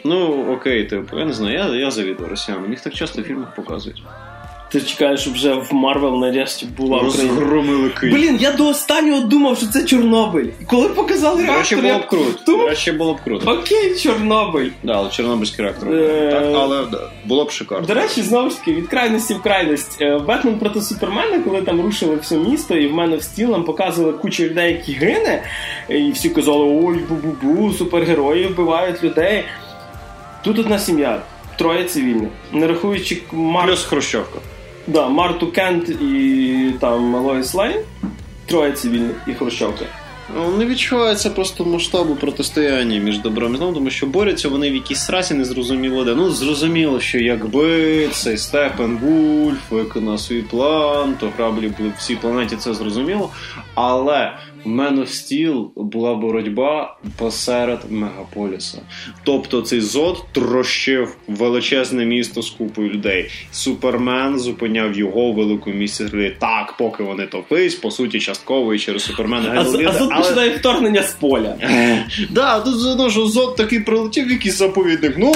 ну, 0.04 0.46
окей, 0.52 0.84
типу, 0.84 1.18
я 1.18 1.24
не 1.24 1.32
знаю, 1.32 1.54
я, 1.58 1.66
я 1.74 1.90
завідую 1.90 2.28
росіянам. 2.28 2.70
Їх 2.70 2.80
так 2.80 2.94
часто 2.94 3.22
в 3.22 3.24
фільмах 3.24 3.54
показують. 3.54 4.02
Ти 4.74 4.80
чекаєш, 4.80 5.20
щоб 5.20 5.34
вже 5.34 5.54
в 5.54 5.74
Марвел 5.74 6.20
нарешті 6.20 6.66
була 6.66 6.98
Україна. 6.98 7.34
Розгромили 7.34 7.88
Київ. 8.00 8.14
Блін, 8.14 8.38
я 8.40 8.52
до 8.52 8.66
останнього 8.66 9.20
думав, 9.20 9.56
що 9.58 9.66
це 9.66 9.84
Чорнобиль. 9.84 10.46
І 10.60 10.64
коли 10.64 10.88
показали 10.88 11.46
речі, 11.46 11.74
реактор, 11.76 12.18
було 12.18 12.30
б 12.30 12.34
круто. 12.34 12.52
Думав, 12.52 12.68
речі, 12.68 12.92
було 12.92 13.14
б 13.14 13.20
круто. 13.24 13.50
окей, 13.52 13.96
Чорнобиль. 13.96 14.70
Да, 14.82 14.92
але 14.92 15.10
Чорнобильський 15.10 15.64
реактор. 15.64 15.94
Е, 15.94 16.30
Так, 16.32 16.60
але 16.62 16.86
да, 16.86 17.10
було 17.24 17.44
б 17.44 17.50
шикарно. 17.50 17.86
До 17.86 17.94
речі, 17.94 18.22
знову 18.22 18.50
ж 18.50 18.58
таки, 18.58 18.74
від 18.74 18.88
крайності 18.88 19.34
в 19.34 19.42
крайність. 19.42 19.98
Е, 20.00 20.18
Бетмен 20.18 20.58
проти 20.58 20.80
Супермена, 20.80 21.38
коли 21.44 21.62
там 21.62 21.80
рушили 21.80 22.16
все 22.16 22.36
місто, 22.36 22.76
і 22.76 22.86
в 22.86 22.94
Men 22.94 23.16
of 23.16 23.22
Steel 23.22 23.50
нам 23.50 23.64
показували 23.64 24.12
кучу 24.12 24.44
людей, 24.44 24.72
які 24.72 24.92
гине, 24.92 25.42
і 25.88 26.10
всі 26.10 26.30
казали, 26.30 26.80
ой, 26.84 26.98
бу-бу-бу, 27.10 27.72
супергерої 27.72 28.46
вбивають 28.46 29.04
людей. 29.04 29.44
Тут 30.42 30.58
одна 30.58 30.78
сім'я, 30.78 31.22
троє 31.58 31.84
цивільних, 31.84 32.30
не 32.52 32.66
рахуючи 32.66 33.22
Мар... 33.32 33.66
Плюс 33.66 33.84
Хрущовка. 33.84 34.38
Да, 34.86 35.08
Марту 35.08 35.52
Кент 35.52 35.88
і 35.88 36.72
там 36.80 37.14
Лоїс 37.14 37.54
Лейн, 37.54 37.80
троє 38.46 38.72
цивільних 38.72 39.16
і 39.26 39.34
Хрущовка. 39.34 39.84
Ну, 40.36 40.56
Не 40.58 40.66
відчувається 40.66 41.30
просто 41.30 41.64
масштабу 41.64 42.14
протистояння 42.14 42.98
між 42.98 43.18
добром 43.18 43.54
і 43.54 43.56
злом, 43.56 43.74
тому 43.74 43.90
що 43.90 44.06
борються 44.06 44.48
вони 44.48 44.70
в 44.70 44.74
якійсь 44.74 45.10
расі 45.10 45.34
незрозуміло 45.34 46.04
де. 46.04 46.14
Ну, 46.14 46.30
зрозуміло, 46.30 47.00
що 47.00 47.18
якби 47.18 48.08
цей 48.08 48.36
Степен 48.36 48.98
Вульф 48.98 49.70
виконав 49.70 50.20
свій 50.20 50.42
план, 50.42 51.14
то 51.20 51.30
граблі 51.36 51.68
були 51.78 51.92
всій 51.98 52.16
планеті, 52.16 52.56
це 52.56 52.74
зрозуміло. 52.74 53.30
Але 53.74 54.32
Man 54.66 54.98
of 54.98 55.06
Steel 55.08 55.64
була 55.76 56.14
боротьба 56.14 56.96
посеред 57.16 57.78
мегаполіса. 57.90 58.78
Тобто 59.24 59.62
цей 59.62 59.80
зод 59.80 60.24
трощив 60.32 61.16
величезне 61.28 62.04
місто 62.04 62.42
з 62.42 62.50
купою 62.50 62.90
людей. 62.90 63.30
Супермен 63.52 64.38
зупиняв 64.38 64.98
його 64.98 65.32
в 65.32 65.34
великому 65.34 65.76
місці. 65.76 66.32
Так, 66.38 66.74
поки 66.78 67.02
вони 67.02 67.26
товпись, 67.26 67.74
по 67.74 67.90
суті, 67.90 68.20
частково 68.20 68.74
і 68.74 68.78
через 68.78 69.02
Супермена 69.04 69.52
А, 69.56 69.60
а 69.60 69.64
тут 69.64 70.10
але- 70.12 70.22
починає 70.22 70.50
вторгнення 70.50 71.02
з 71.02 71.12
поля. 71.12 71.56
Да, 72.30 72.60
тут 72.60 72.78
заодно, 72.78 73.10
що 73.10 73.26
зод 73.26 73.56
такий 73.56 73.80
прилетів, 73.80 74.30
якийсь 74.30 74.58
заповідник. 74.58 75.14
Ну, 75.18 75.32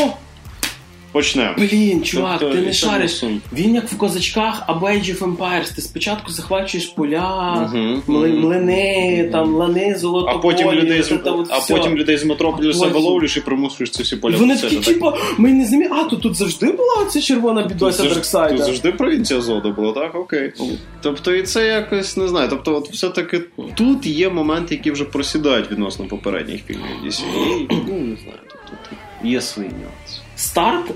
почнемо. 1.12 1.54
Блін, 1.59 2.02
чувак, 2.04 2.36
Тобто, 2.40 2.54
ти 2.54 2.62
не 2.62 2.72
шариш. 2.72 3.16
сум. 3.16 3.40
Він 3.52 3.74
як 3.74 3.88
в 3.88 3.96
козачках 3.96 4.62
або 4.66 4.86
Age 4.86 5.18
of 5.18 5.36
Empires. 5.36 5.74
Ти 5.74 5.82
спочатку 5.82 6.32
захвачуєш 6.32 6.86
поля, 6.86 7.54
мгм. 7.72 8.02
млини, 8.06 9.28
там 9.32 9.54
лани, 9.54 9.94
золото. 9.98 10.28
А 10.34 10.38
потім 10.38 10.70
людей 10.70 11.02
з 11.02 11.12
а 11.50 11.61
потім 11.68 11.96
людей 11.96 12.16
з 12.16 12.24
метрополіса 12.24 12.86
виловлюєш 12.86 13.36
і 13.36 13.40
примусуєш 13.40 13.90
ці 13.90 14.02
всі 14.02 14.16
поля. 14.16 14.36
Вони 14.36 14.56
такі, 14.56 14.76
типу, 14.76 15.12
ми 15.38 15.52
не 15.52 15.64
знімі. 15.66 15.88
А, 15.90 16.04
то 16.04 16.16
тут 16.16 16.34
завжди 16.34 16.66
була 16.66 17.04
ця 17.11 17.20
червона 17.20 17.62
бідося 17.62 18.02
завжди, 18.02 18.56
тут 18.56 18.64
завжди 18.64 18.92
провінція 18.92 19.40
зоду 19.40 19.72
була, 19.72 19.92
так? 19.92 20.14
Окей. 20.14 20.52
Тобто, 21.00 21.34
і 21.34 21.42
це 21.42 21.66
якось 21.66 22.16
не 22.16 22.28
знаю. 22.28 22.48
Тобто, 22.50 22.76
от 22.76 22.90
все-таки 22.90 23.40
тут 23.74 24.06
є 24.06 24.30
моменти, 24.30 24.74
які 24.74 24.90
вже 24.90 25.04
просідають 25.04 25.70
відносно 25.70 26.06
попередніх 26.06 26.64
фільмів 26.64 26.84
DC. 27.06 27.22
Ну, 27.70 27.94
не 27.94 28.16
знаю, 28.16 28.38
тобто 28.48 28.96
є 29.24 29.40
свої 29.40 29.68
нюанси. 29.68 30.20
Старт 30.39 30.91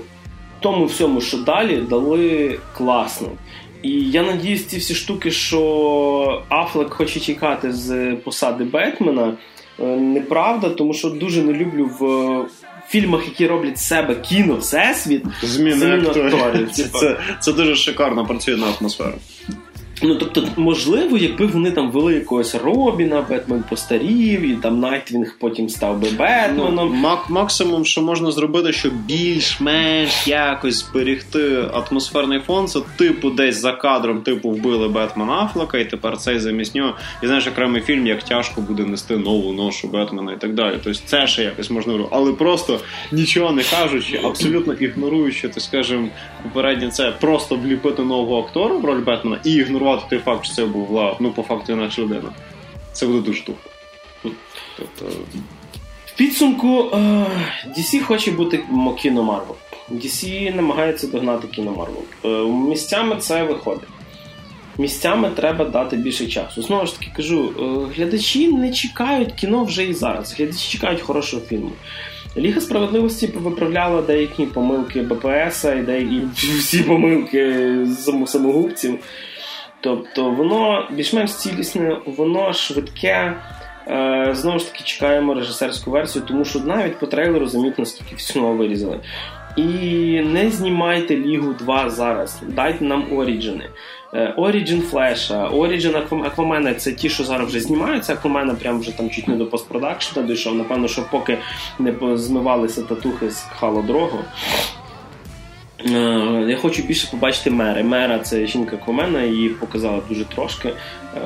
тому 0.59 0.85
всьому, 0.85 1.21
що 1.21 1.37
далі, 1.37 1.77
дали 1.89 2.59
класно. 2.77 3.27
І 3.81 3.91
я 3.91 4.23
надіюсь, 4.23 4.65
ці 4.65 4.77
всі 4.77 4.95
штуки, 4.95 5.31
що 5.31 6.43
Афлек 6.49 6.93
хоче 6.93 7.19
чекати 7.19 7.71
з 7.71 8.15
посади 8.15 8.63
Бетмена, 8.63 9.33
е, 9.79 9.83
неправда, 9.85 10.69
тому 10.69 10.93
що 10.93 11.09
дуже 11.09 11.41
не 11.41 11.53
люблю 11.53 11.85
в 11.99 12.45
фільмах, 12.89 13.25
які 13.25 13.47
роблять 13.47 13.79
себе 13.79 14.15
кіно, 14.15 14.55
всесвіт. 14.55 15.23
Зміни 15.41 15.77
Зміни 15.77 16.07
акторів. 16.07 16.35
акторів, 16.35 16.71
Це, 16.71 16.83
це, 16.83 17.17
це 17.39 17.53
дуже 17.53 17.75
шикарно 17.75 18.25
працює 18.25 18.57
на 18.57 18.67
атмосферу. 18.79 19.13
Ну, 20.01 20.15
тобто, 20.15 20.47
можливо, 20.57 21.17
якби 21.17 21.45
вони 21.45 21.71
там 21.71 21.91
вели 21.91 22.13
якогось 22.13 22.55
Робіна, 22.55 23.25
Бетмен 23.29 23.63
постарів, 23.69 24.41
і 24.41 24.55
там 24.55 24.79
Nightwing 24.79 25.35
потім 25.39 25.69
став 25.69 25.99
би 25.99 26.07
Ну, 26.11 26.17
Бетменом. 26.17 26.93
мак- 26.95 27.29
максимум, 27.29 27.85
що 27.85 28.01
можна 28.01 28.31
зробити, 28.31 28.73
щоб 28.73 28.93
більш-менш 28.93 30.27
якось 30.27 30.75
зберегти 30.75 31.63
атмосферний 31.73 32.39
фон, 32.39 32.67
це 32.67 32.79
типу 32.97 33.29
десь 33.29 33.61
за 33.61 33.71
кадром, 33.71 34.21
типу 34.21 34.49
вбили 34.49 34.87
Бетмена 34.87 35.33
Афлека, 35.33 35.77
і 35.77 35.89
тепер 35.89 36.17
цей 36.17 36.39
замість 36.39 36.75
нього. 36.75 36.93
І 37.23 37.27
знаєш, 37.27 37.47
окремий 37.47 37.81
фільм, 37.81 38.07
як 38.07 38.23
тяжко 38.23 38.61
буде 38.61 38.83
нести 38.85 39.17
нову 39.17 39.53
ношу 39.53 39.87
Бетмена 39.87 40.33
і 40.33 40.37
так 40.39 40.53
далі. 40.53 40.75
Тобто 40.83 40.99
це 41.05 41.27
ще 41.27 41.43
якось 41.43 41.69
можна 41.69 41.93
робити. 41.93 42.09
Але 42.15 42.33
просто 42.33 42.79
нічого 43.11 43.51
не 43.51 43.63
кажучи, 43.63 44.19
абсолютно 44.23 44.73
ігноруючи, 44.73 45.49
то 45.49 45.59
скажімо, 45.59 46.07
попереднє 46.43 46.89
це 46.89 47.13
просто 47.21 47.55
вліпити 47.55 48.01
нового 48.01 48.39
актора 48.41 48.75
в 48.75 48.85
роль 48.85 49.01
Бетмена 49.05 49.37
і 49.45 49.51
ігнорувати 49.51 49.82
той 50.09 50.19
факт, 50.19 50.45
що 50.45 50.53
це 50.53 50.65
була 50.65 51.17
ну 51.19 51.31
по 51.31 51.43
факту 51.43 51.73
інакша 51.73 52.01
людина. 52.01 52.29
Це 52.93 53.05
буде 53.05 53.19
дуже 53.19 53.45
тупо. 53.45 53.69
Тобто. 54.77 55.05
В 56.05 56.15
підсумку 56.15 56.89
е, 56.93 56.97
DC 57.77 58.01
хоче 58.03 58.31
бути 58.31 58.63
кіно 59.01 59.23
Марвел. 59.23 59.55
DC 59.91 60.55
намагається 60.55 61.07
догнати 61.07 61.47
кіно 61.47 61.71
Марвел. 61.71 62.03
Е, 62.25 62.51
Місцями 62.69 63.15
це 63.19 63.43
виходить. 63.43 63.89
Місцями 64.77 65.29
треба 65.35 65.65
дати 65.65 65.95
більше 65.97 66.27
часу. 66.27 66.61
Знову 66.61 66.85
ж 66.85 66.99
таки 66.99 67.11
кажу, 67.15 67.53
е, 67.59 67.93
глядачі 67.95 68.47
не 68.47 68.71
чекають 68.71 69.33
кіно 69.33 69.63
вже 69.63 69.85
і 69.85 69.93
зараз. 69.93 70.35
Глядачі 70.37 70.71
чекають 70.71 71.01
хорошого 71.01 71.43
фільму. 71.45 71.71
Ліга 72.37 72.61
справедливості 72.61 73.27
виправляла 73.27 74.01
деякі 74.01 74.45
помилки 74.45 75.01
БПС 75.01 75.65
і 75.65 75.81
деякі 75.81 76.21
всі 76.59 76.79
помилки 76.79 77.77
самогубців. 78.25 78.99
Тобто 79.83 80.29
воно 80.29 80.87
більш-менш 80.91 81.33
цілісне, 81.33 81.97
воно 82.05 82.53
швидке. 82.53 83.33
Е, 83.87 84.29
знову 84.31 84.59
ж 84.59 84.71
таки, 84.71 84.83
чекаємо 84.83 85.33
режисерську 85.33 85.91
версію, 85.91 86.25
тому 86.27 86.45
що 86.45 86.59
навіть 86.59 86.99
по 86.99 87.07
трейлеру 87.07 87.47
замітно, 87.47 87.85
скільки 87.85 88.15
всього 88.15 88.53
вирізали. 88.53 88.99
І 89.55 89.63
не 90.19 90.49
знімайте 90.49 91.17
Лігу 91.17 91.53
2 91.53 91.89
зараз. 91.89 92.41
Дайте 92.47 92.85
нам 92.85 93.17
Оріджини. 93.17 93.69
Оріджин 94.37 94.81
Флеша, 94.81 95.47
Оріджин 95.47 95.95
Аквамена 96.25 96.73
це 96.73 96.91
ті, 96.91 97.09
що 97.09 97.23
зараз 97.23 97.47
вже 97.47 97.59
знімаються. 97.59 98.13
Аквамена 98.13 98.55
прям 98.55 98.79
вже 98.79 98.97
там 98.97 99.09
чуть 99.09 99.27
не 99.27 99.35
до 99.35 99.45
постпродакшена 99.45 100.27
дійшов. 100.27 100.55
Напевно, 100.55 100.87
що 100.87 101.05
поки 101.11 101.37
не 101.79 102.17
змивалися 102.17 102.81
татухи 102.81 103.31
з 103.31 103.41
Хало 103.41 103.81
Дрого. 103.81 104.19
Е, 105.85 106.45
Я 106.47 106.57
хочу 106.57 106.83
більше 106.83 107.07
побачити 107.11 107.49
мери. 107.49 107.83
Мера 107.83 108.19
це 108.19 108.47
жінка 108.47 108.77
Комена, 108.77 109.23
її 109.23 109.49
показали 109.49 110.01
дуже 110.09 110.25
трошки. 110.25 110.67
Е, 110.67 111.19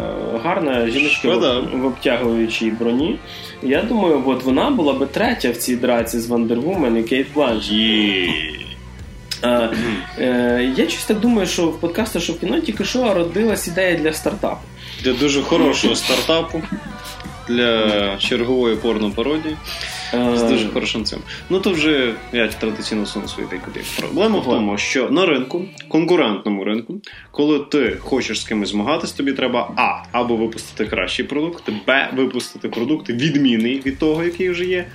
Гарна 0.44 0.88
жіночка 0.88 1.30
в, 1.30 1.62
в 1.78 1.86
обтягуючій 1.86 2.72
броні. 2.72 3.20
Я 3.64 3.82
думаю, 3.82 4.24
от 4.26 4.44
вона 4.44 4.70
була 4.70 4.94
би 4.94 5.06
третя 5.06 5.52
в 5.52 5.56
цій 5.56 5.76
драці 5.76 6.20
з 6.20 6.28
Вандервумен 6.28 6.98
і 6.98 7.04
Кейт 7.04 7.28
Бланш. 7.34 7.72
Е, 9.44 10.74
я 10.78 10.90
щось 10.90 11.06
так 11.06 11.20
думаю, 11.20 11.48
що 11.48 11.68
в 11.68 11.80
подкасту, 11.80 12.20
що 12.20 12.34
в 12.34 12.40
кіно 12.40 12.60
тільки 12.60 12.86
що 12.86 13.14
родилась 13.14 13.68
ідея 13.68 13.98
для 13.98 14.14
стартапу. 14.14 14.62
для 15.04 15.14
дуже 15.14 15.42
хорошого 15.42 15.96
стартапу, 15.96 16.62
для 17.48 18.18
чергової 18.18 18.76
порно-пародії 18.76 19.56
з 20.14 20.44
Е, 20.44 20.50
дуже 20.50 20.70
хорошим 20.70 21.04
цим. 21.04 21.20
Ну 21.50 21.60
то 21.60 21.72
вже 21.72 22.14
я 22.34 22.48
традиційно 22.48 23.06
суну 23.06 23.28
свої 23.28 23.50
куди. 23.66 23.82
Проблема 24.00 24.40
в 24.40 24.44
тому, 24.44 24.78
що 24.78 25.10
на 25.10 25.26
ринку, 25.26 25.66
конкурентному 25.90 26.64
ринку, 26.64 27.02
коли 27.32 27.60
ти 27.60 27.98
хочеш 28.00 28.42
з 28.42 28.44
кимось 28.44 28.70
змагатись, 28.70 29.12
тобі 29.12 29.34
треба 29.34 29.74
А. 29.76 30.04
Або 30.12 30.36
випустити 30.36 30.86
кращий 30.86 31.26
продукт, 31.26 31.70
Б. 31.88 32.10
Випустити 32.16 32.70
продукт 32.70 33.10
відмінний 33.10 33.82
від 33.86 34.00
того, 34.00 34.24
який 34.24 34.50
вже 34.50 34.66
є. 34.66 34.86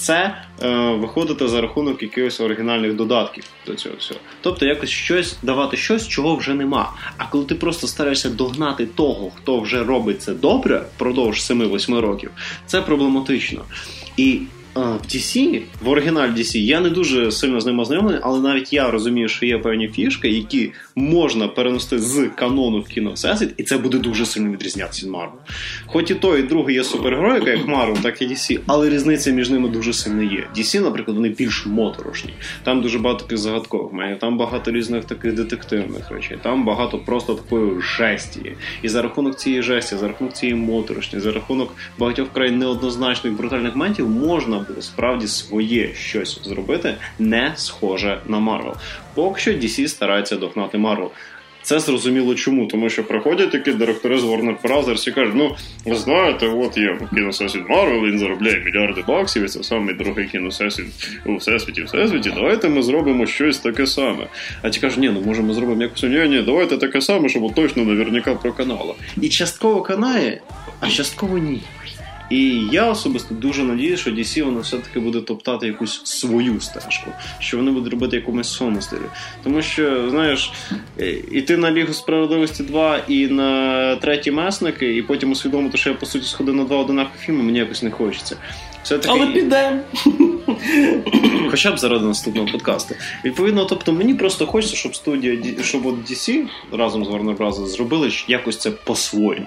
Це 0.00 0.34
е, 0.62 0.68
виходити 0.90 1.48
за 1.48 1.60
рахунок 1.60 2.02
якихось 2.02 2.40
оригінальних 2.40 2.94
додатків 2.94 3.44
до 3.66 3.74
цього 3.74 3.94
всього. 3.98 4.20
Тобто 4.40 4.66
якось 4.66 4.90
щось 4.90 5.36
давати 5.42 5.76
щось, 5.76 6.08
чого 6.08 6.36
вже 6.36 6.54
нема. 6.54 6.92
А 7.16 7.26
коли 7.26 7.44
ти 7.44 7.54
просто 7.54 7.86
стараєшся 7.86 8.30
догнати 8.30 8.86
того, 8.86 9.30
хто 9.36 9.60
вже 9.60 9.84
робить 9.84 10.22
це 10.22 10.32
добре 10.34 10.84
впродовж 10.96 11.38
7-8 11.38 12.00
років, 12.00 12.30
це 12.66 12.82
проблематично. 12.82 13.64
І 14.16 14.40
е, 14.76 14.80
в 14.80 15.06
DC, 15.08 15.62
в 15.82 15.88
оригіналі 15.88 16.30
DC, 16.30 16.58
я 16.58 16.80
не 16.80 16.90
дуже 16.90 17.32
сильно 17.32 17.60
з 17.60 17.66
ним 17.66 17.78
ознайомлений, 17.78 18.20
але 18.22 18.40
навіть 18.40 18.72
я 18.72 18.90
розумію, 18.90 19.28
що 19.28 19.46
є 19.46 19.58
певні 19.58 19.88
фішки, 19.88 20.28
які 20.28 20.72
можна 21.00 21.48
перенести 21.48 21.98
з 21.98 22.28
канону 22.34 22.80
в 22.80 22.88
кіно 22.88 23.12
всесвіт, 23.12 23.54
і 23.56 23.62
це 23.62 23.78
буде 23.78 23.98
дуже 23.98 24.26
сильно 24.26 24.50
відрізнятися 24.50 25.06
від 25.06 25.12
Марвел. 25.12 25.38
Хоч 25.86 26.10
і 26.10 26.14
той, 26.14 26.40
і 26.40 26.42
другий 26.42 26.74
є 26.76 26.84
супергероїка, 26.84 27.50
як 27.50 27.68
Марвел, 27.68 27.96
так 27.96 28.22
і 28.22 28.26
DC, 28.26 28.60
але 28.66 28.90
різниця 28.90 29.30
між 29.30 29.50
ними 29.50 29.68
дуже 29.68 29.92
сильно 29.92 30.22
є. 30.22 30.46
DC, 30.56 30.80
наприклад, 30.80 31.16
вони 31.16 31.28
більш 31.28 31.66
моторошні. 31.66 32.30
Там 32.62 32.82
дуже 32.82 32.98
багато 32.98 33.24
таких 33.24 33.38
загадкових 33.38 33.92
моментів, 33.92 34.16
там 34.16 34.38
багато 34.38 34.70
різних 34.70 35.04
таких 35.04 35.34
детективних 35.34 36.10
речей, 36.10 36.38
там 36.42 36.64
багато 36.64 36.98
просто 36.98 37.34
такої 37.34 37.80
жесті. 37.80 38.52
І 38.82 38.88
за 38.88 39.02
рахунок 39.02 39.36
цієї 39.36 39.62
жесті, 39.62 39.96
за 39.96 40.08
рахунок 40.08 40.32
цієї 40.32 40.58
моторошні, 40.58 41.20
за 41.20 41.32
рахунок 41.32 41.74
багатьох 41.98 42.28
вкрай 42.28 42.50
неоднозначних 42.50 43.32
брутальних 43.32 43.76
моментів 43.76 44.08
можна 44.08 44.58
було 44.68 44.82
справді 44.82 45.26
своє 45.26 45.94
щось 45.94 46.40
зробити, 46.44 46.94
не 47.18 47.52
схоже 47.56 48.20
на 48.26 48.38
Марвел. 48.38 48.74
Поки 49.14 49.40
що 49.40 49.50
DC 49.50 49.88
старається 49.88 50.36
догнати 50.36 50.78
Марвел. 50.78 51.10
Це 51.62 51.80
зрозуміло 51.80 52.34
чому, 52.34 52.66
тому 52.66 52.90
що 52.90 53.04
приходять 53.04 53.50
такі 53.50 53.72
директори 53.72 54.18
з 54.18 54.24
Warner 54.24 54.62
Brothers 54.62 55.08
і 55.08 55.12
кажуть, 55.12 55.34
ну 55.36 55.56
ви 55.84 55.96
знаєте, 55.96 56.46
от 56.46 56.76
є 56.76 56.98
кіносесвіт 57.14 57.68
Марвел, 57.68 58.04
він 58.04 58.18
заробляє 58.18 58.60
мільярди 58.60 59.04
баксів, 59.08 59.44
і 59.44 59.48
це 59.48 59.62
самий 59.62 59.94
дорогий 59.94 60.26
кіносесвіт 60.26 60.86
у 61.26 61.36
всесвіті, 61.36 61.82
всесвіті. 61.82 62.32
Давайте 62.34 62.68
ми 62.68 62.82
зробимо 62.82 63.26
щось 63.26 63.58
таке 63.58 63.86
саме. 63.86 64.26
А 64.62 64.70
ті 64.70 64.80
кажуть, 64.80 64.98
ні, 64.98 65.10
ну 65.10 65.22
може 65.26 65.42
ми 65.42 65.54
зробимо 65.54 65.82
якось 65.82 66.02
ні, 66.02 66.28
ні, 66.28 66.42
давайте 66.42 66.76
таке 66.76 67.00
саме, 67.00 67.28
щоб 67.28 67.54
точно 67.54 67.84
наверняка 67.84 68.34
проканало. 68.34 68.96
І 69.20 69.28
частково 69.28 69.82
канає, 69.82 70.40
а 70.80 70.88
частково 70.88 71.38
ні. 71.38 71.60
І 72.30 72.62
я 72.72 72.90
особисто 72.90 73.34
дуже 73.34 73.64
надіюся, 73.64 74.02
що 74.02 74.10
DC 74.10 74.44
воно 74.44 74.60
все-таки 74.60 75.00
буде 75.00 75.20
топтати 75.20 75.66
якусь 75.66 76.00
свою 76.04 76.60
стежку, 76.60 77.10
що 77.38 77.56
вони 77.56 77.70
будуть 77.70 77.92
робити 77.92 78.16
якомусь 78.16 78.52
своєму 78.52 78.82
стилі. 78.82 79.00
Тому 79.44 79.62
що, 79.62 80.10
знаєш, 80.10 80.52
е, 81.00 81.10
іти 81.30 81.56
на 81.56 81.70
Лігу 81.70 81.92
справедливості 81.92 82.62
2 82.62 82.98
і 83.08 83.26
на 83.26 83.96
треті 83.96 84.30
месники, 84.30 84.96
і 84.96 85.02
потім 85.02 85.30
усвідомити, 85.30 85.78
що 85.78 85.90
я 85.90 85.96
по 85.96 86.06
суті 86.06 86.26
сходив 86.26 86.54
на 86.54 86.64
два 86.64 86.76
одинакові 86.76 87.18
фільми, 87.20 87.42
мені 87.42 87.58
якось 87.58 87.82
не 87.82 87.90
хочеться. 87.90 88.36
Все-таки... 88.82 89.14
Але 89.14 89.26
піде. 89.26 89.80
Хоча 91.50 91.72
б 91.72 91.78
заради 91.78 92.04
наступного 92.04 92.48
подкасту. 92.52 92.94
Відповідно, 93.24 93.64
тобто 93.64 93.92
мені 93.92 94.14
просто 94.14 94.46
хочеться, 94.46 94.76
щоб 94.76 94.94
студія 94.96 95.38
щоб 95.62 95.86
от 95.86 96.10
DC 96.10 96.46
разом 96.72 97.04
з 97.04 97.08
Warner 97.08 97.36
Bros. 97.36 97.66
зробили 97.66 98.10
якось 98.28 98.56
це 98.56 98.70
по-своєму. 98.70 99.46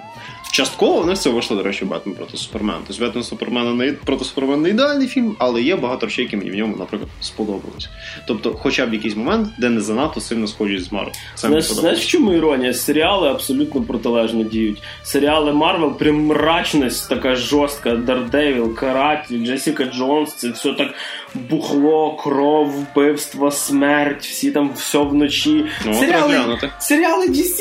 Частково 0.54 1.02
в 1.02 1.08
них 1.08 1.18
це 1.18 1.30
вийшло, 1.30 1.58
до 1.58 1.64
речі, 1.64 1.86
Бетмен 1.86 2.16
проти 2.16 2.38
Супермена. 2.38 2.80
Тобто 2.88 3.06
Бетмен 3.06 3.24
Супермена 3.24 3.74
не 3.74 3.92
проти 3.92 4.26
Супермена 4.26 4.58
не 4.58 4.70
ідеальний 4.70 5.08
фільм, 5.08 5.36
але 5.40 5.62
є 5.62 5.76
багато 5.76 6.06
речей, 6.06 6.26
які 6.26 6.38
мені 6.38 6.52
в 6.52 6.56
ньому, 6.56 6.76
наприклад, 6.78 7.10
сподобалось. 7.22 7.90
Тобто, 8.28 8.54
хоча 8.54 8.86
б 8.86 8.94
якийсь 8.94 9.16
момент, 9.16 9.48
де 9.58 9.70
не 9.70 9.82
занадто 9.82 10.22
сильно 10.22 10.48
схожі 10.48 10.80
з 10.80 10.92
Марвел. 10.92 11.14
Знаєш, 11.38 11.66
знаєш, 11.66 12.00
в 12.00 12.08
чому 12.08 12.34
іронія? 12.34 12.74
Серіали 12.74 13.30
абсолютно 13.30 13.82
протилежно 13.82 14.44
діють. 14.44 14.82
Серіали 15.04 15.54
Марвел, 15.54 15.98
прям 15.98 16.26
мрачність 16.26 17.10
така 17.10 17.36
жорстка, 17.36 17.96
Дардевіл, 17.96 18.76
Каратель, 18.76 19.46
Джесіка 19.46 19.86
Джонс, 19.86 20.34
це 20.34 20.50
все 20.50 20.74
так 20.74 20.94
бухло, 21.34 22.18
кров, 22.24 22.72
вбивство, 22.72 23.52
смерть, 23.52 24.26
всі 24.26 24.52
там 24.52 24.74
все 24.76 24.98
вночі. 24.98 25.66
Ну, 25.86 25.94
серіали, 25.94 26.60
серіали 26.80 27.28
DC, 27.28 27.60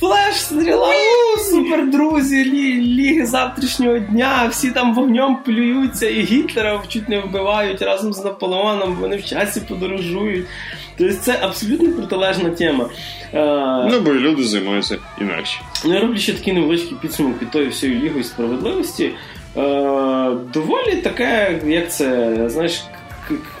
Флеш, 0.00 0.40
Стріла, 0.40 0.92
супердрузі, 1.50 2.25
лі, 2.32 2.80
ліги 2.80 3.26
завтрашнього 3.26 3.98
дня, 3.98 4.48
всі 4.50 4.70
там 4.70 4.94
вогнем 4.94 5.36
плюються, 5.44 6.08
і 6.08 6.22
Гітлера 6.22 6.82
чуть 6.88 7.08
не 7.08 7.20
вбивають 7.20 7.82
разом 7.82 8.12
з 8.12 8.24
Наполеоном, 8.24 8.96
вони 9.00 9.16
в 9.16 9.24
часі 9.24 9.60
подорожують. 9.68 10.46
Тобто 10.98 11.14
це 11.14 11.38
абсолютно 11.42 11.92
протилежна 11.92 12.50
тема. 12.50 12.88
Ну, 13.90 14.00
бо 14.00 14.14
люди 14.14 14.42
займаються 14.42 14.96
інакше. 15.20 15.60
Ну, 15.84 15.94
я 15.94 16.00
роблю 16.00 16.18
ще 16.18 16.32
такий 16.32 16.52
невеличкий 16.52 16.96
підсумок 17.02 17.38
під 17.38 17.50
тою 17.50 17.70
всією 17.70 18.00
лігою 18.00 18.24
справедливості. 18.24 19.10
Доволі 20.54 20.96
таке, 21.02 21.60
як 21.66 21.92
це, 21.92 22.36
знаєш, 22.50 22.84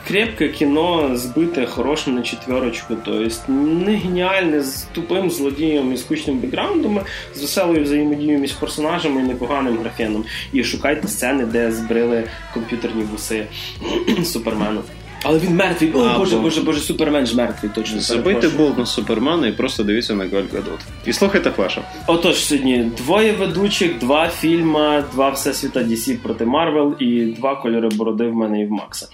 крепке 0.08 0.48
кіно 0.48 1.16
збите 1.16 1.66
хорошим 1.66 2.14
на 2.14 2.22
четверочку. 2.22 2.96
То 2.96 3.22
есть 3.22 3.48
не 3.48 3.96
геніальне 3.96 4.62
з 4.62 4.82
тупим 4.82 5.30
злодієм 5.30 5.92
і 5.92 5.96
скучним 5.96 6.38
бекграундом, 6.38 7.00
з 7.34 7.40
веселою 7.40 7.82
взаємодією 7.82 8.38
між 8.38 8.52
персонажами 8.52 9.20
і 9.20 9.24
непоганим 9.24 9.78
графеном. 9.78 10.24
І 10.52 10.64
шукайте 10.64 11.08
сцени, 11.08 11.46
де 11.46 11.72
збрили 11.72 12.24
комп'ютерні 12.54 13.02
вуси 13.02 13.46
Супермену. 14.24 14.82
Але 15.28 15.38
він 15.38 15.56
мертвий. 15.56 15.92
О, 15.94 16.00
а, 16.00 16.18
боже, 16.18 16.36
боже, 16.36 16.60
боже, 16.60 16.80
супермен 16.80 17.26
ж 17.26 17.36
мертвий, 17.36 17.72
точно. 17.74 18.00
Забийте 18.00 18.48
болт 18.48 18.78
на 18.78 18.86
супермена 18.86 19.46
і 19.46 19.52
просто 19.52 19.82
дивіться 19.84 20.14
на 20.14 20.24
Галь 20.24 20.44
Ґадот. 20.52 20.80
І 21.06 21.12
слухайте 21.12 21.50
флеша. 21.50 21.82
Отож, 22.06 22.44
сьогодні 22.44 22.90
двоє 22.96 23.32
ведучих, 23.32 23.98
два 23.98 24.28
фільма, 24.28 25.04
два 25.12 25.30
всесвіта 25.30 25.80
DC 25.80 26.16
проти 26.16 26.44
Марвел 26.44 26.94
і 27.00 27.24
два 27.24 27.56
кольори 27.56 27.88
бороди 27.88 28.24
в 28.26 28.34
мене 28.34 28.62
і 28.62 28.66
в 28.66 28.70
Макса. 28.70 29.08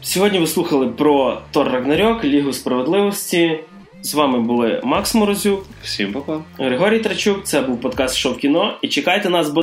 Сьогодні 0.00 0.38
ви 0.38 0.46
слухали 0.46 0.88
про 0.88 1.40
Тор 1.50 1.68
Рагнарок, 1.68 2.24
Лігу 2.24 2.52
справедливості. 2.52 3.60
З 4.02 4.14
вами 4.14 4.40
були 4.40 4.80
Макс 4.84 5.14
Морозюк. 5.14 5.66
Всім 5.82 6.12
па-па. 6.12 6.40
Григорій 6.58 6.98
Трачук. 6.98 7.44
Це 7.44 7.60
був 7.60 7.80
подкаст 7.80 8.16
Шоу 8.16 8.34
кіно. 8.34 8.78
І 8.82 8.88
чекайте 8.88 9.30
нас, 9.30 9.50
бо 9.50 9.62